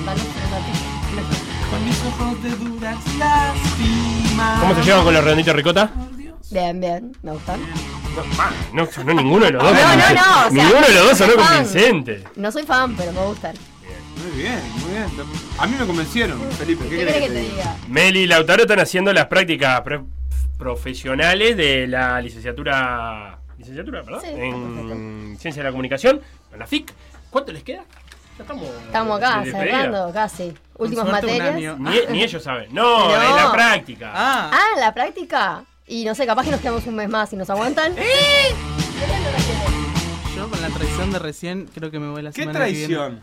[0.05, 0.44] Nombre?
[1.85, 4.61] Mis ojos de duras lástimas.
[4.61, 5.91] ¿Cómo se llevan con los redonditos ricota?
[6.51, 7.61] Bien, bien, me gustan.
[8.73, 9.73] No, no sonó ninguno de los dos.
[9.73, 11.65] No, no, no, o sea, ninguno de los dos sonó fan.
[11.65, 12.25] convincente.
[12.37, 13.55] No soy fan, pero me gustan.
[14.23, 15.07] Muy bien, muy bien.
[15.59, 16.85] A mí me convencieron, Felipe.
[16.85, 17.77] ¿Qué, ¿Qué querés querés que te diga?
[17.89, 20.01] Mel y Lautaro están haciendo las prácticas pre-
[20.57, 23.39] profesionales de la licenciatura.
[23.59, 24.21] ¿Licenciatura, perdón?
[24.23, 26.21] Sí, en Ciencia de la Comunicación,
[26.53, 26.93] en la FIC.
[27.31, 27.85] ¿Cuánto les queda?
[28.37, 28.65] Ya estamos.
[28.87, 30.53] Estamos acá, de cerrando casi.
[30.77, 31.79] Últimas materias.
[31.79, 32.69] Ni, ni ellos saben.
[32.75, 34.11] No, Pero- en la práctica.
[34.15, 35.65] Ah, Ah, la práctica.
[35.87, 37.95] Y no sé, capaz que nos quedamos un mes más y nos aguantan.
[37.99, 38.55] Eh.
[40.37, 43.19] yo con la traición de recién creo que me voy la ¿Qué semana que viene.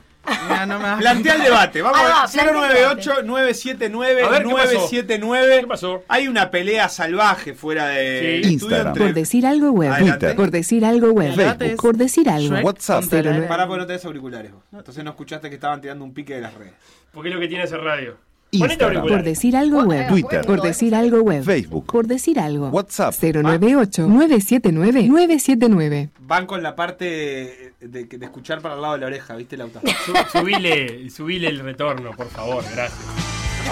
[0.68, 1.82] No me Plantea el debate.
[1.82, 2.32] Vamos va, a ver.
[2.32, 4.24] plantea el 098-979.
[4.24, 4.74] A ver, ¿qué pasó?
[4.74, 5.60] 979.
[5.62, 6.04] ¿Qué pasó?
[6.08, 8.54] Hay una pelea salvaje fuera de Sí.
[8.54, 8.88] Instagram.
[8.90, 10.36] entre- Por decir algo web.
[10.36, 11.76] Por decir algo web.
[11.78, 12.56] Por decir algo.
[12.56, 13.04] Shrek WhatsApp.
[13.48, 14.64] Pará porque no tenés auriculares vos.
[14.74, 16.74] Entonces no escuchaste que estaban tirando un pique de las redes.
[17.12, 18.18] Porque es lo que tiene ese radio.
[18.52, 19.08] Instagram.
[19.08, 20.08] Por decir algo web.
[20.10, 20.46] Twitter.
[20.46, 21.44] Por decir algo web.
[21.44, 21.86] Facebook.
[21.86, 22.68] Por decir algo.
[22.70, 23.14] WhatsApp.
[23.16, 26.10] 098-979-979.
[26.20, 29.82] Van con la parte de, de escuchar para el lado de la oreja, ¿viste, Lauta?
[30.06, 33.00] Su- subile, subile el retorno, por favor, gracias.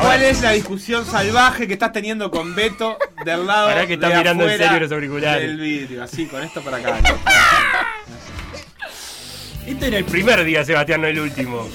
[0.02, 4.10] ¿Cuál es la discusión salvaje que estás teniendo con Beto del lado Pará que está
[4.10, 5.48] de mirando en serio los auriculares.
[5.48, 6.04] del vidrio?
[6.04, 6.98] Así, con esto para acá.
[9.66, 11.68] Este era el primer día, Sebastián, no el último.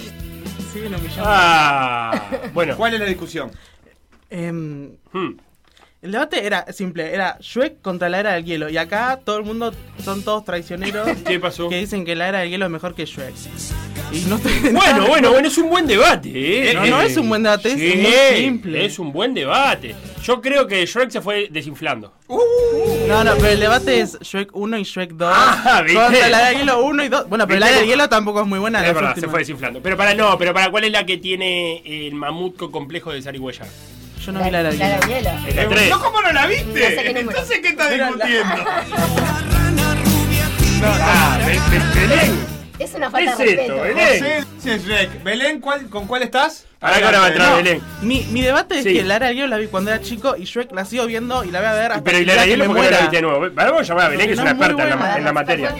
[0.74, 0.80] Sí,
[1.24, 2.76] Ah, bueno.
[2.76, 3.52] ¿Cuál es la discusión?
[4.28, 5.36] Em, Hmm.
[6.04, 8.68] El debate era simple, era Shrek contra la era del hielo.
[8.68, 9.72] Y acá todo el mundo
[10.04, 11.70] son todos traicioneros ¿Qué pasó?
[11.70, 13.32] que dicen que la era del hielo es mejor que Shrek.
[14.12, 16.74] Y no estoy Bueno, bueno, bueno, es un buen debate, ¿eh?
[16.74, 18.84] No, no es un buen debate, es Sí, muy simple.
[18.84, 19.96] Es un buen debate.
[20.22, 22.12] Yo creo que Shrek se fue desinflando.
[23.08, 25.32] No, no, pero el debate es Shrek 1 y Shrek 2.
[25.34, 25.98] Ah, ¿viste?
[25.98, 27.28] contra la era del hielo 1 y 2.
[27.30, 28.86] Bueno, pero la ¿Viste era del hielo tampoco es muy buena.
[28.86, 29.80] es verdad, se fue desinflando.
[29.82, 33.64] Pero para no, pero para ¿cuál es la que tiene el mamutco complejo de Zarigüeya?
[34.24, 35.30] Yo no vi la hielo.
[35.46, 35.90] Es la 3.
[35.90, 36.64] ¿No cómo no la viste?
[36.66, 37.30] No sé qué número.
[37.30, 38.64] Entonces, ¿qué estás la- discutiendo?
[40.86, 42.46] Ah, Be- Be- Belén.
[42.78, 43.74] Es una ¿Qué falta es de respeto.
[44.64, 45.22] José sí, Shrek.
[45.22, 46.66] Belén, ¿cuál, ¿con cuál estás?
[46.80, 47.82] Ahora que ahora va a entrar No, Belén.
[48.02, 48.92] Mi, mi debate es Sí.
[48.92, 51.42] que la era del hielo la vi cuando era chico y Shrek la sigo viendo
[51.42, 52.98] y la voy a ver hasta Pero y el la de que porque no la
[53.00, 53.46] viste de nuevo.
[53.54, 55.16] Vamos a llamar a Belén, que es una muy experta en la, buena.
[55.16, 55.74] en la materia.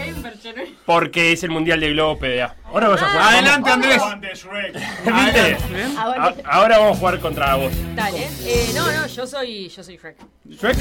[0.85, 2.55] Porque es el mundial de globo PDA.
[2.65, 3.33] Ahora vas a jugar.
[3.33, 4.01] Adelante, Andrés.
[5.05, 5.57] ¿Viste?
[5.73, 5.95] ¿Bien?
[5.97, 6.33] Ah.
[6.45, 7.71] A- Ahora vamos a jugar contra vos.
[7.95, 8.27] Dale.
[8.43, 10.17] Eh, no, no, yo soy, yo soy Shrek.
[10.49, 10.77] ¿Shrek?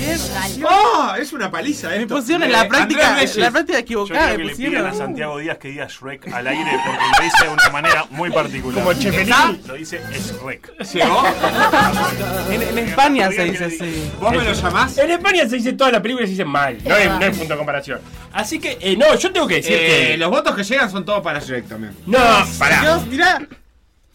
[0.64, 1.14] ¡Oh!
[1.18, 2.16] Es una paliza Me esto.
[2.16, 3.36] pusieron en Eh, la práctica, Andrés Reyes.
[3.36, 4.26] la práctica Yo equivocada.
[4.34, 4.90] creo Me que le pidan pusieron.
[4.90, 8.30] a Santiago Díaz que diga Shrek al aire porque lo dice de una manera muy
[8.30, 8.82] particular.
[8.82, 9.34] Como Chepelín.
[9.66, 10.78] Lo dice Shrek.
[10.92, 11.22] ¿Llegó?
[12.50, 14.10] En, en España se dice así.
[14.20, 14.98] ¿Vos me lo llamás?
[14.98, 16.78] En España se dice toda la película y se dice mal.
[16.84, 18.00] No es punto de comparación.
[18.32, 20.16] Así que, eh, no, yo tengo que decir Eh, que.
[20.18, 21.94] los votos que llegan son todos para Shrek también.
[22.06, 22.18] No,
[22.58, 22.80] pará.
[22.82, 23.46] Dios, mirá.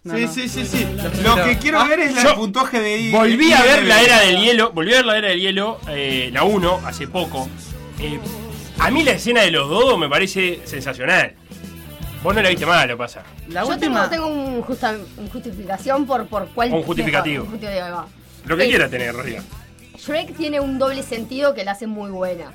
[0.04, 0.32] No, sí, no.
[0.32, 0.88] sí, sí, sí.
[1.24, 4.38] Lo que quiero ver es el puntaje de I- Volví a ver la era del
[4.42, 4.72] hielo.
[4.72, 7.50] Volví a ver la era del hielo, eh, la 1, hace poco.
[8.00, 8.18] Eh,
[8.80, 11.34] a mí la escena de los dodos me parece sensacional.
[12.24, 13.24] Vos no la viste mal, lo que pasa.
[13.48, 14.10] La Yo última.
[14.10, 16.74] tengo, tengo un, justa, un justificación por, por cuál.
[16.74, 17.44] Un justificativo.
[17.46, 18.08] Un justificativo, ahí va.
[18.46, 18.70] Lo que Sí.
[18.70, 19.44] quiera tener, en realidad.
[19.98, 22.52] Shrek tiene un doble sentido que la hace muy buena.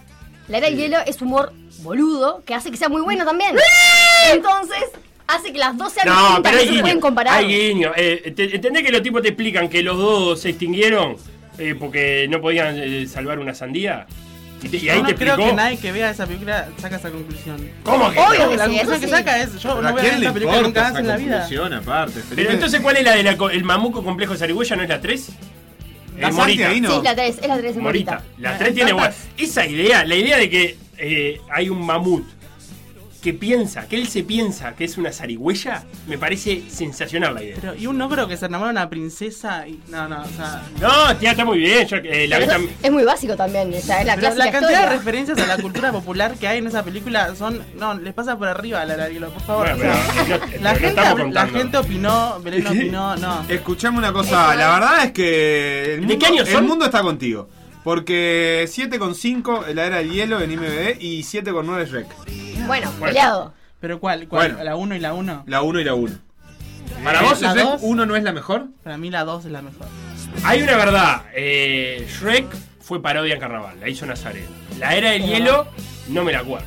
[0.48, 3.56] La era del hielo es humor boludo que hace que sea muy bueno también.
[4.32, 4.84] Entonces,
[5.26, 6.82] hace que las dos sean No, distintas, pero no hay se guiño.
[6.82, 7.34] pueden comparar.
[7.38, 7.92] Hay guiño.
[7.96, 11.16] Eh, te- ¿Entendés que los tipos te explican que los dodos se extinguieron
[11.58, 14.06] eh, porque no podían eh, salvar una sandía?
[14.64, 15.50] Y, te- y ahí Yo no te creo explicó.
[15.50, 17.56] que nadie que vea esa película saca esa conclusión.
[17.82, 18.50] ¿Cómo que Obvio no?
[18.50, 19.12] que La sí, conclusión que sí.
[19.12, 21.16] saca es: Yo ¿Pero no voy a ver esta película nunca más en esa la
[21.46, 21.76] vida.
[21.78, 22.20] aparte?
[22.34, 24.76] Pero entonces, ¿cuál es la del el mamuco complejo de Zarigüeya?
[24.76, 25.28] ¿No es la 3?
[26.18, 26.96] ¿La Santi ahí no?
[26.96, 28.12] Sí, la 3, es la 3 de Morita.
[28.12, 28.24] Morita.
[28.38, 29.12] La 3 tiene buena.
[29.36, 32.24] Esa idea, la idea de que eh, hay un mamut
[33.24, 37.56] que piensa, que él se piensa que es una zarigüeya, me parece sensacional la idea.
[37.58, 39.80] Pero, y un ogro que se enamora de una princesa y.
[39.88, 40.62] No, no, o sea.
[40.78, 41.86] No, tía, está muy bien.
[41.88, 42.38] Yo, eh, la
[42.82, 44.80] es muy básico también, o sea, es la Pero la cantidad historia.
[44.90, 47.62] de referencias a la cultura popular que hay en esa película son.
[47.76, 49.74] No, les pasa por arriba a la Larguilo, por favor.
[49.74, 53.44] Bueno, pero, no- la, gente, la gente opinó, Belén opinó, no.
[53.48, 56.66] Escuchame una cosa, la verdad es que el ¿De mundo, qué año el son?
[56.66, 57.48] mundo está contigo.
[57.82, 62.06] Porque 7,5 la era del hielo en IMDb y 7,9 Shrek.
[62.26, 62.90] Bueno, Bueno.
[63.00, 63.54] peleado.
[63.80, 64.26] Pero ¿cuál?
[64.28, 64.52] ¿Cuál?
[64.52, 64.64] Bueno.
[64.64, 65.44] ¿La 1 y la 1?
[65.46, 66.12] La 1 y la 1.
[67.02, 67.80] ¿Para vos la Shrek dos.
[67.82, 68.66] 1 no es la mejor?
[68.82, 69.86] Para mí la 2 es la mejor.
[70.44, 71.22] Hay una verdad.
[71.34, 72.46] eh, Shrek
[72.80, 73.78] fue parodia en carnaval.
[73.80, 74.48] La hizo Nazareno.
[74.78, 75.66] La era del hielo,
[76.08, 76.66] no me la acuerdo.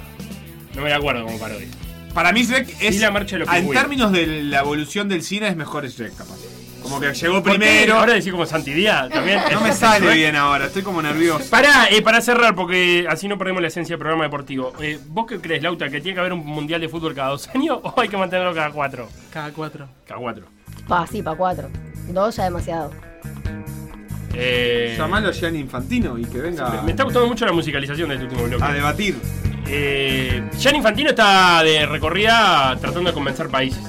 [0.76, 1.68] No me la acuerdo como parodia.
[2.14, 2.96] Para mí Shrek es.
[2.96, 6.16] Y la marcha de los en términos de la evolución del cine es mejor Shrek,
[6.16, 6.36] capaz.
[6.88, 7.98] Como que llegó primero.
[7.98, 9.42] Ahora decís como Santidía también.
[9.52, 11.50] No me sale bien ahora, estoy como nervioso.
[11.50, 14.74] Para, eh, para cerrar, porque así no perdemos la esencia del programa deportivo.
[14.82, 17.48] Eh, ¿Vos qué crees, Lauta, que tiene que haber un mundial de fútbol cada dos
[17.54, 19.10] años o hay que mantenerlo cada cuatro?
[19.32, 19.88] Cada cuatro.
[20.06, 20.46] Cada cuatro.
[20.88, 21.70] Pa, sí, pa' cuatro.
[22.10, 22.92] Dos ya demasiado.
[24.34, 28.16] Eh, Llamalo a Gianni Infantino y que venga me está gustando mucho la musicalización de
[28.16, 28.64] este último bloque.
[28.64, 29.18] a debatir.
[29.68, 33.82] Eh, Gianni Infantino está de recorrida tratando de convencer países.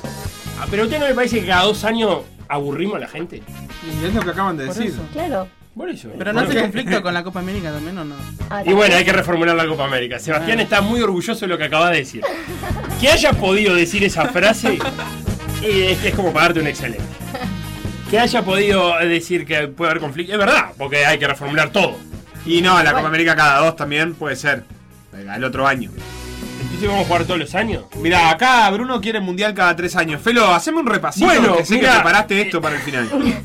[0.60, 3.42] Ah, pero a usted no le parece que cada dos años aburrimos a la gente.
[4.02, 4.92] Y es lo que acaban de Por decir.
[4.92, 5.02] eso.
[5.12, 5.48] Claro.
[5.76, 6.08] Por eso.
[6.18, 8.16] Pero no Bueno, hace conflicto con la Copa América también o no.
[8.50, 10.18] Ah, Y bueno, hay que reformular la Copa América.
[10.18, 12.22] Sebastián está muy orgulloso de lo que acaba de decir.
[13.00, 14.78] Que haya podido decir esa frase
[15.62, 17.04] eh, es, es como pagarte un excelente.
[18.10, 20.32] Que haya podido decir que puede haber conflicto.
[20.32, 21.96] Es verdad, porque hay que reformular todo.
[22.44, 24.64] Y no, la Copa América cada dos también puede ser.
[25.12, 25.90] Venga, el otro año.
[26.78, 27.84] Entonces vamos a jugar todos los años.
[27.96, 30.22] Mira, acá Bruno quiere mundial cada tres años.
[30.22, 31.26] Felo, haceme un repasito.
[31.26, 33.08] Bueno, que sé que preparaste esto para el final.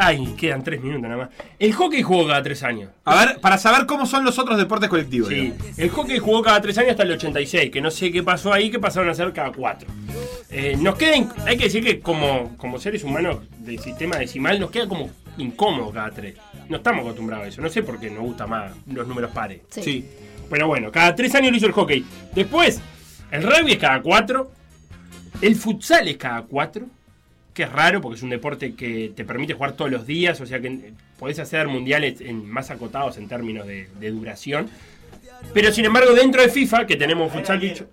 [0.00, 1.28] Ay, quedan tres minutos nada más.
[1.56, 2.90] El hockey jugó cada tres años.
[3.04, 5.28] A ver, para saber cómo son los otros deportes colectivos.
[5.28, 5.78] Sí, digamos.
[5.78, 8.72] el hockey jugó cada tres años hasta el 86, que no sé qué pasó ahí,
[8.72, 9.88] que pasaron a ser cada cuatro.
[10.50, 11.12] Eh, nos queda,
[11.46, 15.92] hay que decir que como, como seres humanos del sistema decimal, nos queda como incómodo
[15.92, 16.34] cada tres.
[16.68, 19.60] No estamos acostumbrados a eso, no sé por qué nos gusta más los números pares.
[19.70, 19.82] Sí.
[19.82, 20.04] Sí.
[20.50, 22.04] Pero bueno, cada tres años lo hizo el hockey.
[22.34, 22.80] Después,
[23.30, 24.50] el rugby es cada cuatro,
[25.40, 26.86] el futsal es cada cuatro,
[27.52, 30.46] que es raro porque es un deporte que te permite jugar todos los días, o
[30.46, 34.68] sea que eh, podés hacer mundiales en, más acotados en términos de, de duración.
[35.52, 37.88] Pero sin embargo, dentro de FIFA, que tenemos futsal dicho.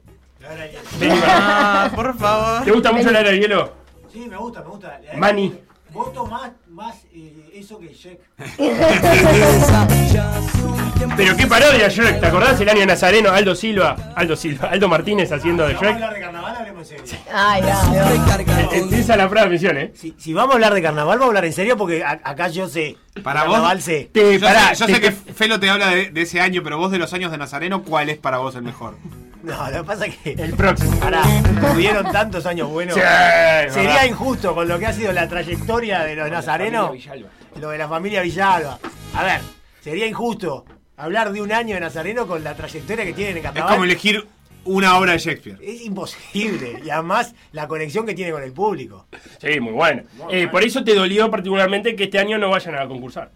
[1.26, 2.64] Ah, por favor.
[2.64, 3.74] ¿Te gusta mucho la era de hielo?
[4.12, 5.02] Sí, me gusta, me gusta.
[5.18, 5.54] Mani.
[5.92, 8.20] Voto más, más eh, eso que Jack.
[11.16, 12.20] Pero qué parodia, Shrek.
[12.20, 13.30] ¿Te acordás el año Nazareno?
[13.32, 17.08] Aldo Silva, Aldo Silva, Aldo Martínez haciendo de Vamos a hablar de carnaval, hablemos en
[17.08, 17.24] serio.
[17.32, 18.80] Ay, ay.
[18.80, 19.92] Empieza la prueba de misión, ¿eh?
[19.96, 22.48] Si, si vamos a hablar de carnaval, vamos a hablar en serio porque a- acá
[22.48, 22.98] yo sé.
[23.22, 23.84] Para carnaval vos.
[23.86, 24.10] sé.
[24.12, 26.62] Te, Yo, pará, sé, yo te- sé que Felo te habla de, de ese año,
[26.64, 28.96] pero vos de los años de Nazareno, ¿cuál es para vos el mejor?
[29.44, 30.32] No, lo que pasa es que.
[30.32, 30.98] El próximo.
[31.00, 31.22] Pará,
[31.74, 32.96] tuvieron tantos años buenos.
[32.96, 34.06] Sí, Sería verdad.
[34.06, 36.92] injusto con lo que ha sido la trayectoria de los nazarenos.
[37.60, 38.80] Lo de la familia Villalba.
[39.14, 39.42] A ver,
[39.82, 40.66] sería injusto
[40.98, 43.74] hablar de un año de Nazareno con la trayectoria que tienen en Es carnaval.
[43.74, 44.26] como elegir
[44.66, 45.60] una obra de Shakespeare.
[45.62, 46.80] Es imposible.
[46.86, 49.08] Y además, la conexión que tiene con el público.
[49.40, 50.04] Sí, muy bueno.
[50.30, 53.30] Eh, por eso te dolió particularmente que este año no vayan a concursar.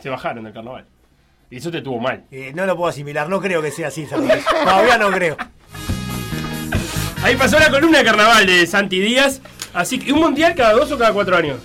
[0.00, 0.86] Se bajaron del carnaval.
[1.50, 2.24] Y eso te tuvo mal.
[2.30, 4.44] Eh, no lo puedo asimilar, no creo que sea así, ¿sabes?
[4.44, 5.36] Todavía no creo.
[7.22, 9.40] Ahí pasó la columna de carnaval de Santi Díaz.
[9.74, 11.58] Así que, ¿un mundial cada dos o cada cuatro años?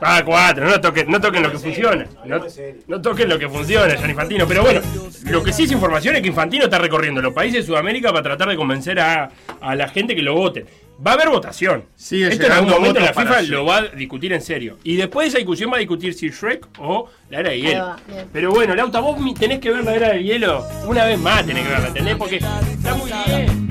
[0.00, 2.06] Cada cuatro, no toquen, no toquen lo que funciona.
[2.24, 2.40] No,
[2.86, 4.46] no toquen lo que funciona, Gian Infantino.
[4.46, 4.80] Pero bueno,
[5.24, 8.22] lo que sí es información es que Infantino está recorriendo los países de Sudamérica para
[8.22, 9.30] tratar de convencer a,
[9.60, 10.66] a la gente que lo voten.
[11.04, 11.84] Va a haber votación.
[11.94, 14.78] Sigue Esto en algún momento la FIFA lo va a discutir en serio.
[14.82, 17.84] Y después de esa discusión va a discutir si Shrek o la era de hielo.
[17.84, 17.96] va.
[18.32, 21.64] Pero bueno, Lauta, vos tenés que ver la era del hielo una vez más, tenés
[21.64, 22.16] que verla, ¿entendés?
[22.16, 23.67] Porque está muy bien.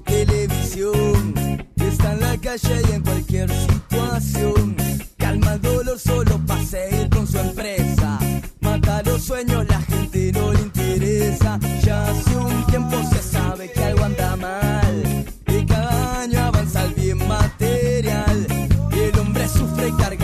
[0.00, 1.34] Televisión.
[1.76, 4.76] Está en la calle y en cualquier situación.
[5.16, 8.18] Calma el dolor solo para seguir con su empresa.
[8.60, 11.58] Mata los sueños, la gente no le interesa.
[11.82, 15.26] Ya hace un tiempo se sabe que algo anda mal.
[15.46, 18.46] Y cada año avanza el bien material.
[18.92, 20.23] Y el hombre sufre carga